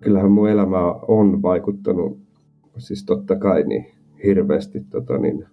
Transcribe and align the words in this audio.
kyllähän 0.00 0.30
mun 0.30 0.48
elämä 0.48 0.92
on 0.92 1.42
vaikuttanut 1.42 2.18
siis 2.78 3.04
totta 3.04 3.36
kai 3.36 3.62
niin 3.62 3.86
hirveästi 4.24 4.80
tota, 4.90 5.18
niin, 5.18 5.44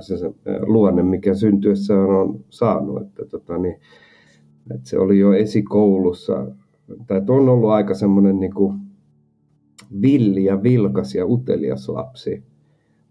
se, 0.00 0.16
se 0.18 0.30
luonne, 0.66 1.02
mikä 1.02 1.34
syntyessä 1.34 1.94
on 2.00 2.44
saanut. 2.50 3.02
Että, 3.02 3.24
tota, 3.24 3.58
niin, 3.58 3.76
että 4.74 4.88
se 4.88 4.98
oli 4.98 5.18
jo 5.18 5.32
esikoulussa, 5.32 6.46
tai 7.06 7.22
on 7.28 7.48
ollut 7.48 7.70
aika 7.70 7.94
semmoinen 7.94 8.40
niin 8.40 8.54
kuin 8.54 8.80
villi 10.02 10.44
ja 10.44 10.62
vilkas 10.62 11.14
ja 11.14 11.26
utelias 11.26 11.88
lapsi, 11.88 12.42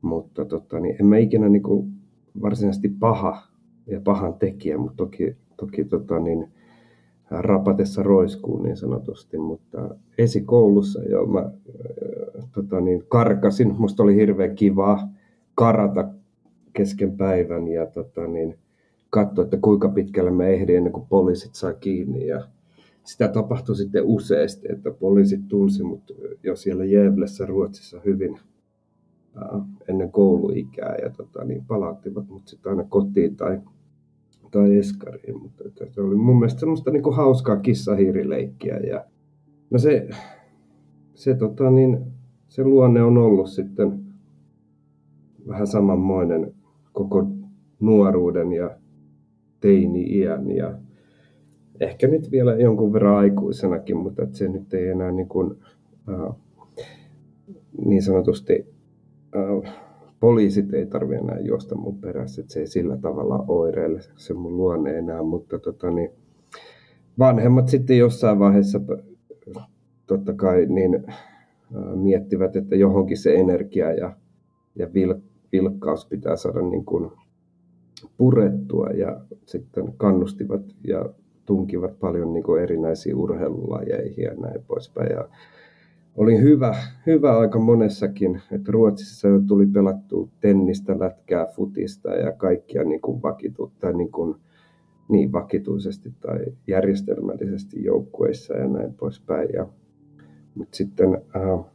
mutta 0.01 0.45
tota, 0.45 0.79
niin 0.79 0.95
en 0.99 1.05
mä 1.05 1.17
ikinä 1.17 1.49
niin 1.49 1.63
kuin 1.63 1.91
varsinaisesti 2.41 2.89
paha 2.99 3.47
ja 3.87 4.01
pahan 4.01 4.33
tekijä, 4.33 4.77
mutta 4.77 4.97
toki, 4.97 5.35
toki 5.57 5.85
tota, 5.85 6.19
niin, 6.19 6.47
rapatessa 7.29 8.03
roiskuun 8.03 8.63
niin 8.63 8.77
sanotusti, 8.77 9.37
mutta 9.37 9.95
esikoulussa 10.17 11.03
jo 11.03 11.25
mä 11.25 11.39
äh, 11.39 12.49
tota 12.51 12.81
niin, 12.81 13.03
karkasin. 13.07 13.75
Musta 13.77 14.03
oli 14.03 14.15
hirveän 14.15 14.55
kiva 14.55 15.07
karata 15.55 16.07
kesken 16.73 17.17
päivän 17.17 17.67
ja 17.67 17.85
tota 17.85 18.27
niin, 18.27 18.57
katsoa, 19.09 19.43
että 19.43 19.57
kuinka 19.57 19.89
pitkälle 19.89 20.31
mä 20.31 20.47
ehdin 20.47 20.77
ennen 20.77 20.93
kuin 20.93 21.07
poliisit 21.09 21.55
saa 21.55 21.73
kiinni. 21.73 22.27
Ja 22.27 22.47
sitä 23.03 23.27
tapahtui 23.27 23.75
sitten 23.75 24.05
useasti, 24.05 24.67
että 24.71 24.91
poliisit 24.91 25.47
tunsi 25.47 25.83
mut 25.83 26.11
jo 26.43 26.55
siellä 26.55 26.85
Jäävlessä 26.85 27.45
Ruotsissa 27.45 28.01
hyvin 28.05 28.39
äh, 29.37 29.61
ennen 29.89 30.11
kouluikää 30.11 30.95
ja 31.03 31.09
tota, 31.09 31.43
niin, 31.43 31.65
palauttivat 31.65 32.29
mut 32.29 32.47
sitten 32.47 32.69
aina 32.69 32.83
kotiin 32.89 33.35
tai 33.35 33.61
tai 34.53 34.77
eskariin, 34.77 35.41
mutta 35.41 35.63
se 35.91 36.01
oli 36.01 36.15
mun 36.15 36.39
mielestä 36.39 36.59
semmoista 36.59 36.91
niin 36.91 37.03
kuin 37.03 37.15
hauskaa 37.15 37.57
kissahiirileikkiä. 37.57 38.77
Ja, 38.77 39.05
no 39.69 39.79
se, 39.79 40.09
se, 41.13 41.35
tota, 41.35 41.71
niin, 41.71 41.99
se 42.47 42.63
luonne 42.63 43.03
on 43.03 43.17
ollut 43.17 43.49
sitten 43.49 43.99
vähän 45.47 45.67
samanmoinen 45.67 46.53
koko 46.91 47.27
nuoruuden 47.79 48.53
ja 48.53 48.77
teini-iän 49.59 50.51
ja 50.51 50.77
ehkä 51.79 52.07
nyt 52.07 52.31
vielä 52.31 52.55
jonkun 52.55 52.93
verran 52.93 53.17
aikuisenakin, 53.17 53.97
mutta 53.97 54.23
että 54.23 54.37
se 54.37 54.47
nyt 54.47 54.73
ei 54.73 54.87
enää 54.87 55.11
niin, 55.11 55.29
kuin, 55.29 55.55
äh, 56.09 56.35
niin 57.85 58.01
sanotusti 58.01 58.65
äh, 59.35 59.73
poliisit 60.23 60.73
ei 60.73 60.85
tarvi 60.85 61.15
enää 61.15 61.39
juosta 61.39 61.75
mun 61.75 61.97
perässä, 61.97 62.41
että 62.41 62.53
se 62.53 62.59
ei 62.59 62.67
sillä 62.67 62.97
tavalla 62.97 63.45
oireile 63.47 63.99
se 64.15 64.33
mun 64.33 64.57
luonne 64.57 64.97
enää, 64.97 65.23
mutta 65.23 65.59
tota, 65.59 65.91
niin, 65.91 66.09
vanhemmat 67.19 67.67
sitten 67.67 67.97
jossain 67.97 68.39
vaiheessa 68.39 68.81
totta 70.07 70.33
kai 70.33 70.65
niin, 70.65 71.05
miettivät, 71.95 72.55
että 72.55 72.75
johonkin 72.75 73.17
se 73.17 73.35
energia 73.35 73.93
ja, 73.93 74.15
ja 74.75 74.93
vil, 74.93 75.15
vilkkaus 75.51 76.05
pitää 76.05 76.35
saada 76.35 76.61
niin 76.61 76.85
kuin 76.85 77.11
purettua 78.17 78.87
ja 78.87 79.21
sitten 79.45 79.93
kannustivat 79.97 80.61
ja 80.87 81.09
tunkivat 81.45 81.99
paljon 81.99 82.33
niin 82.33 82.43
kuin 82.43 82.63
erinäisiin 82.63 83.15
urheilulajeihin 83.15 84.23
ja 84.23 84.33
näin 84.33 84.63
poispäin. 84.67 85.11
Ja 85.11 85.29
olin 86.15 86.41
hyvä, 86.41 86.75
hyvä 87.05 87.37
aika 87.37 87.59
monessakin, 87.59 88.41
että 88.51 88.71
Ruotsissa 88.71 89.27
jo 89.27 89.39
tuli 89.47 89.65
pelattua 89.65 90.27
tennistä, 90.39 90.99
lätkää, 90.99 91.45
futista 91.45 92.09
ja 92.09 92.31
kaikkia 92.31 92.83
niin 92.83 93.01
kuin 93.01 93.21
vakitu, 93.21 93.71
tai 93.79 93.93
niin, 93.93 94.11
kuin, 94.11 94.35
niin 95.09 95.31
vakituisesti 95.31 96.13
tai 96.19 96.45
järjestelmällisesti 96.67 97.83
joukkueissa 97.83 98.53
ja 98.53 98.67
näin 98.67 98.93
poispäin. 98.93 99.49
Ja, 99.53 99.67
mutta 100.55 100.77
sitten, 100.77 101.21
äh, 101.35 101.65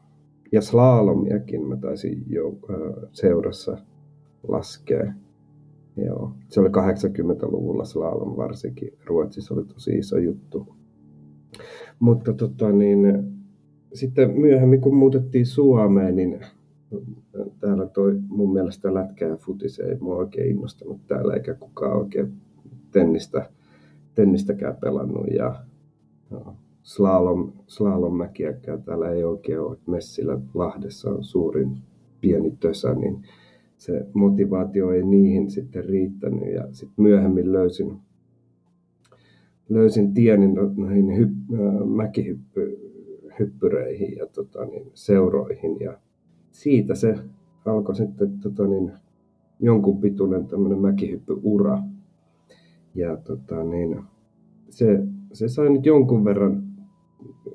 ja 0.53 0.61
slalomiakin 0.61 1.69
mä 1.69 1.77
taisin 1.77 2.25
jo 2.27 2.49
äh, 2.49 3.09
seurassa 3.13 3.79
laskea. 4.49 5.13
Joo. 5.97 6.33
Se 6.49 6.61
oli 6.61 6.69
80-luvulla 6.69 7.85
slalom 7.85 8.37
varsinkin. 8.37 8.93
Ruotsissa 9.05 9.55
oli 9.55 9.65
tosi 9.65 9.91
iso 9.91 10.19
juttu. 10.19 10.75
Mutta 11.99 12.33
tota, 12.33 12.73
niin, 12.73 12.99
sitten 13.93 14.31
myöhemmin, 14.31 14.81
kun 14.81 14.95
muutettiin 14.95 15.47
Suomeen, 15.47 16.17
niin 16.17 16.41
täällä 17.61 17.87
toi 17.87 18.19
mun 18.29 18.53
mielestä 18.53 18.95
lätkä 18.95 19.29
ja 19.29 19.37
futis 19.37 19.81
ei 19.81 19.97
mua 20.01 20.17
oikein 20.17 20.51
innostanut 20.51 21.01
täällä, 21.07 21.35
eikä 21.35 21.55
kukaan 21.55 21.97
oikein 21.97 22.33
tennistä, 22.91 23.51
tennistäkään 24.15 24.77
pelannut. 24.77 25.27
Ja 25.37 25.55
no, 26.31 26.55
slalom, 26.83 27.53
slalommäkiäkään 27.67 28.83
täällä 28.83 29.11
ei 29.11 29.25
oikein 29.25 29.61
ole. 29.61 29.79
Messillä 29.87 30.41
Lahdessa 30.55 31.11
on 31.11 31.25
suurin 31.25 31.79
pieni 32.21 32.57
tösä, 32.61 32.95
niin 32.95 33.23
se 33.77 34.07
motivaatio 34.15 34.91
ei 34.91 35.03
niihin 35.03 35.51
sitten 35.51 35.85
riittänyt. 35.85 36.55
Ja 36.55 36.69
sitten 36.73 37.03
myöhemmin 37.03 37.53
löysin, 37.53 37.97
löysin 39.69 40.15
tieni 40.15 40.49
noihin 40.77 41.17
hyp, 41.17 41.31
mäkihyppy 41.87 42.88
hyppyreihin 43.39 44.17
ja 44.17 44.27
tota, 44.27 44.65
niin, 44.65 44.91
seuroihin. 44.95 45.81
Ja 45.81 45.99
siitä 46.51 46.95
se 46.95 47.15
alkoi 47.65 47.97
sitten 47.97 48.39
tota, 48.39 48.67
niin, 48.67 48.93
jonkun 49.61 50.01
pituinen 50.01 50.47
tämmöinen 50.47 50.79
mäkihyppyura. 50.79 51.79
Ja 52.95 53.17
tota, 53.17 53.65
niin, 53.65 54.01
se, 54.71 55.03
se 55.33 55.49
sai 55.49 55.71
nyt 55.71 55.87
jonkun 55.87 56.25
verran 56.25 56.63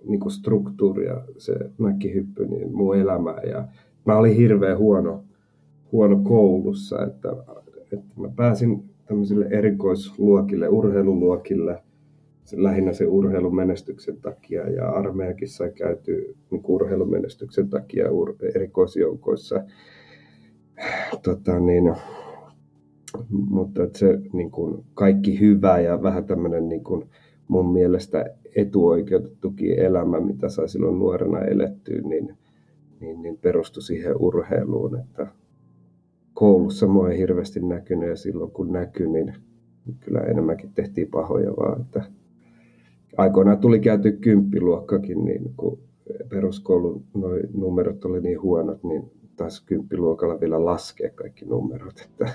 niin 0.06 0.20
kuin 0.20 0.32
struktuuria 0.32 1.22
se 1.38 1.56
mäkihyppy 1.78 2.46
niin 2.46 2.76
mun 2.76 2.98
elämää. 2.98 3.42
Ja 3.42 3.68
mä 4.06 4.18
olin 4.18 4.36
hirveän 4.36 4.78
huono, 4.78 5.24
huono 5.92 6.22
koulussa, 6.24 7.06
että, 7.06 7.30
että 7.92 8.22
mä 8.22 8.30
pääsin 8.36 8.84
tämmöisille 9.06 9.46
erikoisluokille, 9.46 10.68
urheiluluokille– 10.68 11.83
lähinnä 12.52 12.94
se 12.94 13.06
urheilumenestyksen 13.06 14.18
takia 14.18 14.70
ja 14.70 14.90
armeijakin 14.90 15.50
sai 15.50 15.72
käyty 15.72 16.36
niin 16.52 16.62
urheilumenestyksen 16.68 17.70
takia 17.70 18.12
ur, 18.12 18.36
erikoisjoukoissa. 18.56 19.64
Tota, 21.24 21.60
niin, 21.60 21.96
mutta 23.30 23.84
että 23.84 24.00
se 24.00 24.20
niin 24.34 24.52
kuin 24.52 24.84
kaikki 24.94 25.40
hyvä 25.40 25.80
ja 25.80 26.04
vähän 26.04 26.26
tämmöinen 26.26 26.70
niin 26.70 26.84
kuin 26.84 27.10
mun 27.48 27.74
mielestä 27.74 28.26
etuoikeutettukin 28.56 29.80
elämä, 29.80 30.20
mitä 30.20 30.50
sai 30.50 30.70
silloin 30.70 31.00
nuorena 31.00 31.40
elettyä, 31.40 32.02
niin, 32.02 32.38
niin, 33.00 33.22
niin 33.22 33.38
perustui 33.38 33.84
siihen 33.84 34.16
urheiluun, 34.20 35.00
että 35.00 35.28
koulussa 36.34 36.88
mua 36.88 37.10
ei 37.10 37.18
hirveästi 37.18 37.60
näkynyt 37.60 38.10
ja 38.10 38.16
silloin 38.16 38.52
kun 38.52 38.72
näkyi, 38.72 39.08
niin 39.08 39.34
kyllä 40.00 40.20
enemmänkin 40.20 40.74
tehtiin 40.74 41.08
pahoja 41.08 41.52
vaan, 41.52 41.82
että 41.82 42.04
aikoinaan 43.18 43.58
tuli 43.58 43.80
käyty 43.80 44.12
kymppiluokkakin, 44.12 45.26
niin 45.26 45.54
kun 45.58 45.80
peruskoulun 46.30 47.04
noi 47.14 47.42
numerot 47.54 48.06
oli 48.06 48.22
niin 48.22 48.42
huonot, 48.42 48.84
niin 48.84 49.12
taas 49.36 49.62
kymppiluokalla 49.62 50.40
vielä 50.40 50.66
laskea 50.66 51.10
kaikki 51.16 51.46
numerot. 51.46 52.00
Että, 52.00 52.34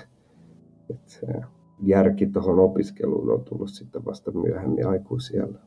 että 0.89 1.47
järki 1.81 2.27
tuohon 2.27 2.59
opiskeluun 2.59 3.31
on 3.31 3.43
tullut 3.43 3.69
sitten 3.69 4.05
vasta 4.05 4.31
myöhemmin 4.31 4.87
aikuisiellä. 4.87 5.59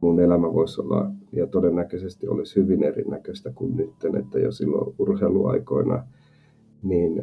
Mun 0.00 0.20
elämä 0.20 0.52
voisi 0.52 0.80
olla, 0.80 1.10
ja 1.32 1.46
todennäköisesti 1.46 2.28
olisi 2.28 2.56
hyvin 2.56 2.84
erinäköistä 2.84 3.52
kuin 3.54 3.76
nyt, 3.76 3.94
että 4.18 4.38
jo 4.38 4.52
silloin 4.52 4.94
urheiluaikoina, 4.98 6.06
niin 6.82 7.22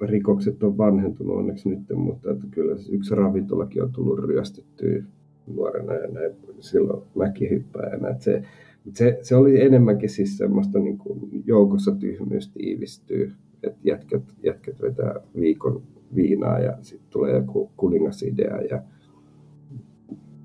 rikokset 0.00 0.62
on 0.62 0.78
vanhentunut 0.78 1.36
onneksi 1.36 1.68
nyt, 1.68 1.80
mutta 1.94 2.30
että 2.30 2.46
kyllä 2.50 2.76
yksi 2.90 3.14
ravintolakin 3.14 3.82
on 3.82 3.92
tullut 3.92 4.18
ryöstettyä 4.18 5.02
nuorena 5.46 5.94
ja 5.94 6.08
näin, 6.08 6.32
silloin 6.60 7.02
mäkihyppäjänä. 7.14 8.16
Se, 8.18 8.42
se, 8.92 9.18
se, 9.22 9.36
oli 9.36 9.60
enemmänkin 9.60 10.10
siis 10.10 10.38
semmoista 10.38 10.78
niin 10.78 10.98
kuin 10.98 11.42
joukossa 11.46 11.94
tyhmyys 11.94 12.48
tiivistyy, 12.48 13.32
että 13.62 13.78
jätkät, 13.84 14.22
jätkät 14.42 14.82
vetää 14.82 15.14
viikon 15.40 15.82
viinaa 16.14 16.58
ja 16.58 16.78
sitten 16.82 17.10
tulee 17.10 17.34
joku 17.34 17.70
kuningasidea 17.76 18.60
ja, 18.60 18.82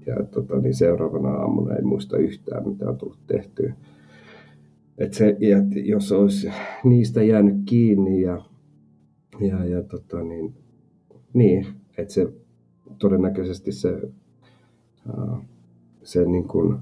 ja 0.06 0.24
tota, 0.31 0.60
niin 0.60 0.74
seuraavana 0.74 1.30
aamuna 1.30 1.75
ei 1.75 1.81
muista 1.81 2.18
yhtään, 2.18 2.69
mitä 2.69 2.90
on 2.90 2.98
tullut 2.98 3.28
tehtyä. 3.28 3.74
Et 4.98 5.13
se, 5.13 5.38
ja 5.40 5.57
jos 5.84 6.12
olisi 6.12 6.52
niistä 6.84 7.24
jäänyt 7.24 7.56
kiinni 7.66 8.22
ja, 8.22 8.45
ja, 9.40 9.66
ja 9.66 9.84
tota, 9.84 10.24
niin, 10.24 10.54
niin 11.34 11.68
että 11.98 12.13
se 12.13 12.34
todennäköisesti 13.00 13.72
se, 13.72 14.02
se 16.04 16.25
niin 16.25 16.48
kuin 16.48 16.78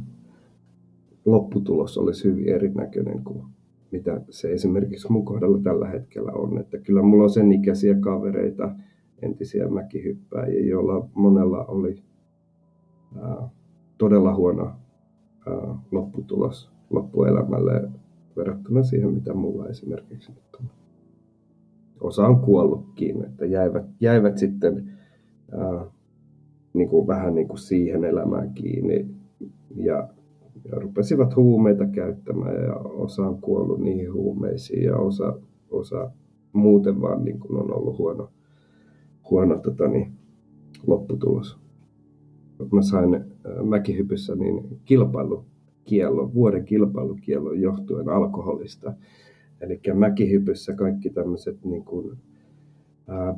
lopputulos 1.25 1.98
olisi 1.98 2.24
hyvin 2.24 2.50
erinäköinen 2.50 3.24
kuin 3.24 3.44
mitä 3.92 4.22
se 4.30 4.54
esimerkiksi 4.54 5.12
mun 5.12 5.25
kohdalla 5.25 5.60
tällä 5.64 5.88
hetkellä 5.88 6.31
on. 6.31 6.58
Että 6.58 6.78
kyllä 6.78 7.02
mulla 7.02 7.24
on 7.24 7.30
sen 7.30 7.52
ikäisiä 7.52 7.96
kavereita, 8.00 8.75
entisiä 9.22 9.68
mäkihyppääjiä, 9.68 10.66
joilla 10.66 11.10
monella 11.14 11.66
oli 11.66 12.04
ää, 13.22 13.50
todella 13.98 14.36
huono 14.36 14.66
ää, 15.48 15.75
lopputulos 15.92 16.72
loppuelämälle 16.90 17.90
verrattuna 18.38 18.84
siihen, 18.84 19.13
mitä 19.13 19.34
mulla 19.34 19.68
esimerkiksi 19.68 20.31
nyt 20.31 20.56
on. 20.60 20.66
Osa 22.02 22.28
on 22.28 22.40
kuollutkin, 22.40 23.25
että 23.25 23.46
jäivät, 23.46 23.86
jäivät 24.00 24.38
sitten 24.38 24.92
ää, 25.52 25.86
niin 26.77 26.89
kuin 26.89 27.07
vähän 27.07 27.35
niin 27.35 27.47
kuin 27.47 27.59
siihen 27.59 28.03
elämään 28.03 28.53
kiinni 28.53 29.07
ja 29.75 30.07
ja 30.71 30.79
rupesivat 30.79 31.35
huumeita 31.35 31.85
käyttämään 31.85 32.63
ja 32.63 32.75
osa 32.75 33.27
on 33.27 33.41
kuollut 33.41 33.79
niihin 33.79 34.13
huumeisiin 34.13 34.83
ja 34.83 34.97
osa, 34.97 35.39
osa 35.69 36.12
muuten 36.53 37.01
vaan 37.01 37.24
niin 37.25 37.39
kuin 37.39 37.59
on 37.59 37.74
ollut 37.74 37.97
huono, 37.97 38.29
huono 39.29 39.59
tota 39.59 39.88
niin, 39.88 40.12
lopputulos. 40.88 41.59
Mä 42.71 42.81
sain 42.81 43.15
äh, 43.15 43.24
mäkihypyssä 43.63 44.35
niin 44.35 44.79
kilpailukiellon, 44.85 46.33
vuoden 46.33 46.65
kilpailukiellon 46.65 47.62
johtuen 47.62 48.09
alkoholista. 48.09 48.94
Eli 49.62 49.79
mäkihypyssä 49.94 50.74
kaikki 50.74 51.09
tämmöiset 51.09 51.65
niin 51.65 51.85
kuin 51.85 52.18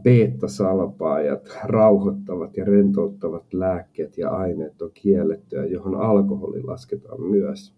beta-salpaajat, 0.04 1.58
rauhoittavat 1.64 2.58
ja 2.58 2.66
rentouttavat 2.66 3.54
lääkkeet 3.54 4.18
ja 4.18 4.30
aineet 4.30 4.82
on 4.82 4.92
kiellettyä, 4.94 5.66
johon 5.66 5.96
alkoholi 5.96 6.64
lasketaan 6.64 7.22
myös. 7.22 7.74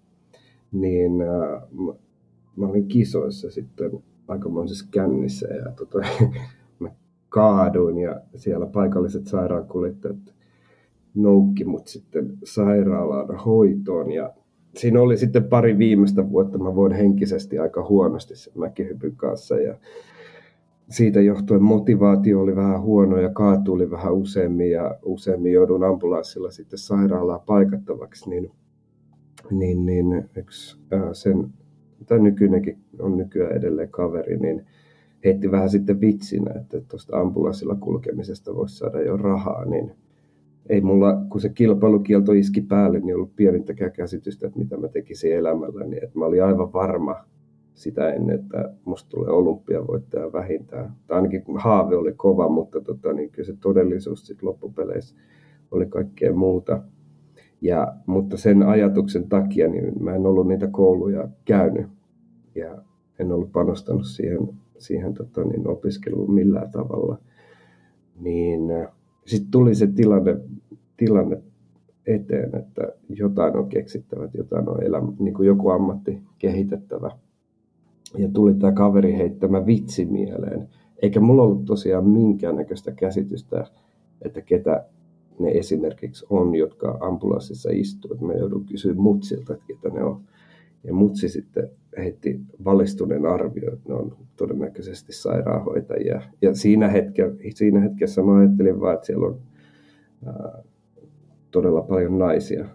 Niin 0.71 1.11
mä 2.55 2.67
olin 2.67 2.87
kisoissa 2.87 3.51
sitten 3.51 3.91
aikamoisessa 4.27 4.87
kännissä 4.91 5.47
ja 5.47 5.71
tota, 5.71 5.97
mä 6.79 6.89
kaaduin 7.29 7.97
ja 7.97 8.21
siellä 8.35 8.65
paikalliset 8.65 9.27
sairaankuljettajat 9.27 10.33
noukki 11.15 11.65
mut 11.65 11.87
sitten 11.87 12.37
sairaalaan 12.43 13.35
hoitoon 13.35 14.11
ja 14.11 14.33
siinä 14.75 15.01
oli 15.01 15.17
sitten 15.17 15.43
pari 15.43 15.77
viimeistä 15.77 16.29
vuotta, 16.29 16.57
mä 16.57 16.75
voin 16.75 16.91
henkisesti 16.91 17.59
aika 17.59 17.87
huonosti 17.87 18.35
sen 18.35 18.53
mäkihypyn 18.55 19.15
kanssa 19.15 19.55
ja 19.55 19.75
siitä 20.89 21.21
johtuen 21.21 21.63
motivaatio 21.63 22.41
oli 22.41 22.55
vähän 22.55 22.81
huono 22.81 23.17
ja 23.17 23.29
kaatuli 23.29 23.91
vähän 23.91 24.13
useammin 24.13 24.71
ja 24.71 24.97
useammin 25.03 25.53
joudun 25.53 25.83
ambulanssilla 25.83 26.51
sitten 26.51 26.79
sairaalaa 26.79 27.39
paikattavaksi, 27.39 28.29
niin, 28.29 28.51
niin, 29.51 29.85
niin 29.85 30.29
yksi 30.37 30.79
ää, 30.91 31.13
sen, 31.13 31.53
tai 32.05 32.19
nykyinenkin 32.19 32.77
on 32.99 33.17
nykyään 33.17 33.57
edelleen 33.57 33.89
kaveri, 33.89 34.37
niin 34.37 34.65
heitti 35.25 35.51
vähän 35.51 35.69
sitten 35.69 36.01
vitsinä, 36.01 36.51
että 36.61 36.81
tuosta 36.81 37.19
ambulanssilla 37.19 37.75
kulkemisesta 37.75 38.55
voisi 38.55 38.77
saada 38.77 39.01
jo 39.01 39.17
rahaa, 39.17 39.65
niin 39.65 39.91
ei 40.69 40.81
mulla, 40.81 41.25
kun 41.29 41.41
se 41.41 41.49
kilpailukielto 41.49 42.31
iski 42.31 42.61
päälle, 42.61 42.99
niin 42.99 43.15
ollut 43.15 43.35
pienintäkään 43.35 43.91
käsitystä, 43.91 44.47
että 44.47 44.59
mitä 44.59 44.77
mä 44.77 44.87
tekisin 44.87 45.35
elämällä, 45.35 45.85
niin 45.85 46.03
että 46.03 46.19
mä 46.19 46.25
olin 46.25 46.43
aivan 46.43 46.73
varma, 46.73 47.15
sitä 47.73 48.13
ennen, 48.13 48.39
että 48.39 48.73
musta 48.85 49.09
tulee 49.09 49.29
olympiavoittaja 49.29 50.33
vähintään. 50.33 50.93
Tai 51.07 51.15
ainakin 51.15 51.43
haave 51.55 51.95
oli 51.95 52.13
kova, 52.13 52.49
mutta 52.49 52.81
tota, 52.81 53.13
niin 53.13 53.29
kyllä 53.29 53.45
se 53.45 53.55
todellisuus 53.61 54.27
sit 54.27 54.43
loppupeleissä 54.43 55.15
oli 55.71 55.85
kaikkea 55.85 56.33
muuta. 56.33 56.81
Ja, 57.61 57.95
mutta 58.05 58.37
sen 58.37 58.63
ajatuksen 58.63 59.29
takia 59.29 59.67
niin 59.67 60.03
mä 60.03 60.15
en 60.15 60.25
ollut 60.25 60.47
niitä 60.47 60.67
kouluja 60.67 61.27
käynyt 61.45 61.87
ja 62.55 62.81
en 63.19 63.31
ollut 63.31 63.51
panostanut 63.51 64.05
siihen, 64.05 64.49
siihen 64.77 65.13
tota, 65.13 65.43
niin 65.43 65.67
opiskeluun 65.67 66.33
millään 66.33 66.71
tavalla. 66.71 67.17
Niin 68.19 68.71
äh, 68.71 68.87
sitten 69.25 69.51
tuli 69.51 69.75
se 69.75 69.87
tilanne, 69.87 70.37
tilanne 70.97 71.41
eteen, 72.05 72.55
että 72.55 72.93
jotain 73.09 73.57
on 73.57 73.69
keksittävä, 73.69 74.29
jotain 74.33 74.69
on 74.69 74.83
elämä, 74.83 75.13
niin 75.19 75.33
kuin 75.33 75.47
joku 75.47 75.69
ammatti 75.69 76.21
kehitettävä 76.37 77.11
ja 78.17 78.29
tuli 78.29 78.53
tämä 78.53 78.71
kaveri 78.71 79.17
heittämä 79.17 79.65
vitsi 79.65 80.05
mieleen. 80.05 80.69
Eikä 81.01 81.19
mulla 81.19 81.43
ollut 81.43 81.65
tosiaan 81.65 82.07
minkäännäköistä 82.07 82.91
käsitystä, 82.91 83.65
että 84.21 84.41
ketä 84.41 84.85
ne 85.39 85.51
esimerkiksi 85.51 86.25
on, 86.29 86.55
jotka 86.55 86.97
ambulanssissa 87.01 87.69
istuu. 87.73 88.17
Mä 88.17 88.33
joudun 88.33 88.65
kysyä 88.65 88.93
mutsilta, 88.93 89.53
että 89.53 89.65
ketä 89.67 89.89
ne 89.89 90.03
on. 90.03 90.21
Ja 90.83 90.93
mutsi 90.93 91.29
sitten 91.29 91.69
heitti 91.97 92.41
valistuneen 92.65 93.25
arvio, 93.25 93.73
että 93.73 93.89
ne 93.89 93.95
on 93.95 94.17
todennäköisesti 94.37 95.13
sairaanhoitajia. 95.13 96.21
Ja 96.41 96.55
siinä, 96.55 96.87
hetke, 96.87 97.31
siinä 97.55 97.79
hetkessä 97.79 98.23
mä 98.23 98.37
ajattelin 98.37 98.79
vaan, 98.79 98.93
että 98.93 99.05
siellä 99.05 99.27
on 99.27 99.39
ää, 100.25 100.63
todella 101.51 101.81
paljon 101.81 102.17
naisia 102.17 102.65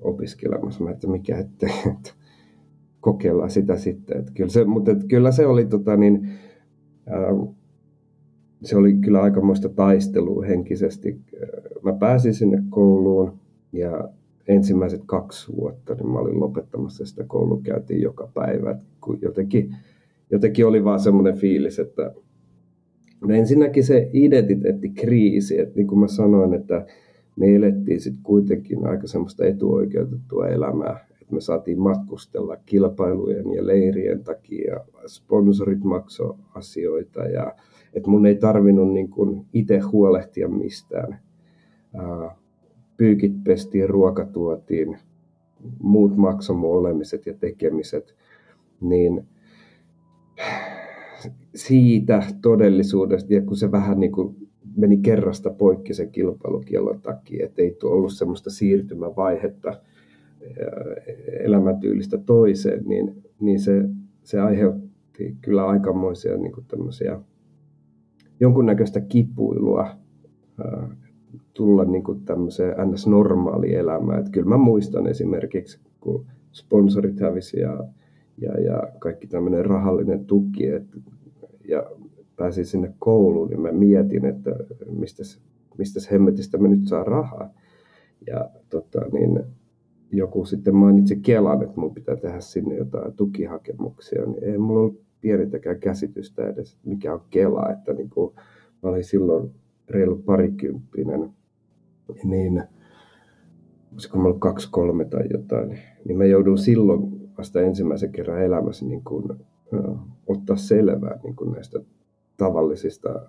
opiskelemassa. 0.00 0.84
Mä 0.84 0.90
että 0.90 1.06
mikä 1.06 1.38
ettei, 1.38 1.70
että 1.90 2.10
kokeillaan 3.06 3.50
sitä 3.50 3.76
sitten. 3.76 4.18
Että 4.18 4.32
kyllä 4.34 4.50
se, 4.50 4.64
mutta 4.64 4.90
että 4.90 5.04
kyllä 5.08 5.32
se 5.32 5.46
oli, 5.46 5.66
tota, 5.66 5.96
niin, 5.96 6.28
ää, 7.06 7.34
se 8.62 8.76
oli 8.76 8.94
kyllä 8.94 9.22
aikamoista 9.22 9.68
taistelua 9.68 10.44
henkisesti. 10.44 11.20
Mä 11.82 11.92
pääsin 11.92 12.34
sinne 12.34 12.62
kouluun 12.70 13.38
ja 13.72 14.08
ensimmäiset 14.48 15.02
kaksi 15.06 15.56
vuotta 15.56 15.94
niin 15.94 16.08
mä 16.08 16.18
olin 16.18 16.40
lopettamassa 16.40 17.06
sitä 17.06 17.24
koulukäyntiä 17.26 17.98
joka 17.98 18.30
päivä. 18.34 18.78
Kun 19.00 19.18
jotenkin, 19.22 19.76
jotenkin 20.30 20.66
oli 20.66 20.84
vaan 20.84 21.00
semmoinen 21.00 21.36
fiilis, 21.36 21.78
että 21.78 22.12
no 23.20 23.34
ensinnäkin 23.34 23.84
se 23.84 24.10
identiteettikriisi, 24.12 25.60
että 25.60 25.74
niin 25.76 25.86
kuin 25.86 25.98
mä 25.98 26.08
sanoin, 26.08 26.54
että 26.54 26.86
me 27.36 27.54
elettiin 27.54 28.00
sitten 28.00 28.22
kuitenkin 28.22 28.86
aika 28.86 29.06
semmoista 29.06 29.44
etuoikeutettua 29.44 30.48
elämää 30.48 31.06
me 31.30 31.40
saatiin 31.40 31.80
matkustella 31.80 32.56
kilpailujen 32.56 33.52
ja 33.52 33.66
leirien 33.66 34.24
takia, 34.24 34.80
sponsorit 35.06 35.84
maksoi 35.84 36.34
asioita 36.54 37.24
ja 37.24 37.54
että 37.94 38.10
mun 38.10 38.26
ei 38.26 38.34
tarvinnut 38.34 38.92
niin 38.92 39.10
kuin 39.10 39.46
itse 39.52 39.78
huolehtia 39.78 40.48
mistään. 40.48 41.20
Pyykit 42.96 43.44
pestiin, 43.44 43.90
ruoka 43.90 44.26
tuotiin, 44.26 44.98
muut 45.82 46.16
maksoi 46.16 46.56
olemiset 46.62 47.26
ja 47.26 47.34
tekemiset, 47.34 48.14
niin 48.80 49.26
siitä 51.54 52.22
todellisuudesta, 52.42 53.34
ja 53.34 53.42
kun 53.42 53.56
se 53.56 53.72
vähän 53.72 54.00
niin 54.00 54.12
kuin 54.12 54.36
meni 54.76 54.96
kerrasta 54.96 55.50
poikki 55.50 55.94
sen 55.94 56.10
kilpailukiellon 56.10 57.00
takia, 57.00 57.46
että 57.46 57.62
ei 57.62 57.76
ollut 57.82 58.12
semmoista 58.12 58.50
siirtymävaihetta, 58.50 59.80
elämäntyylistä 61.44 62.18
toiseen, 62.18 62.84
niin, 62.84 63.22
niin 63.40 63.60
se, 63.60 63.88
se 64.22 64.40
aiheutti 64.40 65.36
kyllä 65.40 65.66
aikamoisia 65.66 66.36
niin 66.36 66.52
kuin 66.52 66.66
tämmöisiä, 66.68 67.20
jonkunnäköistä 68.40 69.00
kipuilua 69.00 69.88
tulla 71.54 71.84
niin 71.84 72.04
kuin 72.04 72.24
tämmöiseen 72.24 72.90
ns. 72.90 73.06
normaali 73.06 73.74
elämään. 73.74 74.18
Että 74.18 74.30
kyllä 74.30 74.48
mä 74.48 74.56
muistan 74.56 75.06
esimerkiksi, 75.06 75.80
kun 76.00 76.26
sponsorit 76.52 77.20
hävisi 77.20 77.60
ja, 77.60 77.84
ja, 78.38 78.60
ja 78.60 78.82
kaikki 78.98 79.26
tämmöinen 79.26 79.66
rahallinen 79.66 80.24
tuki, 80.24 80.68
et, 80.68 80.86
ja 81.68 81.90
pääsin 82.36 82.66
sinne 82.66 82.94
kouluun, 82.98 83.48
niin 83.48 83.60
mä 83.60 83.72
mietin, 83.72 84.24
että 84.24 84.50
mistä, 84.90 85.22
mistä 85.78 86.00
hemmetistä 86.12 86.58
me 86.58 86.68
nyt 86.68 86.86
saa 86.88 87.04
rahaa. 87.04 87.50
Ja 88.26 88.50
tota, 88.70 89.00
niin, 89.12 89.44
joku 90.12 90.44
sitten 90.44 90.76
mainitsi 90.76 91.16
Kelan, 91.16 91.62
että 91.62 91.80
mun 91.80 91.94
pitää 91.94 92.16
tehdä 92.16 92.40
sinne 92.40 92.76
jotain 92.76 93.12
tukihakemuksia, 93.12 94.26
niin 94.26 94.44
ei 94.44 94.58
mulla 94.58 94.80
ollut 94.80 95.00
pienintäkään 95.20 95.80
käsitystä 95.80 96.48
edes, 96.48 96.78
mikä 96.84 97.14
on 97.14 97.20
Kela, 97.30 97.70
että 97.70 97.92
niin 97.92 98.10
kuin, 98.10 98.34
mä 98.82 98.90
olin 98.90 99.04
silloin 99.04 99.50
reilu 99.90 100.16
parikymppinen, 100.16 101.30
niin 102.24 102.62
olisiko 103.92 104.18
mä 104.18 104.24
ollut 104.24 104.40
kaksi, 104.40 104.68
kolme 104.70 105.04
tai 105.04 105.24
jotain, 105.30 105.78
niin 106.04 106.18
mä 106.18 106.24
joudun 106.24 106.58
silloin 106.58 107.30
vasta 107.38 107.60
ensimmäisen 107.60 108.12
kerran 108.12 108.42
elämässä 108.42 108.86
niin 108.86 109.04
kuin, 109.04 109.24
ottaa 110.26 110.56
selvää 110.56 111.20
niin 111.22 111.36
kuin 111.36 111.52
näistä 111.52 111.80
tavallisista 112.36 113.20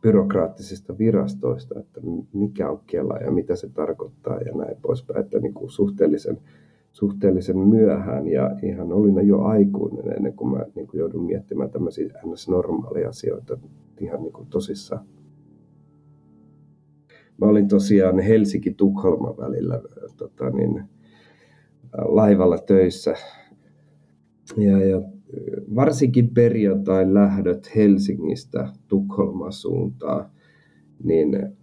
byrokraattisista 0.00 0.98
virastoista, 0.98 1.80
että 1.80 2.00
mikä 2.32 2.70
on 2.70 2.80
Kela 2.86 3.16
ja 3.16 3.30
mitä 3.30 3.56
se 3.56 3.68
tarkoittaa 3.68 4.38
ja 4.38 4.52
näin 4.52 4.76
poispäin, 4.82 5.20
että 5.20 5.38
niin 5.38 5.54
kuin 5.54 5.70
suhteellisen, 5.70 6.38
suhteellisen 6.92 7.58
myöhään 7.58 8.26
ja 8.26 8.50
ihan 8.62 8.92
olin 8.92 9.28
jo 9.28 9.42
aikuinen 9.42 10.16
ennen 10.16 10.32
kuin 10.32 10.50
mä 10.50 10.64
niin 10.74 10.86
kuin 10.86 10.98
joudun 10.98 11.24
miettimään 11.24 11.70
tämmöisiä 11.70 12.20
ns. 12.26 12.48
normaalia 12.48 13.08
asioita 13.08 13.58
ihan 14.00 14.22
niin 14.22 14.32
kuin 14.32 14.48
tosissaan. 14.48 15.06
Mä 17.38 17.46
olin 17.46 17.68
tosiaan 17.68 18.20
Helsinki-Tukholma 18.20 19.36
välillä 19.38 19.80
tota 20.16 20.50
niin, 20.50 20.84
laivalla 21.98 22.58
töissä 22.58 23.14
ja, 24.56 24.84
ja 24.84 25.02
varsinkin 25.74 26.34
perjantai 26.34 27.14
lähdöt 27.14 27.76
Helsingistä 27.76 28.68
Tukholman 28.88 29.52
suuntaan, 29.52 30.30
niin 31.04 31.56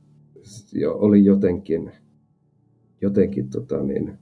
oli 0.93 1.25
jotenkin, 1.25 1.91
jotenkin 3.01 3.49
tota 3.49 3.83
niin, 3.83 4.17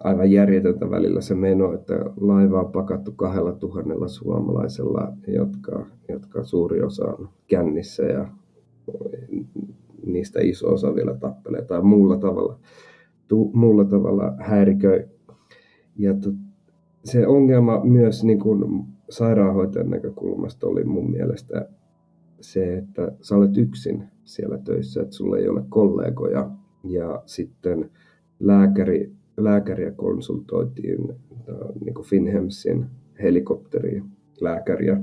aivan 0.00 0.30
järjetöntä 0.30 0.90
välillä 0.90 1.20
se 1.20 1.34
meno, 1.34 1.72
että 1.74 1.94
laiva 2.20 2.60
on 2.60 2.72
pakattu 2.72 3.12
kahdella 3.12 3.52
tuhannella 3.52 4.08
suomalaisella, 4.08 5.12
jotka, 5.28 5.86
jotka 6.08 6.44
suuri 6.44 6.82
osa 6.82 7.04
on 7.04 7.28
kännissä 7.46 8.02
ja 8.02 8.28
niistä 10.06 10.40
iso 10.42 10.72
osa 10.72 10.94
vielä 10.94 11.14
tappelee 11.14 11.62
tai 11.62 11.82
muulla 11.82 12.16
tavalla, 12.16 12.58
tu, 13.28 13.50
muulla 13.54 13.84
tavalla 13.84 14.34
häiriköi. 14.38 15.04
Ja 15.96 16.14
to, 16.14 16.30
se 17.04 17.26
ongelma 17.26 17.84
myös 17.84 18.24
niin 18.24 18.38
kuin 18.38 18.84
sairaanhoitajan 19.10 19.90
näkökulmasta 19.90 20.66
oli 20.66 20.84
mun 20.84 21.10
mielestä 21.10 21.68
se, 22.40 22.78
että 22.78 23.12
sä 23.20 23.36
olet 23.36 23.56
yksin 23.56 24.04
siellä 24.24 24.58
töissä, 24.58 25.02
että 25.02 25.14
sulla 25.14 25.38
ei 25.38 25.48
ole 25.48 25.62
kollegoja. 25.68 26.50
Ja 26.84 27.22
sitten 27.26 27.90
lääkäri, 28.40 29.12
lääkäriä 29.36 29.90
konsultoitiin 29.90 31.08
niin 31.84 31.94
kuin 31.94 32.06
Finhemsin 32.06 32.86
helikopteri 33.22 34.02
lääkäriä, 34.40 35.00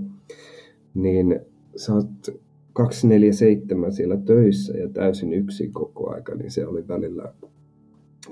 niin 0.94 1.40
sä 1.75 1.94
oot 1.94 2.42
247 2.74 3.92
siellä 3.92 4.18
töissä 4.18 4.78
ja 4.78 4.90
täysin 4.90 5.34
yksin 5.34 5.74
koko 5.74 6.14
aika, 6.14 6.36
niin 6.36 6.52
se 6.52 6.68
oli 6.68 6.88
välillä 6.88 7.34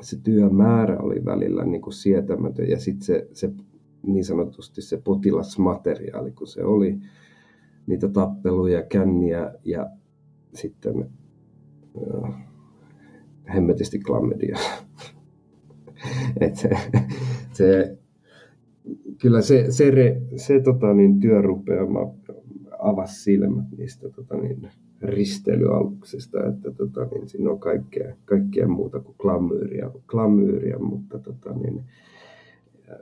se 0.01 0.19
työmäärä 0.23 0.99
oli 0.99 1.25
välillä 1.25 1.65
niin 1.65 1.81
kuin 1.81 1.93
sietämätön 1.93 2.69
ja 2.69 2.79
sitten 2.79 3.05
se, 3.05 3.27
se 3.33 3.51
niin 4.05 4.25
sanotusti 4.25 4.81
se 4.81 5.01
potilasmateriaali, 5.03 6.31
kun 6.31 6.47
se 6.47 6.63
oli 6.63 6.99
niitä 7.87 8.09
tappeluja, 8.09 8.83
känniä 8.83 9.53
ja 9.63 9.89
sitten 10.53 11.09
äh, 12.25 12.33
hemmetisti 13.53 13.99
klammedia. 13.99 14.57
Et 16.41 16.55
se, 16.55 16.69
se, 17.53 17.97
kyllä 19.21 19.41
se, 19.41 19.65
se, 19.71 19.91
se, 19.91 20.21
se 20.35 20.59
tota, 20.59 20.93
niin, 20.93 21.19
työrupeama 21.19 21.99
avasi 22.79 23.23
silmät 23.23 23.65
niistä 23.77 24.09
tota, 24.09 24.37
niin, 24.37 24.69
risteilyaluksista, 25.03 26.45
että 26.45 26.71
tota, 26.71 27.05
niin 27.05 27.29
siinä 27.29 27.49
on 27.49 27.59
kaikkea, 27.59 28.15
kaikkea 28.25 28.67
muuta 28.67 28.99
kuin 28.99 29.15
glamyyriä, 29.19 29.91
glamyyriä 30.07 30.79
mutta 30.79 31.19
tota, 31.19 31.53
niin, 31.53 31.83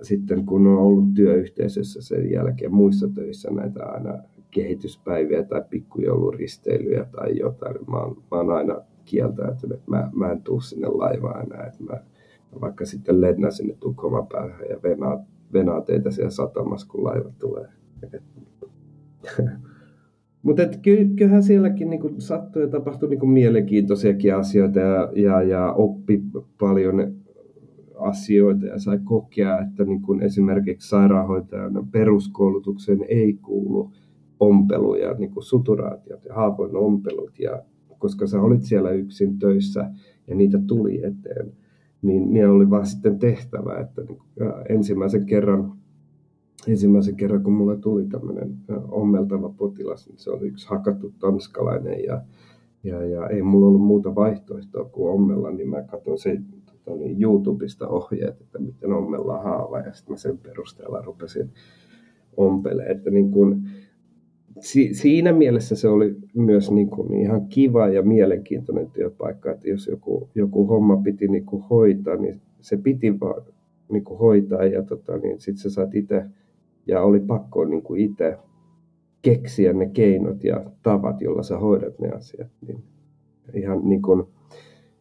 sitten 0.01 0.45
kun 0.45 0.67
on 0.67 0.77
ollut 0.77 1.13
työyhteisössä 1.13 2.01
sen 2.01 2.31
jälkeen 2.31 2.73
muissa 2.73 3.07
töissä 3.15 3.51
näitä 3.51 3.85
aina 3.85 4.17
kehityspäiviä 4.51 5.43
tai 5.43 5.63
pikkujouluristeilyjä 5.69 7.05
tai 7.05 7.37
jotain, 7.37 7.75
mä 7.87 7.97
oon, 7.97 8.15
mä 8.31 8.37
oon 8.37 8.51
aina 8.51 8.81
kieltäytynyt, 9.05 9.77
että 9.77 9.91
mä, 9.91 10.09
mä 10.13 10.31
en 10.31 10.41
tuu 10.41 10.61
sinne 10.61 10.87
laivaan 10.87 11.45
enää, 11.45 11.67
että 11.67 11.83
mä, 11.83 11.93
mä 12.51 12.61
vaikka 12.61 12.85
sitten 12.85 13.21
lennän 13.21 13.51
sinne 13.51 13.75
Tukholman 13.79 14.27
päähän 14.27 14.65
ja 14.69 14.83
venaa, 14.83 15.25
venaa 15.53 15.81
teitä 15.81 16.11
siellä 16.11 16.31
satamassa, 16.31 16.87
kun 16.87 17.03
laiva 17.03 17.31
tulee. 17.39 17.67
Mutta 20.43 20.63
kyllähän 21.17 21.43
sielläkin 21.43 21.89
niinku 21.89 22.09
sattui 22.17 22.61
ja 22.61 22.67
tapahtui 22.67 23.09
niinku 23.09 23.25
mielenkiintoisiakin 23.25 24.35
asioita 24.35 24.79
ja, 24.79 25.11
ja, 25.15 25.41
ja 25.41 25.73
oppi 25.73 26.21
paljon 26.59 27.13
asioita 27.95 28.65
ja 28.65 28.79
sai 28.79 28.99
kokea, 29.03 29.59
että 29.59 29.85
niinku 29.85 30.17
esimerkiksi 30.21 30.89
sairaanhoitajan 30.89 31.87
peruskoulutukseen 31.91 33.05
ei 33.09 33.33
kuulu 33.33 33.91
ompelu 34.39 34.95
ja 34.95 35.13
niinku 35.13 35.41
suturaatiot 35.41 36.25
ja 36.25 36.33
haavoin 36.33 36.75
ompelut. 36.75 37.39
Ja 37.39 37.63
koska 37.97 38.27
sä 38.27 38.41
olit 38.41 38.63
siellä 38.63 38.91
yksin 38.91 39.39
töissä 39.39 39.91
ja 40.27 40.35
niitä 40.35 40.59
tuli 40.67 40.97
eteen, 40.97 41.53
niin 42.01 42.33
ne 42.33 42.47
oli 42.47 42.69
vaan 42.69 42.85
sitten 42.85 43.19
tehtävä, 43.19 43.79
että 43.79 44.01
niinku, 44.01 44.25
ensimmäisen 44.69 45.25
kerran 45.25 45.73
ensimmäisen 46.67 47.15
kerran, 47.15 47.43
kun 47.43 47.53
mulle 47.53 47.77
tuli 47.77 48.07
tämmöinen 48.07 48.57
ommeltava 48.89 49.49
potilas, 49.49 50.07
niin 50.07 50.17
se 50.17 50.31
oli 50.31 50.47
yksi 50.47 50.67
hakattu 50.69 51.13
tanskalainen 51.19 52.03
ja, 52.03 52.21
ja, 52.83 53.05
ja 53.05 53.27
ei 53.27 53.41
mulla 53.41 53.67
ollut 53.67 53.81
muuta 53.81 54.15
vaihtoehtoa 54.15 54.85
kuin 54.85 55.13
ommella, 55.13 55.51
niin 55.51 55.69
mä 55.69 55.81
katson 55.81 56.17
se 56.17 56.41
tota, 56.65 56.97
niin 56.97 57.21
YouTubesta 57.21 57.87
ohjeet, 57.87 58.41
että 58.41 58.59
miten 58.59 58.93
ommellaan 58.93 59.43
haava 59.43 59.79
ja 59.79 59.93
sitten 59.93 60.13
mä 60.13 60.17
sen 60.17 60.37
perusteella 60.37 61.01
rupesin 61.01 61.49
ompelemaan. 62.37 62.91
Että 62.97 63.09
niin 63.09 63.31
kun, 63.31 63.63
si, 64.59 64.93
siinä 64.93 65.33
mielessä 65.33 65.75
se 65.75 65.87
oli 65.87 66.15
myös 66.35 66.71
niin 66.71 66.89
kun 66.89 67.13
ihan 67.13 67.45
kiva 67.45 67.87
ja 67.87 68.01
mielenkiintoinen 68.01 68.91
työpaikka, 68.91 69.51
että 69.51 69.69
jos 69.69 69.87
joku, 69.87 70.29
joku 70.35 70.67
homma 70.67 70.97
piti 70.97 71.27
niin 71.27 71.45
hoitaa, 71.69 72.15
niin 72.15 72.41
se 72.61 72.77
piti 72.77 73.19
vaan 73.19 73.43
niin 73.91 74.03
hoitaa 74.19 74.65
ja 74.65 74.83
tota, 74.83 75.17
niin 75.17 75.41
sitten 75.41 75.61
sä 75.61 75.69
saat 75.69 75.95
itse 75.95 76.25
ja 76.91 77.01
oli 77.01 77.19
pakko 77.19 77.65
niin 77.65 77.83
kuin 77.83 78.01
itse 78.01 78.37
keksiä 79.21 79.73
ne 79.73 79.89
keinot 79.89 80.43
ja 80.43 80.65
tavat, 80.83 81.21
joilla 81.21 81.43
sä 81.43 81.57
hoidat 81.57 81.99
ne 81.99 82.09
asiat. 82.09 82.51
Niin 82.67 82.83
ihan 83.53 83.81
niin 83.83 84.01
kuin 84.01 84.23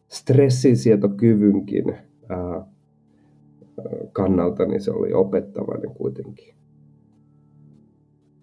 stressinsietokyvynkin 0.07 1.95
ää, 2.29 2.65
kannalta 4.11 4.65
niin 4.65 4.81
se 4.81 4.91
oli 4.91 5.13
opettavainen 5.13 5.95
kuitenkin. 5.95 6.55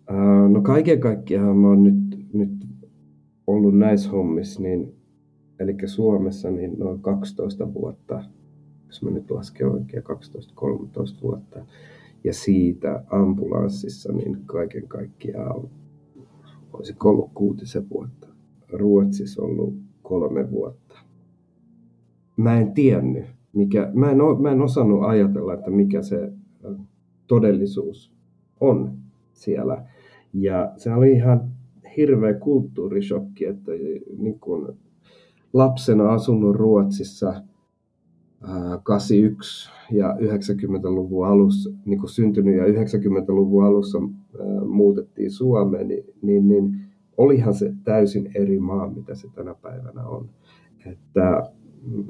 Ää, 0.07 0.49
no 0.49 0.63
kaiken 0.63 1.01
kaikkiaan 1.01 1.57
mä 1.57 1.69
oon 1.69 1.83
nyt, 1.83 2.27
nyt 2.33 2.51
ollut 3.47 3.79
näissä 3.79 4.11
hommissa, 4.11 4.63
niin, 4.63 4.95
eli 5.59 5.77
Suomessa 5.87 6.51
niin 6.51 6.79
noin 6.79 7.01
12 7.01 7.75
vuotta, 7.75 8.25
jos 8.87 9.03
mä 9.03 9.11
nyt 9.11 9.31
lasken 9.31 9.69
oikein, 9.69 10.03
12-13 10.03 10.07
vuotta 11.23 11.65
ja 12.25 12.35
siitä 12.35 13.05
ambulanssissa 13.11 14.13
niin 14.13 14.39
kaiken 14.47 14.89
kaikkiaan 14.89 15.69
olisi 16.73 16.97
ollut 17.05 17.31
kuutisen 17.35 17.91
vuotta. 17.91 18.29
Ruotsissa 18.73 19.43
ollut 19.43 19.75
kolme 20.03 20.51
vuotta. 20.51 20.99
Mä 22.37 22.61
en 22.61 22.73
tiennyt, 22.73 23.25
mikä, 23.53 23.91
mä 23.95 24.11
en, 24.11 24.19
mä 24.41 24.51
en 24.51 24.63
osannut 24.63 25.03
ajatella, 25.03 25.55
että 25.55 25.71
mikä 25.71 26.03
se 26.03 26.33
todellisuus 27.27 28.13
on 28.61 28.99
siellä. 29.33 29.85
Ja 30.33 30.73
se 30.77 30.95
oli 30.95 31.13
ihan 31.13 31.51
hirveä 31.97 32.35
kulttuurishokki, 32.35 33.45
että 33.45 33.73
niin 34.19 34.41
kun 34.41 34.77
lapsena 35.53 36.13
asunut 36.13 36.57
Ruotsissa– 36.57 37.35
81 38.83 39.71
ja 39.93 40.17
90-luvun 40.21 41.27
alussa, 41.27 41.71
niin 41.85 41.99
kuin 41.99 42.11
syntynyt 42.11 42.57
ja 42.57 42.65
90-luvun 42.65 43.65
alussa 43.65 43.99
muutettiin 44.67 45.31
Suomeen, 45.31 45.89
niin, 45.89 46.05
niin, 46.23 46.49
niin 46.49 46.81
olihan 47.17 47.55
se 47.55 47.75
täysin 47.85 48.31
eri 48.35 48.59
maa, 48.59 48.91
mitä 48.91 49.15
se 49.15 49.29
tänä 49.35 49.55
päivänä 49.55 50.07
on. 50.07 50.31
Että, 50.87 51.43
mm, 51.83 52.05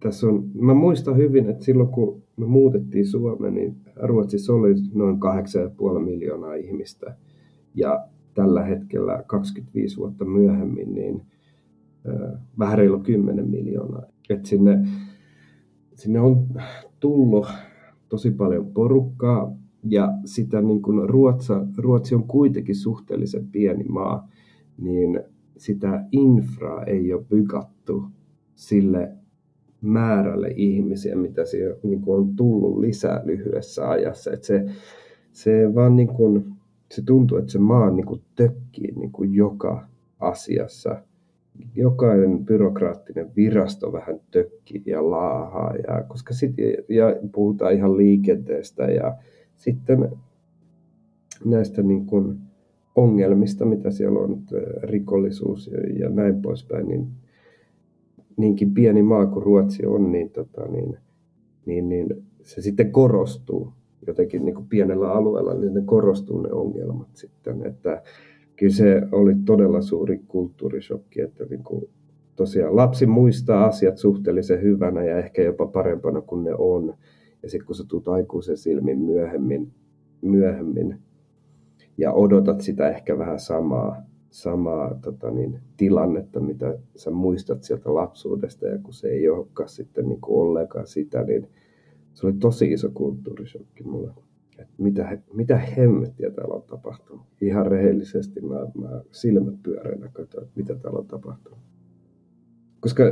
tässä 0.00 0.26
on, 0.26 0.50
mä 0.54 0.74
muistan 0.74 1.16
hyvin, 1.16 1.50
että 1.50 1.64
silloin 1.64 1.88
kun 1.88 2.22
me 2.36 2.46
muutettiin 2.46 3.06
Suomeen, 3.06 3.54
niin 3.54 3.76
Ruotsissa 3.96 4.52
oli 4.52 4.74
noin 4.94 5.20
8,5 5.94 6.04
miljoonaa 6.04 6.54
ihmistä. 6.54 7.16
Ja 7.74 8.06
tällä 8.34 8.62
hetkellä 8.62 9.24
25 9.26 9.96
vuotta 9.96 10.24
myöhemmin, 10.24 10.94
niin 10.94 11.22
vähän 12.58 12.78
reilu 12.78 12.98
10 12.98 13.50
miljoonaa. 13.50 14.02
Et 14.30 14.46
sinne, 14.46 14.86
sinne 15.94 16.20
on 16.20 16.46
tullut 17.00 17.46
tosi 18.08 18.30
paljon 18.30 18.66
porukkaa 18.66 19.56
ja 19.88 20.12
sitä 20.24 20.60
niin 20.60 20.82
kuin 20.82 21.08
Ruotsa, 21.08 21.66
Ruotsi 21.76 22.14
on 22.14 22.24
kuitenkin 22.24 22.76
suhteellisen 22.76 23.46
pieni 23.46 23.84
maa, 23.84 24.28
niin 24.78 25.20
sitä 25.56 26.04
infraa 26.12 26.84
ei 26.84 27.12
ole 27.12 27.24
bykattu 27.24 28.04
sille 28.54 29.12
määrälle 29.80 30.52
ihmisiä, 30.56 31.16
mitä 31.16 31.44
siellä 31.44 31.76
niin 31.82 32.00
kuin 32.00 32.20
on 32.20 32.36
tullut 32.36 32.78
lisää 32.78 33.22
lyhyessä 33.24 33.90
ajassa. 33.90 34.32
Et 34.32 34.44
se, 34.44 34.64
se 35.32 35.74
vaan 35.74 35.96
niin 35.96 36.08
kuin 36.08 36.52
se 36.90 37.02
tuntuu, 37.02 37.38
että 37.38 37.52
se 37.52 37.58
maa 37.58 37.90
niin 37.90 38.06
kuin 38.06 38.22
tökkii 38.34 38.92
niin 38.96 39.12
kuin 39.12 39.34
joka 39.34 39.88
asiassa. 40.20 41.02
Jokainen 41.74 42.44
byrokraattinen 42.44 43.30
virasto 43.36 43.92
vähän 43.92 44.20
tökkii 44.30 44.82
ja 44.86 45.10
laahaa, 45.10 45.74
ja, 45.76 46.02
koska 46.08 46.34
sit, 46.34 46.54
ja 46.88 47.16
puhutaan 47.32 47.74
ihan 47.74 47.96
liikenteestä 47.96 48.82
ja 48.84 49.14
sitten 49.56 50.08
näistä 51.44 51.82
niin 51.82 52.06
kuin 52.06 52.38
ongelmista, 52.94 53.64
mitä 53.64 53.90
siellä 53.90 54.18
on, 54.18 54.42
rikollisuus 54.82 55.70
ja, 55.98 56.08
näin 56.08 56.42
poispäin, 56.42 56.88
niin 56.88 57.06
niinkin 58.36 58.74
pieni 58.74 59.02
maa 59.02 59.26
kuin 59.26 59.42
Ruotsi 59.42 59.86
on, 59.86 60.12
niin, 60.12 60.30
tota, 60.30 60.68
niin, 60.68 60.96
niin, 61.66 61.88
niin 61.88 62.06
se 62.42 62.62
sitten 62.62 62.92
korostuu 62.92 63.72
jotenkin 64.06 64.44
niin 64.44 64.54
kuin 64.54 64.66
pienellä 64.68 65.12
alueella, 65.12 65.54
niin 65.54 65.74
ne 65.74 65.82
korostuu 65.84 66.42
ne 66.42 66.52
ongelmat 66.52 67.08
sitten. 67.14 67.66
Että 67.66 68.02
kyllä 68.56 68.74
se 68.74 69.02
oli 69.12 69.34
todella 69.44 69.82
suuri 69.82 70.20
kulttuurishokki, 70.28 71.20
että 71.20 71.44
niin 71.44 71.64
kuin 71.64 71.88
tosiaan 72.36 72.76
lapsi 72.76 73.06
muistaa 73.06 73.64
asiat 73.64 73.98
suhteellisen 73.98 74.62
hyvänä 74.62 75.04
ja 75.04 75.18
ehkä 75.18 75.42
jopa 75.42 75.66
parempana 75.66 76.20
kuin 76.20 76.44
ne 76.44 76.54
on. 76.58 76.94
Ja 77.42 77.50
sitten 77.50 77.66
kun 77.66 77.76
sä 77.76 77.84
tulet 77.88 78.08
aikuisen 78.08 78.56
silmin 78.56 78.98
myöhemmin, 78.98 79.72
myöhemmin 80.22 80.98
ja 81.98 82.12
odotat 82.12 82.60
sitä 82.60 82.88
ehkä 82.88 83.18
vähän 83.18 83.40
samaa, 83.40 83.96
samaa 84.30 84.98
tota 85.02 85.30
niin, 85.30 85.60
tilannetta, 85.76 86.40
mitä 86.40 86.78
sä 86.96 87.10
muistat 87.10 87.62
sieltä 87.62 87.94
lapsuudesta, 87.94 88.66
ja 88.66 88.78
kun 88.78 88.94
se 88.94 89.08
ei 89.08 89.28
olekaan 89.28 89.68
sitten 89.68 90.08
niin 90.08 90.20
kuin 90.20 90.40
ollenkaan 90.40 90.86
sitä, 90.86 91.24
niin 91.24 91.48
se 92.14 92.26
oli 92.26 92.34
tosi 92.40 92.72
iso 92.72 92.90
kulttuurishokki 92.94 93.84
mulle. 93.84 94.12
Et 94.58 94.68
mitä, 94.78 95.18
mitä 95.32 95.56
hemmettiä 95.56 96.30
täällä 96.30 96.54
on 96.54 96.62
tapahtunut. 96.62 97.26
Ihan 97.40 97.66
rehellisesti 97.66 98.40
mä, 98.40 98.66
mä 98.74 99.00
silmät 99.10 99.62
pyöreänä 99.62 100.10
katsoin, 100.12 100.44
että 100.44 100.60
mitä 100.60 100.74
täällä 100.74 100.98
on 100.98 101.06
tapahtunut. 101.06 101.58
Koska 102.80 103.04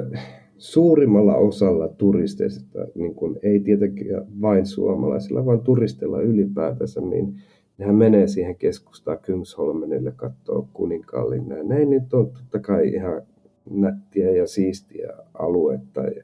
suurimmalla 0.59 1.37
osalla 1.37 1.89
turisteista, 1.89 2.79
niin 2.95 3.15
kun 3.15 3.39
ei 3.43 3.61
tietenkään 3.61 4.27
vain 4.41 4.67
suomalaisilla, 4.67 5.47
vaan 5.47 5.61
turisteilla 5.61 6.21
ylipäätänsä, 6.21 7.01
niin 7.01 7.35
nehän 7.79 7.95
menee 7.95 8.27
siihen 8.27 8.57
keskustaan 8.57 9.19
Kungsholmenille 9.27 10.13
katsoa 10.17 10.69
kuninkaallinna. 10.73 11.57
Ja 11.57 11.65
ne 11.65 11.85
nyt 11.85 12.15
on 12.15 12.31
totta 12.31 12.59
kai 12.59 12.89
ihan 12.89 13.23
nättiä 13.71 14.31
ja 14.31 14.47
siistiä 14.47 15.13
aluetta. 15.35 16.01
Ja, 16.01 16.23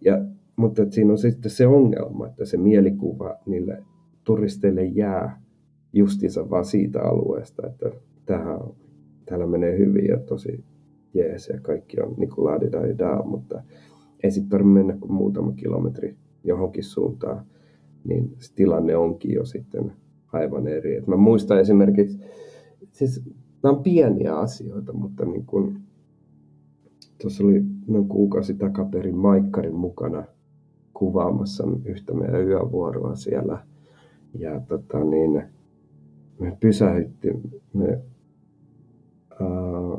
ja, 0.00 0.24
mutta 0.56 0.90
siinä 0.90 1.12
on 1.12 1.18
sitten 1.18 1.50
se 1.50 1.66
ongelma, 1.66 2.26
että 2.26 2.44
se 2.44 2.56
mielikuva 2.56 3.36
niille 3.46 3.82
turisteille 4.30 4.84
jää 4.84 5.42
justiinsa 5.92 6.50
vaan 6.50 6.64
siitä 6.64 7.02
alueesta, 7.02 7.66
että 7.66 7.90
tähän, 8.26 8.60
täällä 9.26 9.46
menee 9.46 9.78
hyvin 9.78 10.06
ja 10.06 10.18
tosi 10.18 10.64
jees 11.14 11.48
ja 11.48 11.60
kaikki 11.60 12.00
on 12.00 12.14
niin 12.16 12.30
kuin 12.30 12.46
mutta 13.24 13.62
ei 14.22 14.30
sitten 14.30 14.50
tarvitse 14.50 14.72
mennä 14.72 14.96
kuin 15.00 15.12
muutama 15.12 15.52
kilometri 15.52 16.16
johonkin 16.44 16.84
suuntaan, 16.84 17.46
niin 18.04 18.36
tilanne 18.54 18.96
onkin 18.96 19.34
jo 19.34 19.44
sitten 19.44 19.92
aivan 20.32 20.66
eri. 20.66 20.96
Et 20.96 21.06
mä 21.06 21.16
muistan 21.16 21.60
esimerkiksi, 21.60 22.18
siis 22.90 23.22
nämä 23.62 23.76
on 23.76 23.82
pieniä 23.82 24.36
asioita, 24.36 24.92
mutta 24.92 25.24
niin 25.24 25.46
kun, 25.46 25.80
tuossa 27.20 27.44
oli 27.44 27.62
noin 27.86 28.08
kuukausi 28.08 28.54
takaperin 28.54 29.16
Maikkarin 29.16 29.76
mukana 29.76 30.24
kuvaamassa 30.94 31.68
yhtä 31.84 32.14
meidän 32.14 32.46
yövuoroa 32.46 33.14
siellä. 33.14 33.69
Ja 34.38 34.60
tota, 34.60 35.04
niin, 35.04 35.42
me 36.38 36.56
pysähyttiin 36.60 37.40
me, 37.72 37.88
ää, 39.40 39.48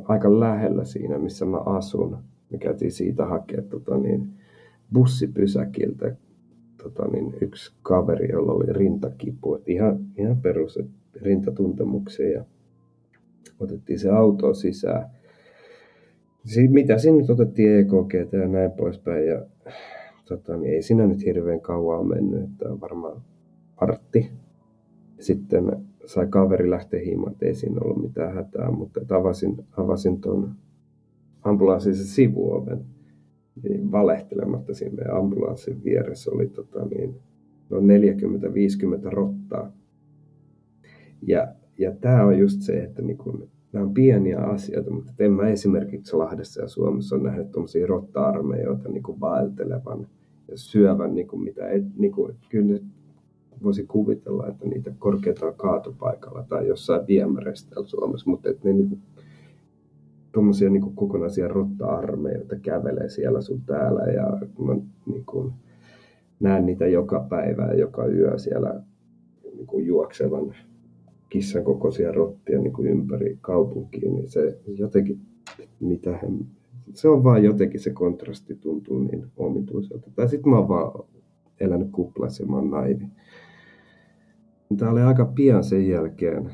aika 0.04 0.40
lähellä 0.40 0.84
siinä, 0.84 1.18
missä 1.18 1.46
mä 1.46 1.58
asun. 1.58 2.18
Me 2.50 2.58
käytiin 2.58 2.92
siitä 2.92 3.26
hakemaan 3.26 3.70
tota, 3.70 3.98
niin, 3.98 4.30
bussipysäkiltä 4.94 6.16
tota, 6.84 7.08
niin 7.08 7.34
yksi 7.42 7.74
kaveri, 7.84 8.32
jolla 8.32 8.52
oli 8.54 8.74
rintakipu. 8.74 9.56
Et 9.56 9.70
ihan, 9.70 10.00
ihan 10.18 10.38
perus 10.38 10.80
rintatuntemuksia 11.22 12.30
ja 12.30 12.46
otettiin 13.60 14.00
se 14.00 14.10
auto 14.10 14.54
sisään. 14.54 15.10
Si- 16.46 16.68
mitä 16.68 16.98
siinä 16.98 17.18
nyt 17.18 17.30
otettiin 17.30 17.80
EKG 17.80 18.34
ja 18.34 18.48
näin 18.48 18.72
poispäin. 18.72 19.28
Ja, 19.28 19.46
tota, 20.26 20.58
niin 20.58 20.74
ei 20.74 20.82
siinä 20.82 21.08
nyt 21.08 21.26
hirveän 21.26 21.62
kauan 21.62 22.08
mennyt, 22.08 22.44
että 22.44 22.80
varmaan 22.82 23.22
artti. 23.82 24.32
Sitten 25.20 25.86
sai 26.06 26.28
kaveri 26.28 26.70
lähteä 26.70 27.00
himaan, 27.00 27.36
ei 27.42 27.56
siinä 27.56 27.82
ollut 27.84 28.02
mitään 28.02 28.34
hätää, 28.34 28.72
mutta 28.72 29.18
avasin, 29.18 29.66
avasin 29.78 30.22
tuon 30.22 30.56
ambulanssin 31.44 31.96
sivuoven 31.96 32.86
niin 33.64 33.92
valehtelematta 33.92 34.74
siinä 34.74 35.14
ambulanssin 35.14 35.84
vieressä 35.84 36.32
oli 36.32 36.48
tota, 36.48 36.86
niin, 36.86 37.16
noin 37.70 37.86
40-50 39.08 39.10
rottaa. 39.10 39.72
Ja, 41.28 41.48
ja 41.78 41.92
tämä 42.02 42.26
on 42.26 42.40
just 42.40 42.62
se, 42.62 42.84
että 42.84 43.02
niin 43.02 43.18
kun, 43.18 43.50
nämä 43.74 43.86
on 43.86 43.94
pieniä 43.94 44.40
asioita, 44.40 44.92
mutta 44.92 45.12
en 45.20 45.32
mä 45.32 45.48
esimerkiksi 45.48 46.16
Lahdessa 46.16 46.62
ja 46.62 46.68
Suomessa 46.68 47.16
on 47.16 47.24
nähnyt 47.24 47.52
tuommoisia 47.52 47.88
rotta-armeijoita 47.88 48.90
niin 48.90 49.04
vaeltelevan 49.20 50.08
ja 50.48 50.58
syövän, 50.58 51.16
niin 51.16 51.28
kuin 51.28 51.44
mitä 51.44 51.70
et, 51.70 51.84
niin 51.98 52.12
kuin, 52.12 52.36
kyllä 52.50 52.80
voisi 53.64 53.86
kuvitella, 53.86 54.48
että 54.48 54.68
niitä 54.68 54.92
korkeutetaan 55.00 55.54
kaatopaikalla 55.56 56.46
tai 56.50 56.68
jossain 56.68 57.08
viemäreistä 57.08 57.76
Suomessa, 57.86 58.30
mutta 58.30 58.50
että 58.50 58.68
ne 58.68 58.74
niin 58.74 58.90
kuin 58.90 59.02
tuommoisia 60.32 60.70
niin 60.70 60.96
kokonaisia 60.96 61.48
rotta-armeijoita 61.48 62.56
kävelee 62.56 63.10
siellä 63.10 63.42
sun 63.42 63.62
täällä 63.62 64.02
ja 64.02 64.38
mä 64.60 64.76
niin 65.06 65.26
kuin, 65.26 65.54
näen 66.40 66.66
niitä 66.66 66.88
joka 66.88 67.26
päivä 67.30 67.66
ja 67.66 67.74
joka 67.74 68.06
yö 68.06 68.38
siellä 68.38 68.82
niin 69.56 69.68
kuin 69.68 69.86
juoksevan 69.86 70.56
kissan 71.30 71.64
kokoisia 71.64 72.12
rottia 72.12 72.60
niin 72.60 72.74
kuin 72.74 72.88
ympäri 72.88 73.38
kaupunkiin, 73.42 74.16
niin 74.16 74.30
se 74.30 74.58
jotenkin, 74.78 75.20
mitä 75.80 76.18
he, 76.18 76.28
se 76.94 77.10
on 77.10 77.24
vaan 77.24 77.44
jotenkin 77.44 77.80
se 77.80 77.90
kontrasti 77.90 78.56
tuntuu 78.56 79.00
niin 79.00 79.26
omituiselta. 79.38 80.12
Tai 80.16 80.30
sitten 80.30 80.50
mä 80.52 80.58
oon 80.58 80.68
vaan 80.68 81.04
elänyt 81.60 81.88
kuplassa 81.92 82.44
ja 82.44 82.50
mä 82.50 82.56
oon 82.56 82.70
naivi. 82.70 83.06
Tämä 84.78 84.92
oli 84.92 85.02
aika 85.02 85.26
pian 85.26 85.64
sen 85.64 85.88
jälkeen, 85.88 86.52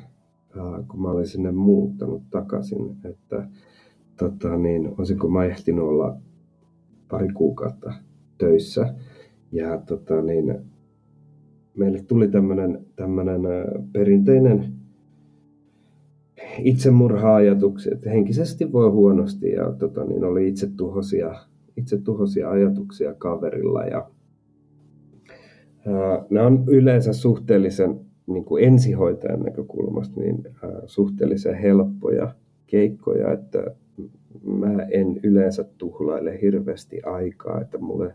kun 0.88 1.02
mä 1.02 1.10
olin 1.10 1.28
sinne 1.28 1.52
muuttanut 1.52 2.24
takaisin, 2.30 2.98
että 3.06 3.48
tota, 4.20 4.58
niin, 4.58 4.90
olisiko 4.98 5.30
mä 5.30 5.46
ehtinyt 5.46 5.84
olla 5.84 6.18
pari 7.10 7.28
kuukautta 7.34 7.94
töissä. 8.38 8.94
Ja 9.52 9.78
tota, 9.78 10.22
niin, 10.22 10.56
meille 11.78 12.04
tuli 12.08 12.28
tämmöinen 12.96 13.48
perinteinen 13.94 14.74
itsemurha-ajatuksia, 16.60 17.96
että 17.96 18.10
henkisesti 18.10 18.72
voi 18.72 18.90
huonosti 18.90 19.50
ja 19.50 19.72
tota, 19.72 20.04
niin 20.04 20.24
oli 20.24 20.48
itsetuhoisia, 20.48 21.36
itsetuhoisia 21.78 22.50
ajatuksia 22.50 23.14
kaverilla. 23.14 23.84
Ja, 23.84 24.10
ää, 25.88 26.26
nämä 26.30 26.48
on 26.48 26.64
yleensä 26.68 27.14
suhteellisen 27.14 28.07
niin 28.28 28.46
kuin 28.46 28.64
ensihoitajan 28.64 29.40
näkökulmasta 29.40 30.20
niin 30.20 30.44
ää, 30.64 30.82
suhteellisen 30.86 31.56
helppoja 31.56 32.36
keikkoja, 32.68 33.32
että 33.32 33.76
mä 34.44 34.84
en 34.92 35.20
yleensä 35.24 35.66
tuhlaile 35.78 36.42
hirveästi 36.42 37.02
aikaa, 37.02 37.62
että 37.62 37.78
mulle 37.78 38.14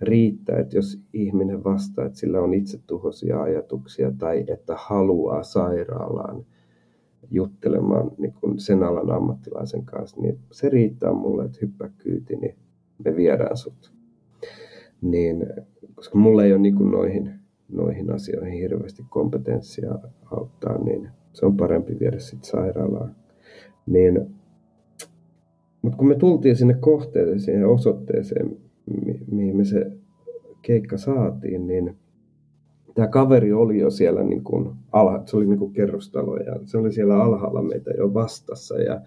riittää, 0.00 0.58
että 0.58 0.76
jos 0.76 1.00
ihminen 1.12 1.64
vastaa, 1.64 2.04
että 2.06 2.18
sillä 2.18 2.40
on 2.40 2.54
itsetuhoisia 2.54 3.42
ajatuksia 3.42 4.12
tai 4.18 4.44
että 4.48 4.74
haluaa 4.76 5.42
sairaalaan 5.42 6.46
juttelemaan 7.30 8.10
niin 8.18 8.32
kuin 8.40 8.60
sen 8.60 8.82
alan 8.82 9.10
ammattilaisen 9.10 9.84
kanssa, 9.84 10.20
niin 10.20 10.38
se 10.52 10.68
riittää 10.68 11.12
mulle, 11.12 11.44
että 11.44 11.58
hyppää 11.62 11.90
kyyti, 11.98 12.36
niin 12.36 12.54
me 13.04 13.16
viedään 13.16 13.56
sut. 13.56 13.92
Niin, 15.02 15.46
koska 15.94 16.18
mulla 16.18 16.44
ei 16.44 16.52
ole 16.52 16.60
niin 16.60 16.74
kuin 16.74 16.90
noihin, 16.90 17.41
noihin 17.72 18.12
asioihin 18.12 18.58
hirveästi 18.58 19.04
kompetenssia 19.08 19.98
auttaa, 20.30 20.78
niin 20.78 21.08
se 21.32 21.46
on 21.46 21.56
parempi 21.56 21.98
viedä 22.00 22.18
sitten 22.18 22.50
sairaalaan. 22.50 23.16
Niin 23.86 24.34
mutta 25.82 25.98
kun 25.98 26.08
me 26.08 26.14
tultiin 26.14 26.56
sinne 26.56 26.74
kohteeseen, 26.74 27.40
siihen 27.40 27.68
osoitteeseen, 27.68 28.56
mihin 29.30 29.56
me 29.56 29.64
se 29.64 29.92
keikka 30.62 30.96
saatiin, 30.96 31.66
niin 31.66 31.96
tämä 32.94 33.08
kaveri 33.08 33.52
oli 33.52 33.78
jo 33.78 33.90
siellä, 33.90 34.22
niin 34.22 34.44
kuin, 34.44 34.70
se 35.26 35.36
oli 35.36 35.46
niin 35.46 35.58
kuin 35.58 35.72
kerrostalo 35.72 36.36
ja 36.36 36.60
se 36.64 36.78
oli 36.78 36.92
siellä 36.92 37.22
alhaalla 37.22 37.62
meitä 37.62 37.90
jo 37.90 38.14
vastassa 38.14 38.78
ja 38.78 39.00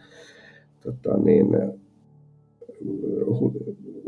tota, 0.81 1.17
niin, 1.17 1.47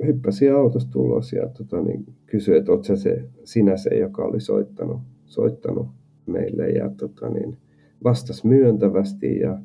hyppäsi 0.05 0.49
autosta 0.49 0.99
ulos 0.99 1.33
ja 1.33 1.49
tota, 1.49 1.81
niin, 1.81 2.05
kysyi, 2.25 2.57
että 2.57 2.95
se, 2.95 3.23
sinä 3.43 3.77
se, 3.77 3.89
joka 3.89 4.23
oli 4.23 4.39
soittanut, 4.39 5.01
soittanut 5.25 5.87
meille 6.25 6.69
ja 6.69 6.89
tota, 6.89 7.29
niin, 7.29 7.57
vastasi 8.03 8.47
myöntävästi 8.47 9.39
ja 9.39 9.59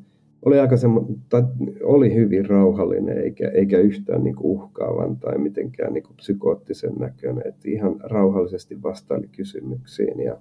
oli 0.45 0.59
aika 0.59 0.77
semmo, 0.77 1.07
tai 1.29 1.43
oli 1.83 2.15
hyvin 2.15 2.45
rauhallinen 2.45 3.17
eikä, 3.17 3.49
eikä 3.49 3.79
yhtään 3.79 4.23
niin 4.23 4.35
kuin 4.35 4.45
uhkaavan 4.45 5.17
tai 5.17 5.37
mitenkään 5.37 5.93
niin 5.93 6.03
kuin 6.03 6.15
psykoottisen 6.15 6.93
näköinen. 6.99 7.47
Että 7.47 7.69
ihan 7.69 7.95
rauhallisesti 8.03 8.83
vastaili 8.83 9.27
kysymyksiin 9.27 10.19
ja 10.19 10.37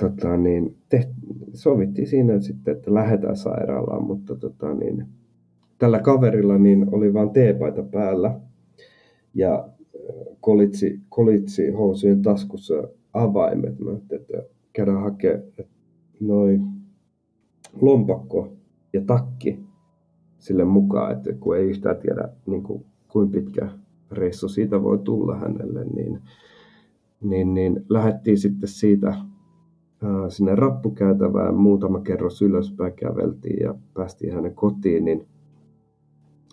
tota, 0.00 0.36
niin, 0.36 0.76
te, 0.88 1.08
sovittiin 1.54 2.06
siinä 2.06 2.40
sitten, 2.40 2.76
että 2.76 2.94
lähdetään 2.94 3.36
sairaalaan, 3.36 4.04
mutta 4.04 4.36
tota, 4.36 4.74
niin, 4.74 5.06
tällä 5.80 6.00
kaverilla 6.00 6.58
niin 6.58 6.94
oli 6.94 7.14
vain 7.14 7.30
teepaita 7.30 7.82
päällä 7.82 8.40
ja 9.34 9.68
kolitsi, 10.40 11.00
kolitsi 11.08 11.70
housujen 11.70 12.22
taskussa 12.22 12.74
avaimet. 13.12 13.78
Mä 13.78 13.90
että 14.10 14.42
käydään 14.72 15.02
hakemaan 15.02 15.42
noin 16.20 16.62
lompakko 17.80 18.52
ja 18.92 19.00
takki 19.06 19.60
sille 20.38 20.64
mukaan, 20.64 21.12
että 21.12 21.32
kun 21.32 21.56
ei 21.56 21.64
yhtään 21.64 21.96
tiedä 21.96 22.28
niin 22.46 22.62
kuin, 22.62 22.84
kuin 23.08 23.30
pitkä 23.30 23.68
reissu 24.10 24.48
siitä 24.48 24.82
voi 24.82 24.98
tulla 24.98 25.36
hänelle, 25.36 25.84
niin, 25.84 26.20
niin, 27.20 27.54
niin 27.54 27.84
lähdettiin 27.88 28.38
sitten 28.38 28.68
siitä 28.68 29.08
ää, 29.08 30.30
sinne 30.30 30.54
rappukäytävään, 30.54 31.54
muutama 31.54 32.00
kerros 32.00 32.42
ylöspäin 32.42 32.92
käveltiin 32.92 33.62
ja 33.62 33.74
päästiin 33.94 34.34
hänen 34.34 34.54
kotiin, 34.54 35.04
niin, 35.04 35.26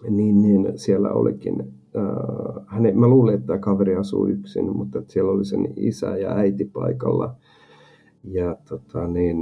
niin, 0.09 0.41
niin 0.41 0.73
siellä 0.75 1.11
olikin, 1.11 1.73
ää, 1.95 2.63
häne, 2.67 2.91
mä 2.91 3.07
luulin, 3.07 3.35
että 3.35 3.47
tämä 3.47 3.59
kaveri 3.59 3.95
asuu 3.95 4.27
yksin, 4.27 4.77
mutta 4.77 4.99
että 4.99 5.13
siellä 5.13 5.31
oli 5.31 5.45
sen 5.45 5.73
isä 5.75 6.17
ja 6.17 6.35
äiti 6.35 6.65
paikalla. 6.65 7.35
Ja 8.23 8.57
tota, 8.69 9.07
niin, 9.07 9.37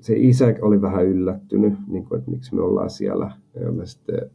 se 0.00 0.14
isä 0.16 0.54
oli 0.62 0.82
vähän 0.82 1.06
yllättynyt, 1.06 1.74
niin 1.88 2.04
kuin, 2.04 2.18
että 2.18 2.30
miksi 2.30 2.54
me 2.54 2.62
ollaan 2.62 2.90
siellä. 2.90 3.30
Ja 3.60 3.72
mä 3.72 3.86
sitten 3.86 4.30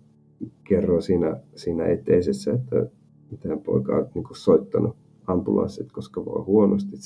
kerroin 0.63 1.01
siinä, 1.01 1.39
siinä 1.55 1.85
eteisessä, 1.85 2.53
että 2.53 2.85
miten 3.31 3.61
poika 3.61 3.95
on 3.95 4.07
niin 4.15 4.23
kuin 4.23 4.37
soittanut 4.37 4.95
ambulanssit, 5.27 5.91
koska 5.91 6.25
voi 6.25 6.43
huonosti. 6.43 6.97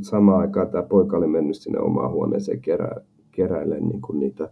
Samaan 0.00 0.40
aikaan 0.40 0.70
tämä 0.70 0.82
poika 0.82 1.16
oli 1.16 1.26
mennyt 1.26 1.56
sinne 1.56 1.78
omaan 1.78 2.10
huoneeseen 2.10 2.60
kerä, 2.60 2.90
keräilemään 3.30 3.88
niin 3.88 4.00
kuin 4.00 4.20
niitä 4.20 4.50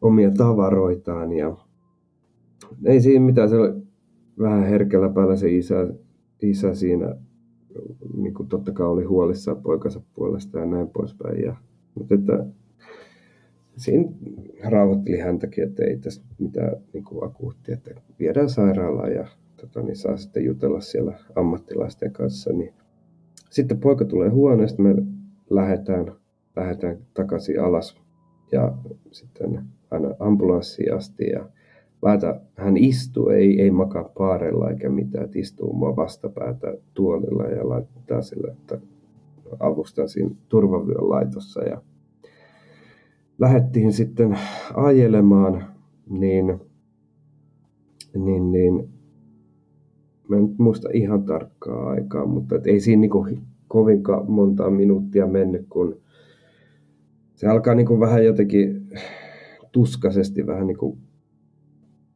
omia 0.00 0.30
tavaroitaan. 0.30 1.32
Ja 1.32 1.56
ei 2.84 3.00
siinä 3.00 3.24
mitään, 3.24 3.48
se 3.48 3.56
oli 3.56 3.82
vähän 4.38 4.66
herkällä 4.66 5.08
päällä 5.08 5.36
se 5.36 5.50
isä, 5.50 5.94
isä 6.42 6.74
siinä, 6.74 7.16
niin 8.16 8.34
kuin 8.34 8.48
totta 8.48 8.72
kai 8.72 8.86
oli 8.86 9.04
huolissaan 9.04 9.62
poikansa 9.62 10.00
puolesta 10.14 10.58
ja 10.58 10.66
näin 10.66 10.88
poispäin. 10.88 11.42
Ja 11.42 11.56
mutta 11.94 12.14
että 12.14 12.46
siinä 13.76 14.12
rauhoitteli 14.64 15.18
häntäkin, 15.18 15.64
että 15.64 15.84
ei 15.84 15.98
tässä 15.98 16.22
mitään 16.38 16.76
niin 16.92 17.04
kuin 17.04 17.24
akuuttia, 17.24 17.74
että 17.74 17.90
viedään 18.18 18.50
sairaalaan 18.50 19.12
ja 19.12 19.28
tota, 19.60 19.82
niin 19.82 19.96
saa 19.96 20.16
sitten 20.16 20.44
jutella 20.44 20.80
siellä 20.80 21.18
ammattilaisten 21.36 22.12
kanssa. 22.12 22.52
Niin. 22.52 22.74
Sitten 23.50 23.80
poika 23.80 24.04
tulee 24.04 24.28
huoneesta, 24.28 24.82
me 24.82 24.94
lähdetään, 25.50 26.12
lähdetään 26.56 26.98
takaisin 27.14 27.60
alas 27.60 27.96
ja 28.52 28.74
sitten 29.10 29.64
aina 29.90 30.14
ambulanssiin 30.18 30.94
asti 30.94 31.24
ja 31.32 31.48
laita, 32.02 32.40
hän 32.56 32.76
istuu, 32.76 33.28
ei, 33.28 33.62
ei 33.62 33.70
makaa 33.70 34.10
paarella 34.18 34.70
eikä 34.70 34.88
mitään, 34.88 35.24
että 35.24 35.38
istuu 35.38 35.72
mua 35.72 35.96
vastapäätä 35.96 36.74
tuolilla 36.94 37.44
ja 37.44 37.68
laittaa 37.68 38.22
sille, 38.22 38.50
että 38.50 38.78
avustan 39.60 40.08
siinä 40.08 40.30
turvavyön 40.48 41.10
laitossa. 41.10 41.62
Ja 41.62 41.82
lähdettiin 43.38 43.92
sitten 43.92 44.38
ajelemaan, 44.74 45.64
niin, 46.10 46.60
niin, 48.14 48.52
niin 48.52 48.88
mä 50.28 50.36
en 50.36 50.54
muista 50.58 50.88
ihan 50.92 51.22
tarkkaa 51.22 51.88
aikaa, 51.88 52.26
mutta 52.26 52.56
et 52.56 52.66
ei 52.66 52.80
siinä 52.80 53.00
niinku 53.00 53.26
kovinkaan 53.68 54.30
monta 54.30 54.70
minuuttia 54.70 55.26
mennyt, 55.26 55.66
kun 55.68 56.00
se 57.34 57.46
alkaa 57.46 57.74
niinku 57.74 58.00
vähän 58.00 58.24
jotenkin 58.24 58.88
tuskaisesti 59.78 60.46
vähän 60.46 60.66
niinku 60.66 60.98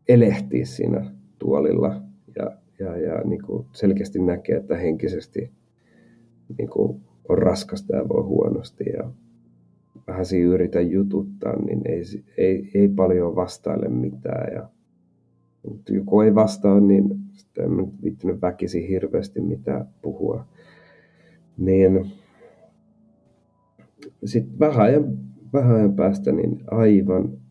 elehtiä 0.09 0.65
siinä 0.65 1.11
tuolilla 1.39 2.03
ja, 2.37 2.51
ja, 2.79 2.97
ja 2.97 3.21
niinku 3.25 3.67
selkeästi 3.73 4.19
näkee, 4.19 4.57
että 4.57 4.77
henkisesti 4.77 5.51
niinku 6.59 7.01
on 7.29 7.39
raskasta 7.39 7.97
ja 7.97 8.09
voi 8.09 8.23
huonosti 8.23 8.85
ja 8.97 9.11
vähän 10.07 10.27
siinä 10.27 10.55
yritä 10.55 10.81
jututtaa, 10.81 11.57
niin 11.57 11.81
ei, 11.85 12.03
ei, 12.37 12.71
ei 12.75 12.89
paljon 12.89 13.37
vastaile 13.37 13.89
mitään. 13.89 14.55
Ja, 14.55 14.69
mutta 15.69 15.95
joku 15.95 16.21
ei 16.21 16.35
vastaa, 16.35 16.81
niin 16.81 17.05
sitten 17.33 17.65
en 17.65 17.93
viittinyt 18.03 18.43
väkisin 18.43 18.89
hirveästi 18.89 19.41
mitään 19.41 19.89
puhua. 20.03 20.47
Niin 21.59 22.11
sitten 24.25 24.59
vähän 24.59 24.87
ajan, 24.87 25.19
vähän 25.53 25.77
ajan 25.77 25.95
päästä 25.95 26.33
niin 26.33 26.61
aivan 26.71 27.42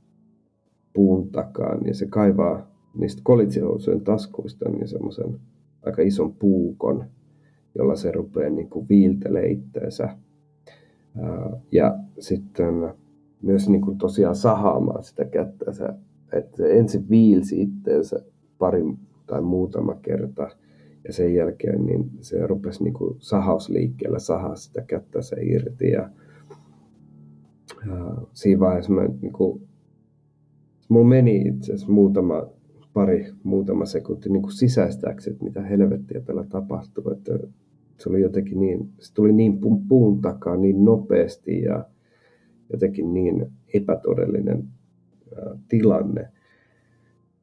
puun 0.93 1.29
takaa, 1.29 1.77
niin 1.77 1.95
se 1.95 2.05
kaivaa 2.05 2.71
niistä 2.93 3.21
kolitsihousujen 3.23 4.01
taskuista 4.01 4.69
niin 4.69 4.87
semmoisen 4.87 5.39
aika 5.85 6.01
ison 6.01 6.33
puukon, 6.33 7.05
jolla 7.75 7.95
se 7.95 8.11
rupeaa 8.11 8.49
niin 8.49 8.69
kuin 8.69 8.89
viiltelee 8.89 9.47
itteensä. 9.47 10.17
Ja 11.71 11.97
sitten 12.19 12.93
myös 13.41 13.69
niin 13.69 13.81
kuin 13.81 13.97
tosiaan 13.97 14.35
sahaamaan 14.35 15.03
sitä 15.03 15.25
kättä. 15.25 15.71
Se, 15.71 15.85
että 16.33 16.57
se 16.57 16.79
ensin 16.79 17.09
viilsi 17.09 17.61
itteensä 17.61 18.23
pari 18.57 18.83
tai 19.27 19.41
muutama 19.41 19.95
kerta 20.01 20.49
ja 21.03 21.13
sen 21.13 21.35
jälkeen 21.35 21.85
niin 21.85 22.11
se 22.19 22.47
rupesi 22.47 22.83
niin 22.83 22.93
kuin 22.93 23.15
sahausliikkeellä 23.19 24.19
sahaa 24.19 24.55
sitä 24.55 24.81
kättä 24.81 25.21
se 25.21 25.35
irti. 25.41 25.89
Ja, 25.89 26.09
ja 27.87 28.15
siinä 28.33 28.59
vaiheessa 28.59 28.91
mä, 28.91 29.01
niin 29.21 29.33
kuin, 29.33 29.61
mun 30.91 31.07
meni 31.07 31.41
itse 31.41 31.73
asiassa 31.73 31.91
muutama, 31.91 32.47
pari, 32.93 33.31
muutama 33.43 33.85
sekunti 33.85 34.29
niin 34.29 34.41
kuin 34.41 34.53
sisäistääkseni, 34.53 35.33
että 35.33 35.45
mitä 35.45 35.61
helvettiä 35.61 36.21
tällä 36.21 36.43
tapahtuu. 36.43 37.11
Että 37.11 37.39
se 37.97 38.09
oli 38.09 38.21
jotenkin 38.21 38.59
niin, 38.59 38.89
se 38.99 39.13
tuli 39.13 39.33
niin 39.33 39.59
puun 39.87 40.21
takaa 40.21 40.57
niin 40.57 40.85
nopeasti 40.85 41.61
ja 41.61 41.85
jotenkin 42.71 43.13
niin 43.13 43.51
epätodellinen 43.73 44.63
ää, 45.35 45.57
tilanne. 45.67 46.21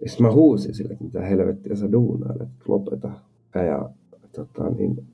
Ja 0.01 0.09
sitten 0.09 0.27
mä 0.27 0.33
huusin 0.33 0.75
sille, 0.75 0.93
että 0.93 1.05
mitä 1.05 1.23
helvettiä 1.23 1.77
sä 1.77 1.93
duunailet, 1.93 2.49
että 2.49 2.65
lopeta. 2.69 3.11
Ja 3.55 3.91
tota, 4.33 4.71
niin, 4.71 5.07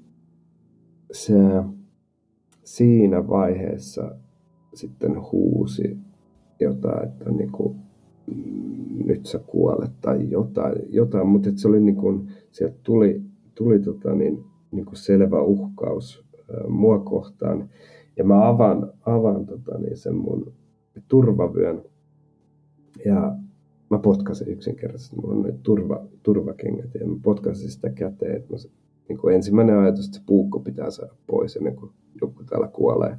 se 1.13 1.35
siinä 2.65 3.29
vaiheessa 3.29 4.15
sitten 4.75 5.17
huusi 5.33 5.99
jotain, 6.61 7.09
että 7.09 7.31
niin 7.31 7.53
kuin, 7.53 7.84
nyt 9.05 9.27
sä 9.27 9.39
kuolet 9.39 9.91
tai 10.01 10.31
jotain, 10.31 10.75
jotain. 10.89 11.29
mutta 11.29 11.51
se 11.57 11.69
oli 11.69 11.81
niin 11.81 11.97
kuin, 11.97 12.29
sieltä 12.51 12.77
tuli, 12.83 13.23
tuli 13.55 13.79
tota, 13.79 14.15
niin, 14.15 14.45
niin 14.71 14.85
kuin 14.85 14.97
selvä 14.97 15.43
uhkaus 15.43 16.25
mua 16.69 16.99
kohtaan. 16.99 17.71
Ja 18.17 18.25
mä 18.25 18.49
avaan, 18.49 18.93
avaan 19.07 19.47
tota, 19.47 19.79
niin 19.79 19.97
sen 19.97 20.15
mun 20.15 20.53
turvavyön 21.09 21.83
ja 23.05 23.37
mä 23.91 23.99
potkasin 23.99 24.49
yksinkertaisesti. 24.49 25.17
Mulla 25.17 25.35
on 25.35 25.59
turva, 25.63 26.07
turvakengät 26.23 26.95
ja 26.95 27.07
mä 27.07 27.17
potkasin 27.23 27.71
sitä 27.71 27.91
käteen. 27.91 28.37
Että 28.37 28.53
mä, 28.53 28.57
niin 29.09 29.19
kuin 29.19 29.35
ensimmäinen 29.35 29.79
ajatus, 29.79 30.07
että 30.07 30.19
se 30.19 30.23
puukko 30.27 30.61
pitää 30.61 30.91
saada 30.91 31.15
pois 31.27 31.57
ennen 31.57 31.77
kuin 31.77 31.93
joku 32.21 32.45
täällä 32.45 32.69
kuolee. 32.69 33.19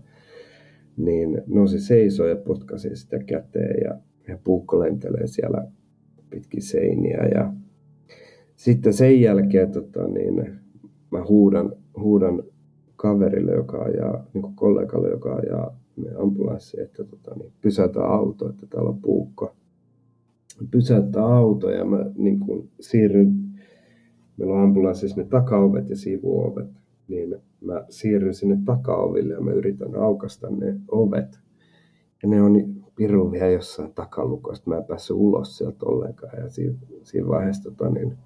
Niin 0.98 1.42
nousi 1.48 1.80
seisoo 1.80 2.28
ja 2.28 2.36
potkasin 2.36 2.98
sitä 2.98 3.20
käteen 3.20 3.84
ja, 3.84 4.00
ja 4.28 4.38
puukko 4.44 4.80
lentelee 4.80 5.28
siellä 5.28 5.68
pitkin 6.30 6.62
seiniä. 6.62 7.26
Ja 7.34 7.54
sitten 8.56 8.94
sen 8.94 9.22
jälkeen 9.22 9.72
tota, 9.72 10.08
niin, 10.08 10.60
mä 11.12 11.26
huudan, 11.28 11.74
huudan 11.98 12.44
kaverille, 12.96 13.52
joka 13.52 13.78
ajaa, 13.78 14.26
niin 14.34 14.56
kollegalle, 14.56 15.10
joka 15.10 15.36
ajaa 15.36 15.80
ambulanssi, 16.18 16.82
että 16.82 17.04
tota, 17.04 17.36
niin 17.36 17.52
pysäytä 17.62 18.06
auto, 18.06 18.50
että 18.50 18.68
täällä 18.68 18.90
on 18.90 19.02
puukko. 19.02 19.56
Pysäyttää 20.72 21.26
auto 21.26 21.70
ja 21.70 21.86
mä 21.86 22.06
niin 22.18 22.40
kuin 22.40 22.70
siirryn, 22.80 23.36
meillä 24.38 24.56
on 24.56 24.64
ambulanssissa 24.64 25.22
ne 25.22 25.28
takaovet 25.28 25.90
ja 25.90 25.96
sivuovet, 25.96 26.70
niin 27.08 27.36
mä 27.62 27.86
siirryn 27.90 28.34
sinne 28.34 28.58
takaoville 28.66 29.34
ja 29.34 29.42
mä 29.42 29.52
yritän 29.52 29.96
aukasta 29.96 30.50
ne 30.50 30.80
ovet. 30.88 31.40
Ja 32.24 32.30
ne 32.30 32.42
on 32.42 32.54
pirun 32.96 33.32
vielä 33.32 33.52
jossain 33.52 33.94
takalukosta, 33.94 34.70
mä 34.70 34.78
en 34.78 34.84
päässyt 34.84 35.18
ulos 35.18 35.58
sieltä 35.58 35.86
ollenkaan. 35.86 36.44
Ja 36.44 36.50
siinä, 36.50 36.78
siinä 37.04 37.28
vaiheessa 37.28 37.72
tota, 37.72 37.90
niin, 37.90 38.18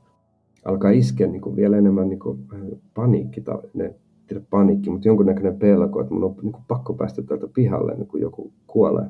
alkaa 0.65 0.91
iskeä 0.91 1.27
niin 1.27 1.41
kuin 1.41 1.55
vielä 1.55 1.77
enemmän 1.77 2.09
niin 2.09 2.19
kuin 2.19 2.47
paniikki, 2.93 3.43
ne 3.73 3.95
tiedä 4.27 4.45
panikki, 4.49 4.89
mutta 4.89 5.07
jonkunnäköinen 5.07 5.59
pelko, 5.59 6.01
että 6.01 6.13
mun 6.13 6.23
on 6.23 6.35
niin 6.41 6.51
kuin 6.51 6.63
pakko 6.67 6.93
päästä 6.93 7.21
täältä 7.21 7.47
pihalle, 7.53 7.95
niin 7.95 8.07
kuin 8.07 8.21
joku 8.21 8.53
kuolee. 8.67 9.09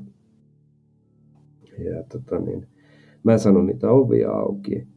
Ja 1.77 2.03
tota, 2.03 2.39
niin, 2.39 2.67
mä 3.23 3.33
en 3.33 3.39
saanut 3.39 3.65
niitä 3.65 3.91
ovia 3.91 4.31
auki. 4.31 4.87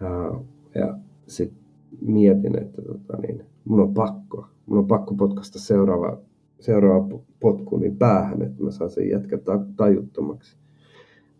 Ja, 0.00 0.40
ja 0.74 0.98
sitten 1.26 1.58
mietin, 2.00 2.58
että 2.58 2.82
tota, 2.82 3.16
niin, 3.16 3.44
mun 3.64 3.80
on 3.80 3.94
pakko, 3.94 4.46
mun 4.66 4.78
on 4.78 4.86
pakko 4.86 5.14
potkasta 5.14 5.58
seuraava, 5.58 6.18
seuraava 6.60 7.18
potku 7.40 7.76
niin 7.76 7.96
päähän, 7.96 8.42
että 8.42 8.62
mä 8.62 8.70
saan 8.70 8.90
sen 8.90 9.08
jätkä 9.08 9.38
tajuttomaksi. 9.76 10.56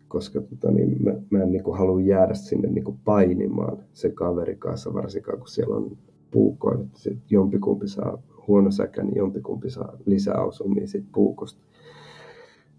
Koska 0.07 0.41
tota, 0.41 0.71
niin, 0.71 1.03
mä, 1.03 1.11
mä 1.29 1.43
en 1.43 1.51
niin 1.51 1.63
kuin, 1.63 1.77
halua 1.77 2.01
jäädä 2.01 2.33
sinne 2.33 2.69
niin 2.69 2.83
kuin 2.83 2.97
painimaan 3.05 3.77
se 3.93 4.09
kaveri 4.09 4.55
kanssa, 4.55 4.93
varsinkaan 4.93 5.37
kun 5.37 5.47
siellä 5.47 5.75
on 5.75 5.97
puukkoa, 6.31 6.73
että 6.73 6.99
sit 6.99 7.19
jompikumpi 7.29 7.87
saa 7.87 8.17
huono 8.47 8.71
säkä, 8.71 9.03
niin 9.03 9.17
jompikumpi 9.17 9.69
saa 9.69 9.97
lisäosumia 10.05 10.87
siitä 10.87 11.07
puukosta. 11.13 11.61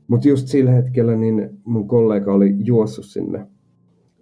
Mutta 0.09 0.29
just 0.29 0.49
sillä 0.49 0.71
hetkellä 0.71 1.17
niin 1.17 1.51
mun 1.65 1.89
kollega 1.89 2.35
oli 2.35 2.55
juossut 2.59 3.05
sinne, 3.05 3.47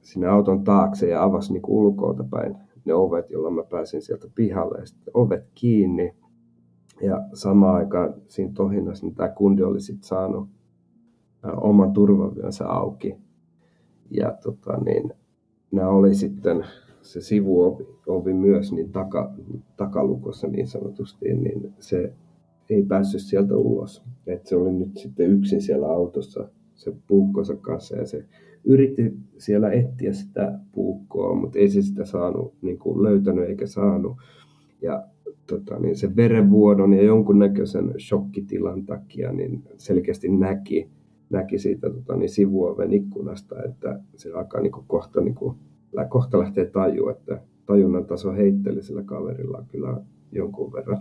sinne 0.03 0.27
auton 0.27 0.65
taakse 0.65 1.09
ja 1.09 1.23
avasi 1.23 1.53
niin 1.53 1.63
ulkoota 1.67 2.25
päin 2.31 2.57
ne 2.85 2.95
ovet, 2.95 3.31
jolla 3.31 3.51
mä 3.51 3.63
pääsin 3.63 4.03
sieltä 4.03 4.29
pihalle. 4.35 4.79
Ja 4.79 4.87
sitten 4.87 5.11
ovet 5.15 5.45
kiinni. 5.55 6.15
Ja 7.03 7.23
samaan 7.33 7.77
aikaan 7.77 8.15
siinä 8.29 8.53
tohinnassa 8.55 9.07
niin 9.07 9.15
tämä 9.15 9.29
kundi 9.29 9.63
oli 9.63 9.81
sitten 9.81 10.09
saanut 10.09 10.49
oman 11.57 11.93
turvavyönsä 11.93 12.69
auki. 12.69 13.17
Ja 14.11 14.39
tota, 14.43 14.77
niin, 14.77 15.13
nämä 15.73 15.89
oli 15.89 16.15
sitten 16.15 16.65
se 17.03 17.21
sivuovi 17.21 17.87
ovi 18.07 18.33
myös 18.35 18.73
niin 18.73 18.93
taka, 18.93 19.33
takalukossa 19.77 20.49
niin 20.49 20.67
sanotusti, 20.67 21.35
niin 21.35 21.73
se 21.79 22.13
ei 22.71 22.83
päässyt 22.83 23.21
sieltä 23.21 23.57
ulos. 23.57 24.03
Et 24.27 24.47
se 24.47 24.57
oli 24.57 24.73
nyt 24.73 24.97
sitten 24.97 25.31
yksin 25.31 25.63
siellä 25.63 25.87
autossa 25.87 26.49
se 26.75 26.93
puukkonsa 27.07 27.57
kanssa 27.57 27.97
ja 27.97 28.07
se 28.07 28.25
yritti 28.65 29.17
siellä 29.39 29.71
etsiä 29.71 30.13
sitä 30.13 30.59
puukkoa, 30.73 31.35
mutta 31.35 31.59
ei 31.59 31.69
se 31.69 31.83
sitä 31.83 32.05
saanut, 32.05 32.55
niin 32.63 32.79
kuin 32.79 33.03
löytänyt 33.03 33.49
eikä 33.49 33.67
saanut. 33.67 34.17
Ja 34.85 35.03
tota, 35.47 35.79
niin 35.79 35.97
se 35.97 36.17
verenvuodon 36.17 36.93
ja 36.93 37.03
jonkunnäköisen 37.03 37.95
shokkitilan 37.99 38.87
takia 38.87 39.33
niin 39.33 39.63
selkeästi 39.77 40.29
näki, 40.29 40.91
näki 41.31 41.59
siitä 41.59 41.91
tota, 41.91 42.17
niin 42.17 42.29
sivuoven 42.29 42.93
ikkunasta, 42.93 43.63
että 43.63 44.01
se 44.17 44.33
alkaa 44.33 44.61
niin 44.61 44.73
kuin 44.73 44.87
kohta, 44.87 45.21
niin 45.21 45.35
kuin, 45.35 45.57
kohta 46.09 46.39
lähtee 46.39 46.67
tajua, 46.67 47.11
että 47.11 47.43
tajunnan 47.67 48.07
taso 48.07 48.33
heitteli 48.33 48.83
sillä 48.83 49.03
kaverilla 49.03 49.65
kyllä 49.69 50.01
jonkun 50.33 50.73
verran. 50.73 50.99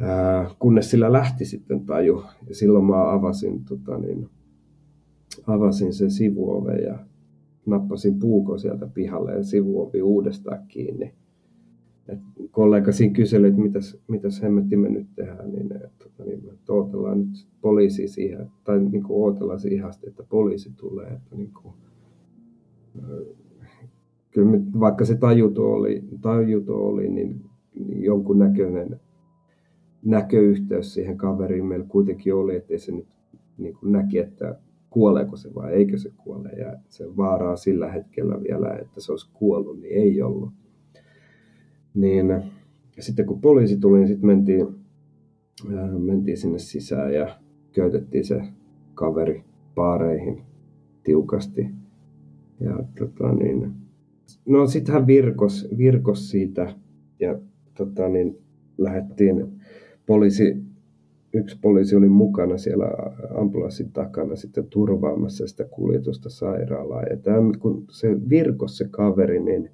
Ää, 0.00 0.50
kunnes 0.58 0.90
sillä 0.90 1.12
lähti 1.12 1.44
sitten 1.44 1.86
taju. 1.86 2.22
Ja 2.48 2.54
silloin 2.54 2.84
mä 2.84 3.12
avasin, 3.12 3.64
tota, 3.64 3.98
niin, 3.98 4.28
avasin 5.46 5.92
sen 5.92 6.10
sivuoven 6.10 6.82
ja 6.82 6.98
nappasin 7.66 8.18
puukon 8.18 8.58
sieltä 8.58 8.86
pihalle 8.94 9.32
ja 9.32 9.42
sivuovi 9.42 10.02
uudestaan 10.02 10.66
kiinni. 10.68 11.14
Et 12.08 12.18
kollega 12.50 12.92
siinä 12.92 13.14
kyseli, 13.14 13.46
että 13.46 13.60
mitäs, 13.60 13.98
mitäs 14.08 14.42
hemmetti 14.42 14.76
me 14.76 14.88
nyt 14.88 15.06
tehdään, 15.14 15.52
niin, 15.52 15.68
tota, 15.98 16.24
niin 16.24 16.38
että 16.52 16.72
odotellaan 16.72 17.18
nyt 17.18 17.48
poliisi 17.60 18.08
siihen, 18.08 18.50
tai 18.64 18.80
niin 18.80 19.02
kuin 19.02 19.24
odotellaan 19.24 19.60
siihen 19.60 19.86
asti, 19.86 20.08
että 20.08 20.22
poliisi 20.28 20.72
tulee. 20.76 21.06
Että, 21.06 21.36
niin 21.36 21.52
kuin, 21.62 21.74
kyllä 24.30 24.50
me, 24.50 24.60
vaikka 24.80 25.04
se 25.04 25.14
tajuto 25.14 25.72
oli, 25.72 26.04
tajuto 26.20 26.86
oli 26.86 27.08
niin 27.08 27.40
jonkun 27.88 28.38
näköinen 28.38 29.00
näköyhteys 30.04 30.94
siihen 30.94 31.16
kaveriin 31.16 31.66
meillä 31.66 31.86
kuitenkin 31.88 32.34
oli, 32.34 32.56
ettei 32.56 32.78
se 32.78 32.92
nyt 32.92 33.06
niin 33.58 33.76
kuin 33.76 33.92
näki, 33.92 34.18
että 34.18 34.58
kuoleeko 34.90 35.36
se 35.36 35.54
vai 35.54 35.72
eikö 35.72 35.98
se 35.98 36.10
kuole. 36.16 36.48
Ja 36.48 36.76
se 36.88 37.16
vaaraa 37.16 37.56
sillä 37.56 37.92
hetkellä 37.92 38.42
vielä, 38.42 38.76
että 38.76 39.00
se 39.00 39.12
olisi 39.12 39.30
kuollut, 39.32 39.80
niin 39.80 39.94
ei 39.94 40.22
ollut. 40.22 40.50
Niin 41.96 42.26
ja 42.96 43.02
sitten 43.02 43.26
kun 43.26 43.40
poliisi 43.40 43.76
tuli, 43.76 43.98
niin 43.98 44.08
sitten 44.08 44.26
mentiin, 44.26 44.66
äh, 45.72 45.98
mentiin 45.98 46.36
sinne 46.36 46.58
sisään 46.58 47.14
ja 47.14 47.38
köytettiin 47.72 48.24
se 48.24 48.42
kaveri 48.94 49.44
paareihin 49.74 50.42
tiukasti. 51.02 51.66
Ja 52.60 52.84
tota 52.98 53.32
niin, 53.32 53.72
no 54.46 54.66
sitten 54.66 54.94
hän 54.94 55.06
virkos, 55.06 55.68
virkos 55.78 56.30
siitä 56.30 56.74
ja 57.20 57.38
tota 57.74 58.08
niin, 58.08 58.38
lähdettiin 58.78 59.46
poliisi, 60.06 60.56
yksi 61.32 61.58
poliisi 61.62 61.96
oli 61.96 62.08
mukana 62.08 62.58
siellä 62.58 62.86
ambulanssin 63.38 63.92
takana 63.92 64.36
sitten 64.36 64.66
turvaamassa 64.66 65.46
sitä 65.46 65.64
kuljetusta 65.64 66.30
sairaalaan. 66.30 67.06
Ja 67.10 67.16
tämä, 67.16 67.52
kun 67.58 67.84
se 67.90 68.16
virkos 68.28 68.78
se 68.78 68.88
kaveri, 68.90 69.40
niin 69.40 69.70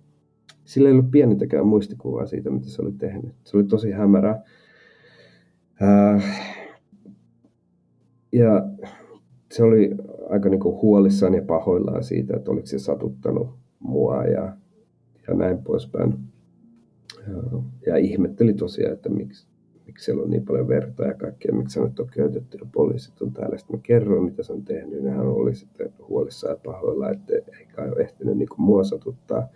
sillä 0.65 0.89
ei 0.89 0.93
ollut 0.93 1.11
pienintäkään 1.11 1.67
muistikuvaa 1.67 2.27
siitä, 2.27 2.51
mitä 2.51 2.69
se 2.69 2.83
oli 2.83 2.93
tehnyt. 2.93 3.33
Se 3.45 3.57
oli 3.57 3.65
tosi 3.65 3.91
hämärä. 3.91 4.41
ja 8.33 8.69
se 9.53 9.63
oli 9.63 9.91
aika 10.31 10.49
niin 10.49 10.61
kuin 10.61 10.83
huolissaan 10.83 11.35
ja 11.35 11.43
pahoillaan 11.43 12.05
siitä, 12.05 12.37
että 12.37 12.51
oliko 12.51 12.67
se 12.67 12.79
satuttanut 12.79 13.49
mua 13.79 14.25
ja, 14.25 14.57
ja 15.29 15.35
näin 15.35 15.59
poispäin. 15.59 16.15
Ja, 17.27 17.63
ja 17.87 17.97
ihmetteli 17.97 18.55
tosiaan, 18.55 18.93
että 18.93 19.09
miksi, 19.09 19.47
miksi 19.87 20.05
siellä 20.05 20.23
on 20.23 20.31
niin 20.31 20.45
paljon 20.45 20.69
verta 20.69 21.05
ja 21.05 21.15
kaikkea, 21.15 21.55
miksi 21.55 21.81
nyt 21.81 22.01
on 22.01 22.09
köytetty 22.13 22.59
ja 22.61 22.67
poliisit 22.73 23.23
on 23.23 23.33
täällä. 23.33 23.59
Sitten 23.59 23.77
mä 23.77 23.83
kerroin, 23.83 24.25
mitä 24.25 24.43
se 24.43 24.53
on 24.53 24.65
tehnyt, 24.65 25.05
ja 25.05 25.11
hän 25.11 25.27
oli 25.27 25.55
sitten 25.55 25.93
huolissaan 26.09 26.53
ja 26.53 26.61
pahoilla, 26.65 27.11
että 27.11 27.35
ei 27.35 27.67
kai 27.75 27.89
ole 27.89 28.03
ehtinyt 28.03 28.39
niin 28.39 28.49
kuin 28.49 28.61
mua 28.61 28.85
satuttaa. 28.85 29.49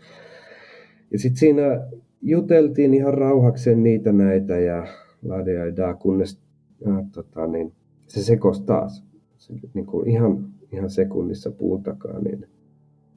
Ja 1.11 1.19
sitten 1.19 1.38
siinä 1.38 1.88
juteltiin 2.23 2.95
ihan 2.95 3.14
rauhakseen 3.14 3.83
niitä 3.83 4.12
näitä 4.12 4.59
ja 4.59 4.87
ladia 5.23 5.66
ja 5.66 5.95
kunnes 5.95 6.40
ja, 6.81 7.05
tota, 7.12 7.47
niin, 7.47 7.73
se 8.07 8.23
sekosi 8.23 8.62
taas. 8.62 9.05
Se, 9.37 9.55
niin 9.75 9.87
kuin 9.87 10.09
ihan, 10.09 10.49
ihan 10.73 10.90
sekunnissa 10.90 11.51
puun 11.51 11.83
takaa, 11.83 12.21
niin 12.21 12.47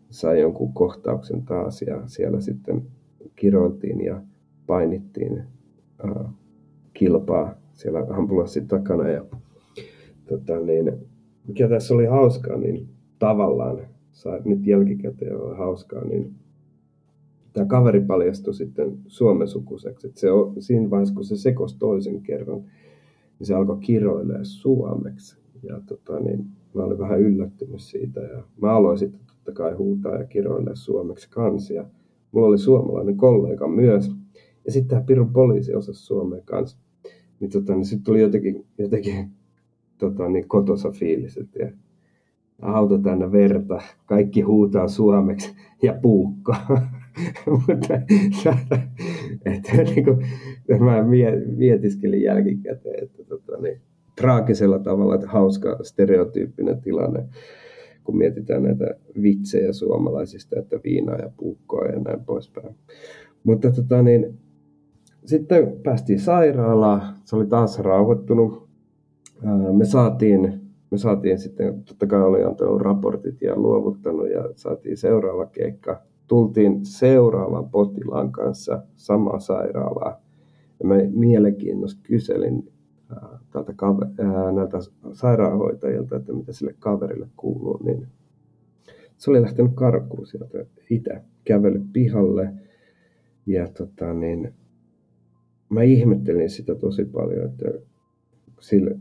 sai 0.10 0.42
jonkun 0.42 0.74
kohtauksen 0.74 1.42
taas 1.46 1.82
ja 1.82 2.08
siellä 2.08 2.42
sitten 2.42 2.82
kiroiltiin 3.36 4.02
ja 4.02 4.22
painittiin 4.68 5.44
uh, 6.04 6.30
kilpaa 6.94 7.56
siellä 7.74 8.06
ambulanssin 8.10 8.68
takana. 8.68 9.10
Ja, 9.10 9.26
tota, 10.28 10.60
niin, 10.60 10.92
mikä 11.48 11.68
tässä 11.68 11.94
oli 11.94 12.06
hauskaa, 12.06 12.58
niin 12.58 12.88
tavallaan, 13.20 13.80
saa 14.12 14.38
nyt 14.46 14.68
jälkikäteen 14.68 15.42
olla 15.42 15.56
hauskaa, 15.56 16.06
niin 16.06 16.36
tämä 17.60 17.68
kaveri 17.68 18.02
paljastui 18.02 18.54
sitten 18.54 18.98
Suomen 19.08 19.48
sukuseksi. 19.48 20.08
Että 20.08 20.20
se 20.20 20.32
on, 20.32 20.54
siinä 20.60 20.90
vaiheessa, 20.90 21.16
kun 21.16 21.24
se 21.24 21.38
sekosi 21.38 21.78
toisen 21.80 22.22
kerran, 22.22 22.62
niin 23.40 23.48
se 23.48 23.54
alkoi 23.54 23.78
kiroilemaan 23.80 24.46
suomeksi. 24.46 25.38
Ja 25.64 25.82
tota, 25.86 26.20
niin, 26.20 26.46
mä 26.74 26.84
olin 26.84 27.00
vähän 27.00 27.22
yllättynyt 27.22 27.82
siitä. 27.82 28.22
Ja 28.22 28.44
mä 28.62 28.72
aloin 28.72 28.98
sitten 28.98 29.20
totta 29.28 29.52
kai 29.52 29.74
huutaa 29.74 30.16
ja 30.16 30.26
kiroilemaan 30.26 30.78
suomeksi 30.78 31.30
kansia. 31.30 31.86
Mulla 32.32 32.48
oli 32.48 32.58
suomalainen 32.58 33.18
kollega 33.18 33.68
myös. 33.68 34.12
Ja 34.66 34.72
sitten 34.72 34.90
tämä 34.90 35.02
Pirun 35.02 35.34
poliisi 35.34 35.76
osasi 35.76 36.06
suomea 36.06 36.42
kanssa 36.46 36.78
niin, 37.40 37.52
tota, 37.52 37.76
niin 37.76 37.86
sitten 37.86 38.04
tuli 38.04 38.22
jotenkin, 38.22 38.66
jotenkin 38.78 39.30
tota, 39.98 40.30
niin 40.30 40.48
kotosa 40.48 40.92
fiilis, 40.92 41.38
että 41.38 41.72
auto 42.62 42.98
täynnä 42.98 43.32
verta, 43.32 43.82
kaikki 44.06 44.42
huutaa 44.42 44.88
suomeksi 44.88 45.56
ja 45.82 46.00
puukko. 46.02 46.56
Mutta 47.68 47.94
että, 49.46 49.84
niin 49.84 50.06
kuin, 50.06 50.26
mä 50.80 51.06
mietiskelin 51.58 52.22
jälkikäteen, 52.22 53.04
että 53.04 53.24
tota, 53.24 53.58
niin, 53.62 53.82
traagisella 54.22 54.80
tavalla, 54.80 55.16
että 55.16 55.28
hauska 55.28 55.78
stereotyyppinen 55.84 56.82
tilanne, 56.82 57.26
kun 58.04 58.18
mietitään 58.18 58.64
näitä 58.64 58.96
vitsejä 59.22 59.74
suomalaisista, 59.74 60.60
että 60.60 60.80
viinaa 60.84 61.18
ja 61.18 61.32
puukkoa 61.38 61.86
ja 61.86 62.00
näin 62.00 62.26
poispäin. 62.26 62.76
Mutta 63.44 63.72
tota, 63.72 64.02
niin, 64.02 64.40
sitten 65.26 65.80
päästiin 65.84 66.20
sairaalaan, 66.20 67.16
se 67.26 67.36
oli 67.36 67.46
taas 67.46 67.80
rauhoittunut. 67.80 68.70
Me 69.78 69.86
saatiin, 69.86 70.62
me 70.92 70.98
saatiin 70.98 71.40
sitten, 71.40 71.84
totta 71.84 72.08
kai 72.08 72.22
oli 72.22 72.44
antanut 72.44 72.82
raportit 72.82 73.42
ja 73.42 73.56
luovuttanut 73.56 74.30
ja 74.30 74.50
saatiin 74.56 74.98
seuraava 74.98 75.46
keikka. 75.46 76.02
Tultiin 76.30 76.86
seuraavan 76.86 77.70
potilaan 77.70 78.32
kanssa 78.32 78.84
samaa 78.96 79.40
sairaalaa. 79.40 80.22
Ja 80.80 80.88
mä 80.88 80.96
mielenkiinnosta 81.10 82.02
kyselin 82.04 82.72
tältä 83.52 83.74
näiltä 84.56 84.78
sairaanhoitajilta, 85.14 86.16
että 86.16 86.34
mitä 86.34 86.54
sille 86.54 86.76
kaverille 86.80 87.28
kuuluu, 87.38 87.80
niin 87.84 88.08
se 89.18 89.32
oli 89.32 89.42
lähtenyt 89.42 89.72
karkuun 89.76 90.28
sieltä 90.28 90.66
itse, 90.90 91.22
kävellyt 91.46 91.94
pihalle 91.94 92.54
ja 93.46 93.68
tota, 93.68 94.14
niin, 94.14 94.54
mä 95.70 95.84
ihmettelin 95.84 96.50
sitä 96.50 96.76
tosi 96.76 97.06
paljon, 97.06 97.46
että 97.46 97.66
sille, 98.60 99.00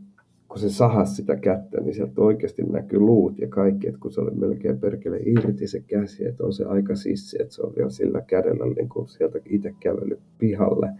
kun 0.49 0.59
se 0.59 0.71
sahasi 0.71 1.15
sitä 1.15 1.37
kättä, 1.37 1.81
niin 1.81 1.95
sieltä 1.95 2.21
oikeasti 2.21 2.63
näkyy 2.63 2.99
luut 2.99 3.39
ja 3.39 3.49
kaikki, 3.49 3.89
että 3.89 4.01
kun 4.01 4.13
se 4.13 4.21
oli 4.21 4.31
melkein 4.31 4.79
perkele 4.79 5.19
irti 5.25 5.67
se 5.67 5.81
käsi, 5.81 6.27
että 6.27 6.45
on 6.45 6.53
se 6.53 6.65
aika 6.65 6.97
sissi, 6.97 7.43
että 7.43 7.55
se 7.55 7.63
on 7.63 7.73
vielä 7.77 7.91
sillä 7.91 8.21
kädellä 8.21 8.67
niin 8.67 8.89
kuin 8.89 9.09
sieltä 9.09 9.39
itse 9.45 9.75
kävellyt 9.81 10.21
pihalle. 10.39 10.91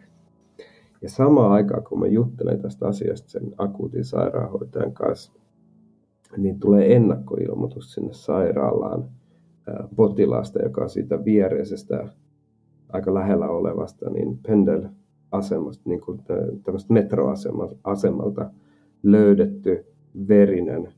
Ja 1.03 1.11
samaan 1.11 1.53
aikaan, 1.53 1.85
kun 1.85 2.01
mä 2.01 2.07
juttelen 2.07 2.61
tästä 2.61 2.87
asiasta 2.87 3.31
sen 3.31 3.55
akuutin 3.59 4.05
sairaanhoitajan 4.05 4.93
kanssa, 4.93 5.33
niin 6.37 6.61
tulee 6.61 6.97
ennakkoilmoitus 6.97 7.93
sinne 7.93 8.13
sairaalaan 8.13 9.05
potilaasta, 9.97 10.63
joka 10.63 10.83
on 10.83 10.91
siitä 10.91 11.25
viereisestä 11.25 12.09
aika 12.89 13.15
lähellä 13.15 13.49
olevasta 13.49 14.11
niin 14.11 14.39
Pendel-asemasta, 14.49 15.83
niin 15.85 16.01
kuin 16.01 16.21
tämmöistä 16.65 16.93
metroasemalta 16.93 18.51
löydetty 19.03 19.85
verinen 20.29 20.89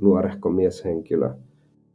nuorehko 0.00 0.50
mieshenkilö 0.50 1.30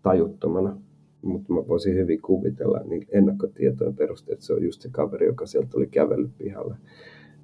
tajuttomana. 0.01 0.81
Mutta 1.21 1.53
mä 1.53 1.67
voisin 1.67 1.95
hyvin 1.95 2.21
kuvitella 2.21 2.79
niin 2.79 3.07
ennakkotietojen 3.11 3.95
perusteella, 3.95 4.33
että 4.33 4.45
se 4.45 4.53
on 4.53 4.63
just 4.63 4.81
se 4.81 4.89
kaveri, 4.91 5.25
joka 5.25 5.45
sieltä 5.45 5.77
oli 5.77 5.87
kävellyt 5.87 6.37
pihalle. 6.37 6.75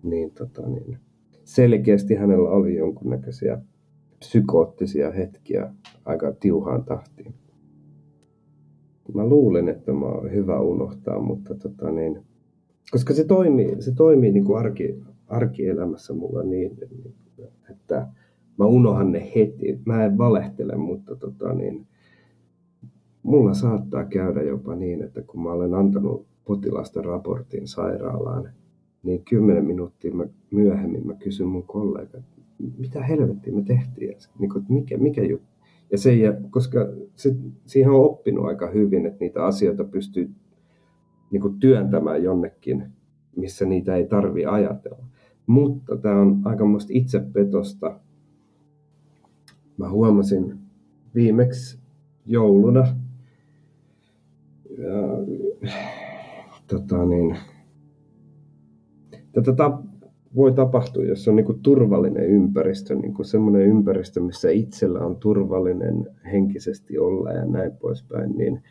Niin, 0.04 0.32
tota, 0.32 0.70
niin 0.70 0.98
selkeästi 1.44 2.16
hänellä 2.16 2.50
oli 2.50 2.76
jonkunnäköisiä 2.76 3.62
psykoottisia 4.20 5.12
hetkiä 5.12 5.74
aika 6.06 6.34
tiuhaan 6.40 6.84
tahtiin. 6.84 7.34
Mä 9.14 9.26
luulen, 9.26 9.70
että 9.70 9.94
mä 9.94 10.06
oon 10.06 10.32
hyvä 10.32 10.60
unohtaa, 10.60 11.20
mutta 11.20 11.56
tota 11.56 11.92
niin, 11.92 12.24
koska 12.92 13.14
se 13.14 13.24
toimii, 13.24 13.82
se 13.82 13.92
toimii 13.96 14.32
niin 14.32 14.46
kuin 14.46 14.60
arki, 14.60 15.04
arkielämässä 15.32 16.14
mulla 16.14 16.44
niin, 16.44 16.78
että 17.70 18.08
mä 18.58 18.66
unohan 18.66 19.12
ne 19.12 19.32
heti. 19.36 19.80
Mä 19.86 20.06
en 20.06 20.18
valehtele, 20.18 20.76
mutta 20.76 21.16
tota 21.16 21.54
niin, 21.54 21.88
mulla 23.24 23.54
saattaa 23.54 24.06
käydä 24.06 24.42
jopa 24.42 24.76
niin, 24.76 25.04
että 25.04 25.22
kun 25.22 25.44
mä 25.44 25.52
olen 25.52 25.74
antanut 25.74 26.26
potilasta 26.46 27.02
raportin 27.02 27.68
sairaalaan, 27.68 28.50
niin 29.04 29.24
kymmenen 29.24 29.66
minuuttia 29.66 30.12
myöhemmin 30.52 31.08
mä 31.08 31.14
kysyn 31.14 31.48
mun 31.48 31.64
kollega, 31.64 32.18
mitä 32.78 33.04
helvettiä 33.04 33.54
me 33.54 33.62
tehtiin 33.62 34.16
niin 34.40 34.50
kuin, 34.50 34.66
mikä, 34.70 34.98
mikä 34.98 35.24
juttu. 35.24 35.48
Ja 35.92 35.98
se, 35.98 36.12
koska 36.50 36.80
se, 37.16 37.36
siihen 37.66 37.92
on 37.92 38.06
oppinut 38.06 38.46
aika 38.46 38.68
hyvin, 38.68 39.06
että 39.06 39.18
niitä 39.20 39.46
asioita 39.46 39.84
pystyy 39.84 40.30
niin 41.32 41.42
kuin 41.42 41.60
työntämään 41.60 42.24
jonnekin, 42.24 42.86
missä 43.36 43.66
niitä 43.66 43.96
ei 43.96 44.08
tarvi 44.08 44.46
ajatella. 44.46 45.06
Mutta 45.48 45.98
tämä 45.98 46.22
on 46.22 46.42
aikamoista 46.46 46.94
itsepetosta. 46.94 48.00
Mä 49.78 49.90
huomasin 49.90 50.60
viimeksi 51.16 51.80
jouluna, 52.26 52.88
ja, 54.78 54.98
tota 56.68 57.06
niin, 57.06 57.38
tätä 59.44 59.72
voi 60.36 60.52
tapahtua, 60.52 61.04
jos 61.04 61.28
on 61.28 61.36
niin 61.36 61.46
kuin 61.46 61.60
turvallinen 61.62 62.26
ympäristö, 62.26 62.96
niin 62.96 63.14
kuin 63.14 63.26
semmoinen 63.26 63.62
ympäristö, 63.62 64.22
missä 64.22 64.50
itsellä 64.50 65.00
on 65.00 65.16
turvallinen 65.16 66.08
henkisesti 66.32 66.98
olla 66.98 67.32
ja 67.32 67.46
näin 67.46 67.72
poispäin, 67.72 68.38
niin 68.38 68.64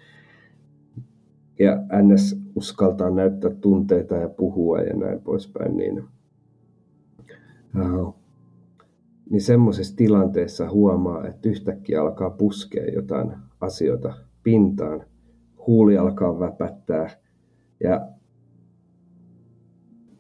ja 1.58 1.76
NS 2.02 2.40
uskaltaa 2.54 3.10
näyttää 3.10 3.50
tunteita 3.50 4.14
ja 4.14 4.28
puhua 4.28 4.80
ja 4.80 4.96
näin 4.96 5.20
poispäin, 5.20 5.76
niin, 5.76 6.04
niin 9.30 9.42
semmoisessa 9.42 9.96
tilanteessa 9.96 10.70
huomaa, 10.70 11.26
että 11.26 11.48
yhtäkkiä 11.48 12.00
alkaa 12.00 12.30
puskea 12.30 12.84
jotain 12.84 13.32
asioita 13.60 14.14
pintaan, 14.42 15.02
huuli 15.66 15.98
alkaa 15.98 16.40
väpättää 16.40 17.10
ja 17.82 18.08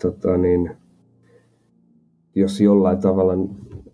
tota 0.02 0.36
niin, 0.36 0.70
jos 2.34 2.60
jollain 2.60 2.98
tavalla 2.98 3.32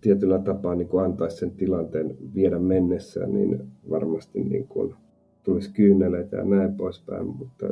tietyllä 0.01 0.39
tapaa 0.39 0.75
niin 0.75 0.87
kuin 0.87 1.05
antaisi 1.05 1.37
sen 1.37 1.51
tilanteen 1.51 2.17
viedä 2.33 2.59
mennessään, 2.59 3.33
niin 3.33 3.63
varmasti 3.89 4.43
niin 4.43 4.67
kuin 4.67 4.95
tulisi 5.43 5.73
kyyneleitä 5.73 6.37
ja 6.37 6.43
näin 6.45 6.75
poispäin, 6.75 7.27
mutta, 7.27 7.65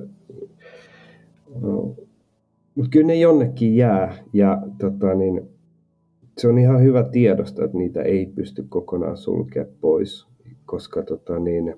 no, 1.61 1.95
mutta 2.75 2.89
kyllä 2.89 3.07
ne 3.07 3.15
jonnekin 3.15 3.75
jää 3.75 4.17
ja 4.33 4.61
tota, 4.77 5.13
niin, 5.13 5.54
se 6.37 6.47
on 6.47 6.57
ihan 6.57 6.81
hyvä 6.81 7.03
tiedosta, 7.03 7.65
että 7.65 7.77
niitä 7.77 8.01
ei 8.01 8.25
pysty 8.25 8.65
kokonaan 8.69 9.17
sulkea 9.17 9.65
pois, 9.81 10.27
koska 10.65 11.03
tota, 11.03 11.39
niin, 11.39 11.75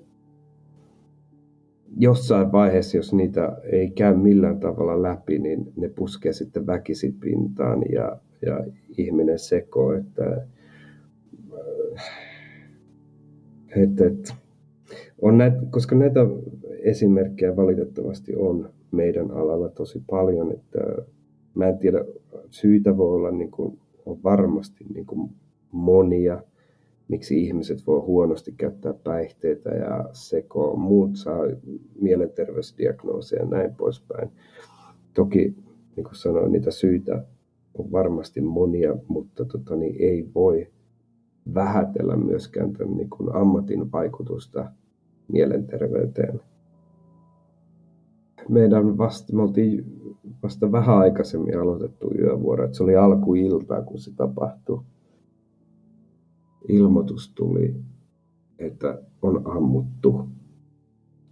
jossain 1.98 2.52
vaiheessa, 2.52 2.96
jos 2.96 3.12
niitä 3.12 3.56
ei 3.72 3.90
käy 3.90 4.16
millään 4.16 4.60
tavalla 4.60 5.02
läpi, 5.02 5.38
niin 5.38 5.72
ne 5.76 5.88
puskee 5.88 6.32
sitten 6.32 6.66
väkisin 6.66 7.14
pintaan 7.14 7.82
ja 7.92 8.18
ja 8.46 8.64
ihminen 8.98 9.38
seko, 9.38 9.92
että, 9.92 10.46
että, 13.76 14.06
että 14.06 14.34
on 15.22 15.38
näitä, 15.38 15.56
koska 15.70 15.96
näitä 15.96 16.20
esimerkkejä 16.82 17.56
valitettavasti 17.56 18.36
on 18.36 18.70
meidän 18.90 19.30
alalla 19.30 19.68
tosi 19.68 20.02
paljon, 20.10 20.52
että 20.52 20.78
mä 21.54 21.68
en 21.68 21.78
tiedä, 21.78 22.04
syitä 22.50 22.96
voi 22.96 23.14
olla 23.14 23.30
niin 23.30 23.50
kuin, 23.50 23.78
on 24.08 24.22
varmasti 24.22 24.84
niin 24.94 25.06
kuin 25.06 25.30
monia, 25.72 26.42
miksi 27.08 27.42
ihmiset 27.42 27.86
voi 27.86 28.00
huonosti 28.00 28.52
käyttää 28.52 28.94
päihteitä 29.04 29.70
ja 29.70 30.08
sekoa, 30.12 30.76
muut 30.76 31.16
saa 31.16 31.40
mielenterveysdiagnooseja 32.00 33.42
ja 33.42 33.48
näin 33.48 33.74
poispäin. 33.74 34.30
Toki, 35.14 35.54
niin 35.96 36.04
kuin 36.04 36.14
sanoin, 36.14 36.52
niitä 36.52 36.70
syitä 36.70 37.24
on 37.74 37.92
varmasti 37.92 38.40
monia, 38.40 38.96
mutta 39.08 39.44
tota, 39.44 39.76
niin 39.76 39.96
ei 39.98 40.28
voi 40.34 40.68
vähätellä 41.54 42.16
myöskään 42.16 42.72
tämän 42.72 42.96
niin 42.96 43.10
kuin 43.10 43.34
ammatin 43.34 43.92
vaikutusta 43.92 44.72
mielenterveyteen. 45.32 46.40
Meidän 48.48 48.98
vasta, 48.98 49.36
me 49.36 49.42
oltiin 49.42 49.84
vasta 50.42 50.72
vähän 50.72 50.98
aikaisemmin 50.98 51.60
aloitettu 51.60 52.10
yövuoro, 52.18 52.64
että 52.64 52.76
se 52.76 52.82
oli 52.82 52.96
alkuilta, 52.96 53.82
kun 53.82 53.98
se 53.98 54.10
tapahtui. 54.16 54.80
Ilmoitus 56.68 57.32
tuli, 57.34 57.74
että 58.58 59.02
on 59.22 59.42
ammuttu. 59.44 60.28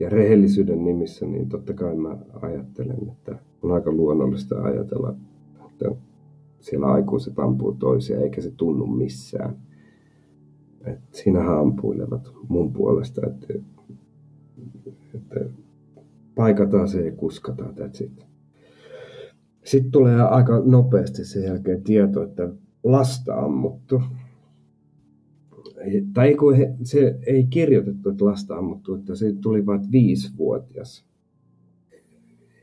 Ja 0.00 0.08
rehellisyyden 0.08 0.84
nimissä, 0.84 1.26
niin 1.26 1.48
totta 1.48 1.74
kai 1.74 1.96
mä 1.96 2.16
ajattelen, 2.42 3.10
että 3.10 3.38
on 3.62 3.72
aika 3.72 3.92
luonnollista 3.92 4.62
ajatella, 4.62 5.14
että 5.70 5.90
siellä 6.60 6.86
aikuiset 6.86 7.38
ampuu 7.38 7.72
toisia, 7.72 8.20
eikä 8.20 8.40
se 8.40 8.50
tunnu 8.50 8.86
missään. 8.86 9.56
Et 10.84 11.00
siinähän 11.12 11.58
ampuilevat 11.58 12.32
mun 12.48 12.72
puolesta, 12.72 13.26
että, 13.26 13.54
että 15.14 15.40
paikataan 16.36 16.88
se 16.88 17.06
ja 17.06 17.12
kuskataan, 17.12 17.74
that's 17.74 18.04
it. 18.04 18.26
Sitten 19.64 19.92
tulee 19.92 20.22
aika 20.22 20.62
nopeasti 20.64 21.24
sen 21.24 21.42
jälkeen 21.42 21.82
tieto, 21.82 22.22
että 22.22 22.48
lasta 22.84 23.34
ammuttu. 23.34 24.02
Tai 26.14 26.34
kun 26.34 26.54
he, 26.54 26.74
se 26.82 27.18
ei 27.26 27.46
kirjoitettu, 27.46 28.10
että 28.10 28.24
lasta 28.24 28.56
ammuttu, 28.56 28.94
että 28.94 29.14
se 29.14 29.32
tuli 29.40 29.66
vain 29.66 29.92
viisivuotias. 29.92 31.06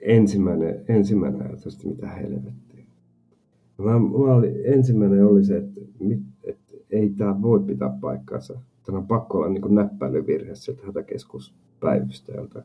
Ensimmäinen, 0.02 0.86
ensimmäinen 0.88 1.42
ajatus, 1.42 1.86
mitä 1.86 2.08
helvettiä 2.08 2.64
Mä, 3.78 4.00
mä 4.00 4.34
oli, 4.36 4.62
ensimmäinen 4.66 5.26
oli 5.26 5.44
se, 5.46 5.58
että, 5.58 5.82
että 6.44 6.74
ei 6.90 7.10
tämä 7.10 7.42
voi 7.42 7.60
pitää 7.60 7.98
paikkaansa. 8.02 8.60
Tämä 8.86 8.98
on 8.98 9.08
pakko 9.08 9.38
olla 9.38 9.50
niin 9.50 9.76
näppäilyvirhe 9.76 10.56
sieltä 10.56 10.86
hätäkeskuspäivystäjältä. 10.86 12.64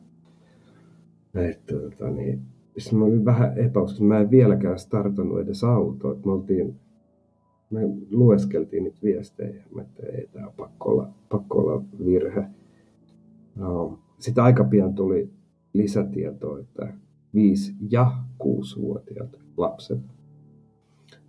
Että, 1.35 1.75
tota, 1.75 2.09
niin, 2.09 2.41
sitten 2.77 2.99
mä 2.99 3.05
olin 3.05 3.25
vähän 3.25 3.57
epäuskossa. 3.57 4.03
Mä 4.03 4.19
en 4.19 4.31
vieläkään 4.31 4.79
startannut 4.79 5.39
edes 5.39 5.63
autoa. 5.63 6.15
Me, 6.25 6.31
oltiin, 6.31 6.75
me 7.69 7.81
lueskeltiin 8.11 8.83
niitä 8.83 8.99
viestejä. 9.03 9.63
Että 9.81 10.03
ei 10.07 10.27
tämä 10.33 10.51
pakko 10.57 10.89
olla, 10.89 11.09
pakko 11.29 11.59
olla 11.59 11.83
virhe. 12.05 12.43
No. 13.55 13.99
Sitten 14.19 14.43
aika 14.43 14.63
pian 14.63 14.93
tuli 14.93 15.29
lisätietoa, 15.73 16.59
että 16.59 16.93
5- 17.35 17.75
ja 17.89 18.11
6-vuotiaat 18.43 19.39
lapset 19.57 19.99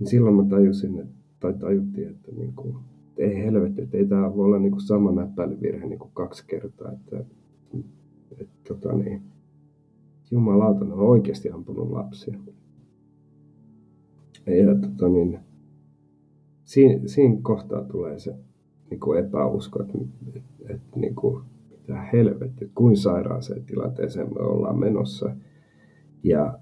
niin 0.01 0.09
silloin 0.09 0.35
mä 0.35 0.45
tajusin, 0.45 0.99
että, 1.01 1.15
tai 1.41 1.55
tajuttiin, 1.55 2.09
että, 2.09 2.33
niin 2.33 2.53
kuin, 2.57 2.77
että 3.09 3.23
ei 3.23 3.37
helvetti, 3.37 3.83
että 3.83 3.97
ei 3.97 4.07
tämä 4.07 4.37
voi 4.37 4.45
olla 4.45 4.59
niin 4.59 4.73
kuin 4.73 4.81
sama 4.81 5.13
näppäilyvirhe 5.13 5.87
niin 5.87 5.99
kuin 5.99 6.11
kaksi 6.15 6.45
kertaa. 6.47 6.93
Että, 6.93 7.19
että, 7.19 7.35
että 8.39 8.55
tota 8.69 8.93
niin, 8.93 9.23
jumalauta, 10.31 10.85
ne 10.85 10.93
on 10.93 11.01
oikeasti 11.01 11.51
ampunut 11.51 11.91
lapsia. 11.91 12.39
ja 14.47 14.75
tota 14.75 15.09
niin, 15.09 15.39
siinä, 16.65 17.01
siinä 17.07 17.39
kohtaa 17.43 17.85
tulee 17.85 18.19
se 18.19 18.35
niin 18.91 19.01
kuin 19.01 19.25
epäusko, 19.25 19.83
että, 19.83 19.99
että 20.69 21.01
niin 21.01 21.15
kuin, 21.15 21.45
mitä 21.71 22.01
helvetti, 22.13 22.71
kuin 22.75 22.97
sairaaseen 22.97 23.65
tilanteeseen 23.65 24.35
me 24.35 24.41
ollaan 24.41 24.79
menossa. 24.79 25.37
Ja 26.23 26.59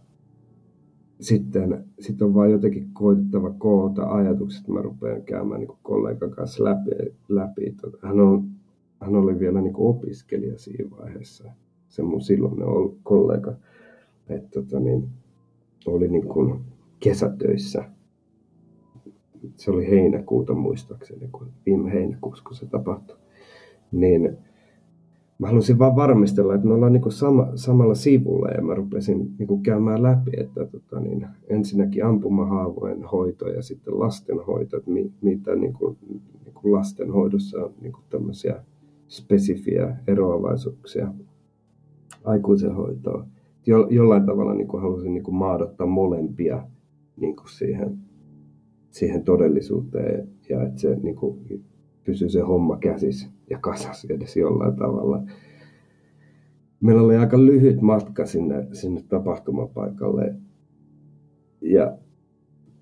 sitten 1.21 1.85
sit 2.01 2.23
on 2.23 2.35
vaan 2.35 2.51
jotenkin 2.51 2.91
koitettava 2.93 3.51
koota 3.51 4.13
ajatukset. 4.13 4.69
Mä 4.69 4.83
rupean 4.83 5.23
käymään 5.23 5.61
niin 5.61 5.79
kollegan 5.83 6.31
kanssa 6.31 6.65
läpi. 6.65 6.91
läpi. 7.29 7.75
Tota, 7.81 8.07
hän, 8.07 8.21
on, 8.21 8.49
hän 9.01 9.17
oli 9.17 9.39
vielä 9.39 9.61
niin 9.61 9.77
opiskelija 9.77 10.59
siinä 10.59 10.91
vaiheessa, 10.91 11.45
se 11.89 12.03
mun 12.03 12.21
silloinen 12.21 12.69
kollega. 13.03 13.55
Että 14.29 14.49
tota, 14.51 14.81
niin, 14.81 15.09
oli 15.87 16.09
niin 16.09 16.27
kuin 16.27 16.61
kesätöissä. 17.01 17.85
Se 19.57 19.71
oli 19.71 19.91
heinäkuuta 19.91 20.55
muistaakseni, 20.55 21.29
kun 21.33 21.49
viime 21.67 21.93
heinäkuussa, 21.93 22.45
kun 22.45 22.57
se 22.57 22.67
tapahtui. 22.67 23.17
Niin 23.93 24.37
mä 25.39 25.47
halusin 25.47 25.79
vaan 25.79 25.97
varmistella, 25.97 26.55
että 26.55 26.67
me 26.67 26.75
ollaan 26.75 26.93
niin 26.93 27.13
sama, 27.13 27.49
samalla 27.55 27.95
sivulla 27.95 28.49
ja 28.49 28.63
mä 28.63 28.75
rupesin 28.75 29.35
niin 29.39 29.63
käymään 29.63 30.03
läpi, 30.03 30.31
että 30.37 30.67
tota, 30.67 31.01
niin, 31.01 31.27
ensinnäkin 31.49 32.05
ampumahaavojen 32.05 33.05
hoito 33.05 33.49
ja 33.49 33.63
sitten 33.63 33.99
lastenhoito, 33.99 34.77
että 34.77 34.91
mi, 34.91 35.13
mitä 35.21 35.57
niin 35.57 35.73
kuin, 35.73 35.97
niin 36.45 36.55
kuin 36.55 36.73
lastenhoidossa 36.73 37.65
on 37.65 37.75
niin 37.81 37.93
kuin 37.93 38.05
tämmöisiä 38.11 38.65
spesifiä 39.09 39.97
eroavaisuuksia 40.07 41.13
aikuisen 42.29 42.75
hoitoon. 42.75 43.27
Jo, 43.67 43.89
jollain 43.91 44.27
tavalla 44.27 44.55
niin 44.55 44.69
kuin 44.69 44.83
halusin 44.83 45.15
niin 45.15 45.23
kuin 45.23 45.35
maadottaa 45.35 45.87
molempia 45.87 46.63
niin 47.17 47.37
kuin 47.37 47.49
siihen, 47.49 47.99
siihen 48.91 49.25
todellisuuteen 49.25 50.29
ja 50.49 50.63
että 50.63 50.81
se 50.81 50.97
niin 51.03 51.17
kuin, 51.17 51.65
pysyy 52.05 52.29
se 52.29 52.41
homma 52.41 52.77
käsissä 52.77 53.29
ja 53.51 53.59
kasas 53.59 54.05
edes 54.05 54.37
jollain 54.37 54.77
tavalla. 54.77 55.23
Meillä 56.81 57.03
oli 57.03 57.17
aika 57.17 57.47
lyhyt 57.47 57.81
matka 57.81 58.27
sinne, 58.27 58.67
sinne 58.73 59.03
tapahtumapaikalle. 59.09 60.35
Ja 61.61 61.99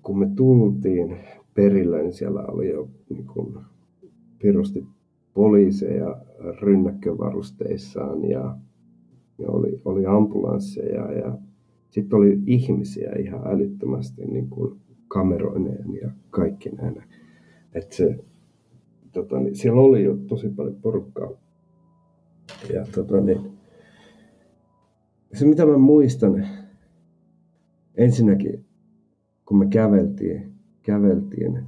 kun 0.03 0.19
me 0.19 0.29
tultiin 0.35 1.17
perille, 1.53 2.01
niin 2.01 2.13
siellä 2.13 2.45
oli 2.45 2.69
jo 2.69 2.89
niin 3.09 3.27
kuin, 3.27 3.57
pirusti 4.39 4.85
poliiseja 5.33 6.21
rynnäkkövarusteissaan 6.61 8.29
ja, 8.29 8.57
ja 9.39 9.49
oli, 9.49 9.81
oli 9.85 10.05
ambulansseja 10.05 11.11
ja 11.11 11.37
sitten 11.89 12.17
oli 12.17 12.39
ihmisiä 12.45 13.11
ihan 13.19 13.47
älyttömästi 13.47 14.25
niin 14.25 14.49
kuin 14.49 14.79
kameroineen 15.07 15.95
ja 16.01 16.11
kaikki 16.29 16.69
näin. 16.69 17.03
Että 17.73 17.95
se, 17.95 18.19
tota, 19.11 19.39
niin 19.39 19.55
siellä 19.55 19.81
oli 19.81 20.03
jo 20.03 20.17
tosi 20.27 20.49
paljon 20.49 20.75
porukkaa. 20.75 21.29
Ja 22.73 22.85
tota, 22.95 23.21
niin, 23.21 23.51
se 25.33 25.45
mitä 25.45 25.65
mä 25.65 25.77
muistan, 25.77 26.47
ensinnäkin 27.95 28.65
kun 29.45 29.57
me 29.57 29.65
käveltiin, 29.65 30.53
käveltiin 30.83 31.59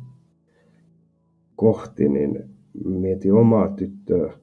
kohti, 1.56 2.10
niin 2.10 2.44
mietin 2.86 3.34
omaa 3.34 3.70
tyttöä 3.70 4.34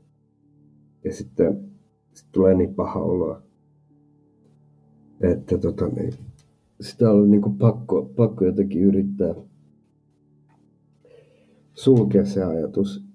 ja 1.05 1.13
sitten 1.13 1.76
sit 2.17 2.29
tulee 2.33 2.55
niin 2.55 2.75
paha 2.75 3.01
olo, 3.01 3.43
että 5.21 5.59
tota, 5.59 5.89
niin, 5.89 6.13
sitä 6.81 7.11
oli 7.11 7.29
niin 7.29 7.59
pakko, 7.59 8.11
pakko 8.17 8.45
jotenkin 8.45 8.83
yrittää 8.83 9.35
sulkea 11.75 12.25
se 12.25 12.45
ajatus. 12.45 13.07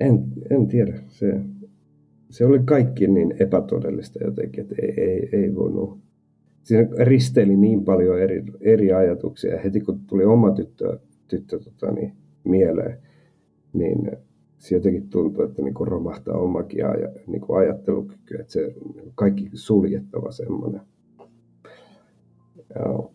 En, 0.00 0.24
en 0.50 0.66
tiedä, 0.66 1.00
se, 1.08 1.40
se 2.30 2.46
oli 2.46 2.58
kaikki 2.64 3.08
niin 3.08 3.34
epätodellista 3.38 4.24
jotenkin, 4.24 4.62
että 4.62 4.74
ei, 4.82 5.00
ei, 5.00 5.28
ei 5.32 5.54
voinut. 5.54 5.98
Siinä 6.62 6.88
risteili 6.98 7.56
niin 7.56 7.84
paljon 7.84 8.20
eri, 8.20 8.44
eri 8.60 8.92
ajatuksia. 8.92 9.60
Heti 9.60 9.80
kun 9.80 10.00
tuli 10.06 10.24
oma 10.24 10.50
tyttö, 10.50 10.98
tyttö 11.28 11.58
tota, 11.58 11.92
niin, 11.92 12.12
mieleen, 12.44 12.98
niin 13.72 14.10
se 14.58 14.74
jotenkin 14.74 15.08
tuntui, 15.08 15.44
että 15.44 15.62
niin 15.62 15.74
romahtaa 15.80 16.38
omakin 16.38 16.86
aja, 16.86 17.08
niin 17.26 17.40
kuin 17.40 17.58
ajattelukyky, 17.58 18.34
että 18.40 18.52
se 18.52 18.74
kaikki 19.14 19.50
suljettava 19.54 20.32
semmoinen. 20.32 20.80
Ja, 22.74 23.08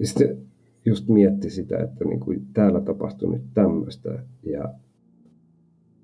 ja 0.00 0.06
sitten 0.06 0.38
just 0.84 1.08
mietti 1.08 1.50
sitä, 1.50 1.78
että 1.78 2.04
niin 2.04 2.20
kuin 2.20 2.46
täällä 2.52 2.80
tapahtui 2.80 3.32
nyt 3.32 3.42
tämmöistä 3.54 4.22
ja 4.42 4.74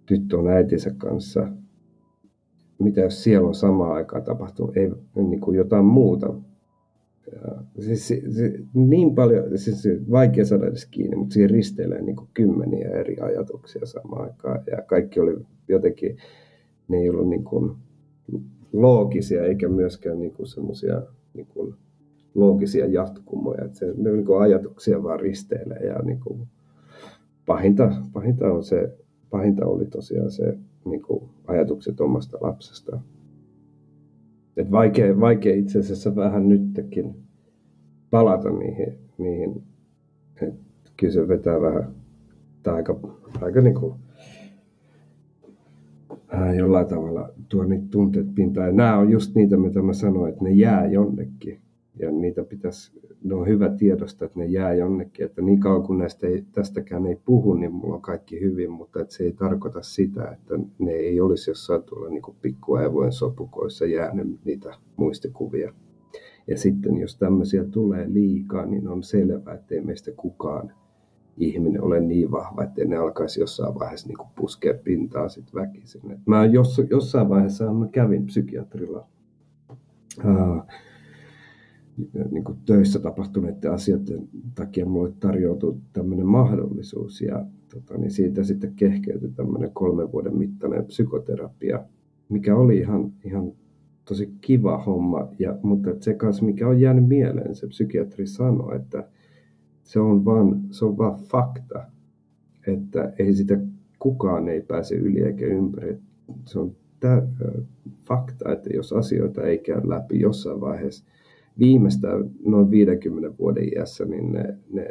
tyttö 0.06 0.38
on 0.38 0.48
äitinsä 0.48 0.94
kanssa. 0.98 1.48
Mitä 2.78 3.00
jos 3.00 3.22
siellä 3.22 3.48
on 3.48 3.54
samaan 3.54 3.92
aikaan 3.92 4.22
tapahtunut 4.22 4.76
ei, 4.76 4.90
niin 5.14 5.40
kuin 5.40 5.56
jotain 5.56 5.84
muuta? 5.84 6.34
Siis, 7.78 8.08
se, 8.08 8.22
niin 8.74 9.14
paljon, 9.14 9.58
siis 9.58 9.88
vaikea 10.10 10.44
saada 10.44 10.66
edes 10.66 10.86
kiinni, 10.86 11.16
mutta 11.16 11.32
siihen 11.32 11.50
risteilee 11.50 12.02
niin 12.02 12.16
kuin 12.16 12.28
kymmeniä 12.34 12.88
eri 12.88 13.16
ajatuksia 13.20 13.86
samaan 13.86 14.22
aikaan. 14.22 14.60
Ja 14.70 14.82
kaikki 14.82 15.20
oli 15.20 15.36
jotenkin, 15.68 16.16
ne 16.88 16.96
ei 16.96 17.10
ollut 17.10 17.28
niin 17.28 17.44
kuin 17.44 17.76
loogisia 18.72 19.44
eikä 19.44 19.68
myöskään 19.68 20.18
niin 20.18 20.32
kuin 20.32 20.46
semmoisia 20.46 21.02
niin 21.34 21.46
kuin 21.46 21.74
loogisia 22.34 22.86
jatkumoja. 22.86 23.64
Että 23.64 23.78
se, 23.78 23.92
ne 23.96 24.12
niin 24.12 24.24
kuin 24.24 24.42
ajatuksia 24.42 25.02
vaan 25.02 25.20
risteilee 25.20 25.86
ja 25.86 25.98
niin 26.02 26.20
kuin 26.20 26.48
pahinta, 27.46 27.92
pahinta, 28.12 28.52
on 28.52 28.64
se, 28.64 28.92
pahinta 29.30 29.66
oli 29.66 29.86
tosiaan 29.86 30.30
se 30.30 30.58
niin 30.84 31.02
kuin 31.02 31.24
ajatukset 31.46 32.00
omasta 32.00 32.38
lapsesta. 32.40 33.00
Et 34.56 34.70
vaikea, 34.70 35.20
vaikea 35.20 35.54
itse 35.54 35.78
asiassa 35.78 36.16
vähän 36.16 36.48
nytkin 36.48 37.14
palata 38.10 38.50
niihin, 38.50 38.98
niihin 39.18 39.62
et 40.42 40.54
kyllä 40.96 41.12
se 41.12 41.28
vetää 41.28 41.60
vähän, 41.60 41.94
tai 42.62 42.74
aika, 42.74 43.00
aika 43.40 43.60
niin 43.60 43.74
kuin, 43.74 43.94
jollain 46.56 46.86
tavalla 46.86 47.28
tuo 47.48 47.64
niitä 47.64 47.86
tunteet 47.90 48.34
pintaan. 48.34 48.66
Ja 48.66 48.72
nämä 48.72 48.98
on 48.98 49.10
just 49.10 49.34
niitä, 49.34 49.56
mitä 49.56 49.82
mä 49.82 49.92
sanoin, 49.92 50.32
että 50.32 50.44
ne 50.44 50.50
jää 50.50 50.86
jonnekin 50.86 51.60
ja 51.98 52.10
niitä 52.10 52.44
pitäisi, 52.44 53.00
ne 53.24 53.34
on 53.34 53.46
hyvä 53.46 53.68
tiedosta, 53.68 54.24
että 54.24 54.38
ne 54.38 54.46
jää 54.46 54.74
jonnekin, 54.74 55.26
että 55.26 55.42
niin 55.42 55.60
kauan 55.60 55.82
kun 55.82 55.98
näistä 55.98 56.26
ei, 56.26 56.44
tästäkään 56.52 57.06
ei 57.06 57.16
puhu, 57.24 57.54
niin 57.54 57.72
mulla 57.72 57.94
on 57.94 58.02
kaikki 58.02 58.40
hyvin, 58.40 58.70
mutta 58.70 59.00
että 59.00 59.14
se 59.14 59.24
ei 59.24 59.32
tarkoita 59.32 59.82
sitä, 59.82 60.30
että 60.30 60.58
ne 60.78 60.92
ei 60.92 61.20
olisi 61.20 61.50
jossain 61.50 61.82
tuolla 61.82 62.08
niin 62.08 62.22
pikkuaivojen 62.42 63.12
sopukoissa 63.12 63.86
jäänyt 63.86 64.44
niitä 64.44 64.74
muistikuvia. 64.96 65.72
Ja 66.46 66.58
sitten 66.58 66.96
jos 66.96 67.16
tämmöisiä 67.18 67.64
tulee 67.64 68.12
liikaa, 68.12 68.66
niin 68.66 68.88
on 68.88 69.02
selvää, 69.02 69.54
että 69.54 69.74
ei 69.74 69.80
meistä 69.80 70.10
kukaan 70.16 70.72
ihminen 71.36 71.82
ole 71.82 72.00
niin 72.00 72.30
vahva, 72.30 72.62
että 72.62 72.84
ne 72.84 72.96
alkaisi 72.96 73.40
jossain 73.40 73.74
vaiheessa 73.74 74.08
niin 74.08 74.28
puskea 74.36 74.74
pintaa 74.84 75.28
sit 75.28 75.54
väkisin. 75.54 76.02
Mä 76.26 76.44
jos, 76.44 76.82
jossain 76.90 77.28
vaiheessa 77.28 77.72
mä 77.72 77.88
kävin 77.92 78.26
psykiatrilla. 78.26 79.06
Uh, 80.18 80.62
niin 82.30 82.44
kuin 82.44 82.58
töissä 82.66 82.98
tapahtuneiden 82.98 83.72
asioiden 83.72 84.28
takia 84.54 84.86
mulle 84.86 85.12
tarjoutui 85.20 85.76
tämmöinen 85.92 86.26
mahdollisuus 86.26 87.20
ja 87.20 87.46
tota, 87.74 87.98
niin 87.98 88.10
siitä 88.10 88.44
sitten 88.44 88.74
kehkeytyi 88.76 89.30
tämmöinen 89.30 89.70
kolmen 89.72 90.12
vuoden 90.12 90.36
mittainen 90.36 90.84
psykoterapia, 90.84 91.84
mikä 92.28 92.56
oli 92.56 92.78
ihan, 92.78 93.12
ihan 93.24 93.52
tosi 94.04 94.32
kiva 94.40 94.78
homma, 94.78 95.28
ja, 95.38 95.58
mutta 95.62 95.90
se 96.00 96.14
kanssa, 96.14 96.44
mikä 96.44 96.68
on 96.68 96.80
jäänyt 96.80 97.08
mieleen, 97.08 97.54
se 97.54 97.66
psykiatri 97.66 98.26
sanoi, 98.26 98.76
että 98.76 99.08
se 99.82 100.00
on 100.00 100.24
vaan, 100.24 100.60
se 100.70 100.84
on 100.84 100.98
vaan 100.98 101.20
fakta, 101.20 101.82
että 102.66 103.12
ei 103.18 103.34
sitä 103.34 103.58
kukaan 103.98 104.48
ei 104.48 104.60
pääse 104.60 104.94
yli 104.94 105.20
eikä 105.20 105.46
ympäri. 105.46 105.98
Se 106.44 106.58
on 106.58 106.76
tää, 107.00 107.22
fakta, 108.08 108.52
että 108.52 108.70
jos 108.74 108.92
asioita 108.92 109.42
ei 109.42 109.58
käy 109.58 109.80
läpi 109.84 110.20
jossain 110.20 110.60
vaiheessa, 110.60 111.04
viimeistään 111.58 112.30
noin 112.44 112.70
50 112.70 113.38
vuoden 113.38 113.68
iässä, 113.76 114.04
niin 114.04 114.32
ne, 114.32 114.58
ne 114.72 114.90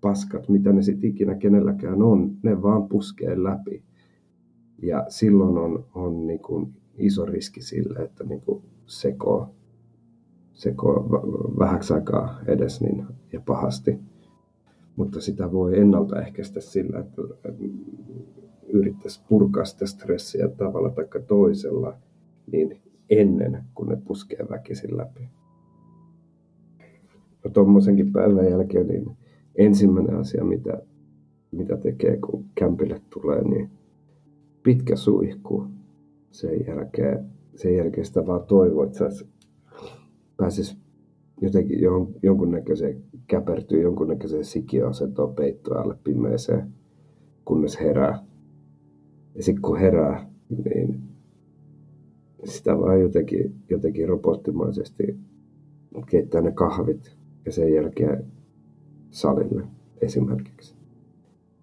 paskat, 0.00 0.48
mitä 0.48 0.72
ne 0.72 0.82
sitten 0.82 1.10
ikinä 1.10 1.34
kenelläkään 1.34 2.02
on, 2.02 2.36
ne 2.42 2.62
vaan 2.62 2.88
puskee 2.88 3.42
läpi. 3.42 3.82
Ja 4.82 5.04
silloin 5.08 5.58
on, 5.58 5.84
on 5.94 6.26
niin 6.26 6.40
kuin 6.40 6.72
iso 6.98 7.24
riski 7.24 7.62
sille, 7.62 7.98
että 7.98 8.24
niin 8.24 8.40
kuin 8.40 8.62
sekoo 8.86 9.54
vähäksi 11.58 11.94
aikaa 11.94 12.40
edes 12.46 12.80
niin, 12.80 13.06
ja 13.32 13.40
pahasti. 13.40 13.98
Mutta 14.96 15.20
sitä 15.20 15.52
voi 15.52 15.78
ennaltaehkäistä 15.78 16.60
sillä, 16.60 16.98
että 16.98 17.22
yrittäisi 18.68 19.20
purkaa 19.28 19.64
sitä 19.64 19.86
stressiä 19.86 20.48
tavalla 20.48 20.90
tai 20.90 21.06
toisella 21.26 21.96
niin 22.52 22.80
ennen 23.10 23.64
kuin 23.74 23.88
ne 23.88 23.96
puskee 23.96 24.46
väkisin 24.50 24.96
läpi. 24.96 25.28
Tuommoisenkin 27.50 28.12
päivän 28.12 28.50
jälkeen, 28.50 28.86
niin 28.86 29.16
ensimmäinen 29.54 30.16
asia, 30.16 30.44
mitä, 30.44 30.82
mitä 31.50 31.76
tekee, 31.76 32.16
kun 32.16 32.44
kämpille 32.54 33.00
tulee, 33.10 33.42
niin 33.42 33.70
pitkä 34.62 34.96
suihku. 34.96 35.66
Sen 36.30 36.66
jälkeen, 36.66 37.26
sen 37.56 37.76
jälkeen 37.76 38.06
sitä 38.06 38.26
vaan 38.26 38.46
toivoo, 38.46 38.84
että 38.84 39.04
pääsisi 40.36 40.76
jotenkin 41.40 41.80
jon, 41.80 42.14
jonkunnäköiseen, 42.22 43.02
käpertyy 43.26 43.82
jonkunnäköiseen 43.82 44.44
sikiöasentoon 44.44 45.34
peittoa 45.34 45.80
alle 45.80 45.96
pimeeseen, 46.04 46.72
kunnes 47.44 47.80
herää. 47.80 48.24
Ja 49.34 49.42
sitten 49.42 49.62
kun 49.62 49.78
herää, 49.78 50.30
niin 50.64 51.00
sitä 52.44 52.78
vaan 52.78 53.00
jotenkin, 53.00 53.54
jotenkin 53.70 54.08
robottimaisesti 54.08 55.16
keittää 56.10 56.40
ne 56.40 56.52
kahvit 56.52 57.16
ja 57.46 57.52
sen 57.52 57.74
jälkeen 57.74 58.26
salille 59.10 59.66
esimerkiksi. 60.00 60.74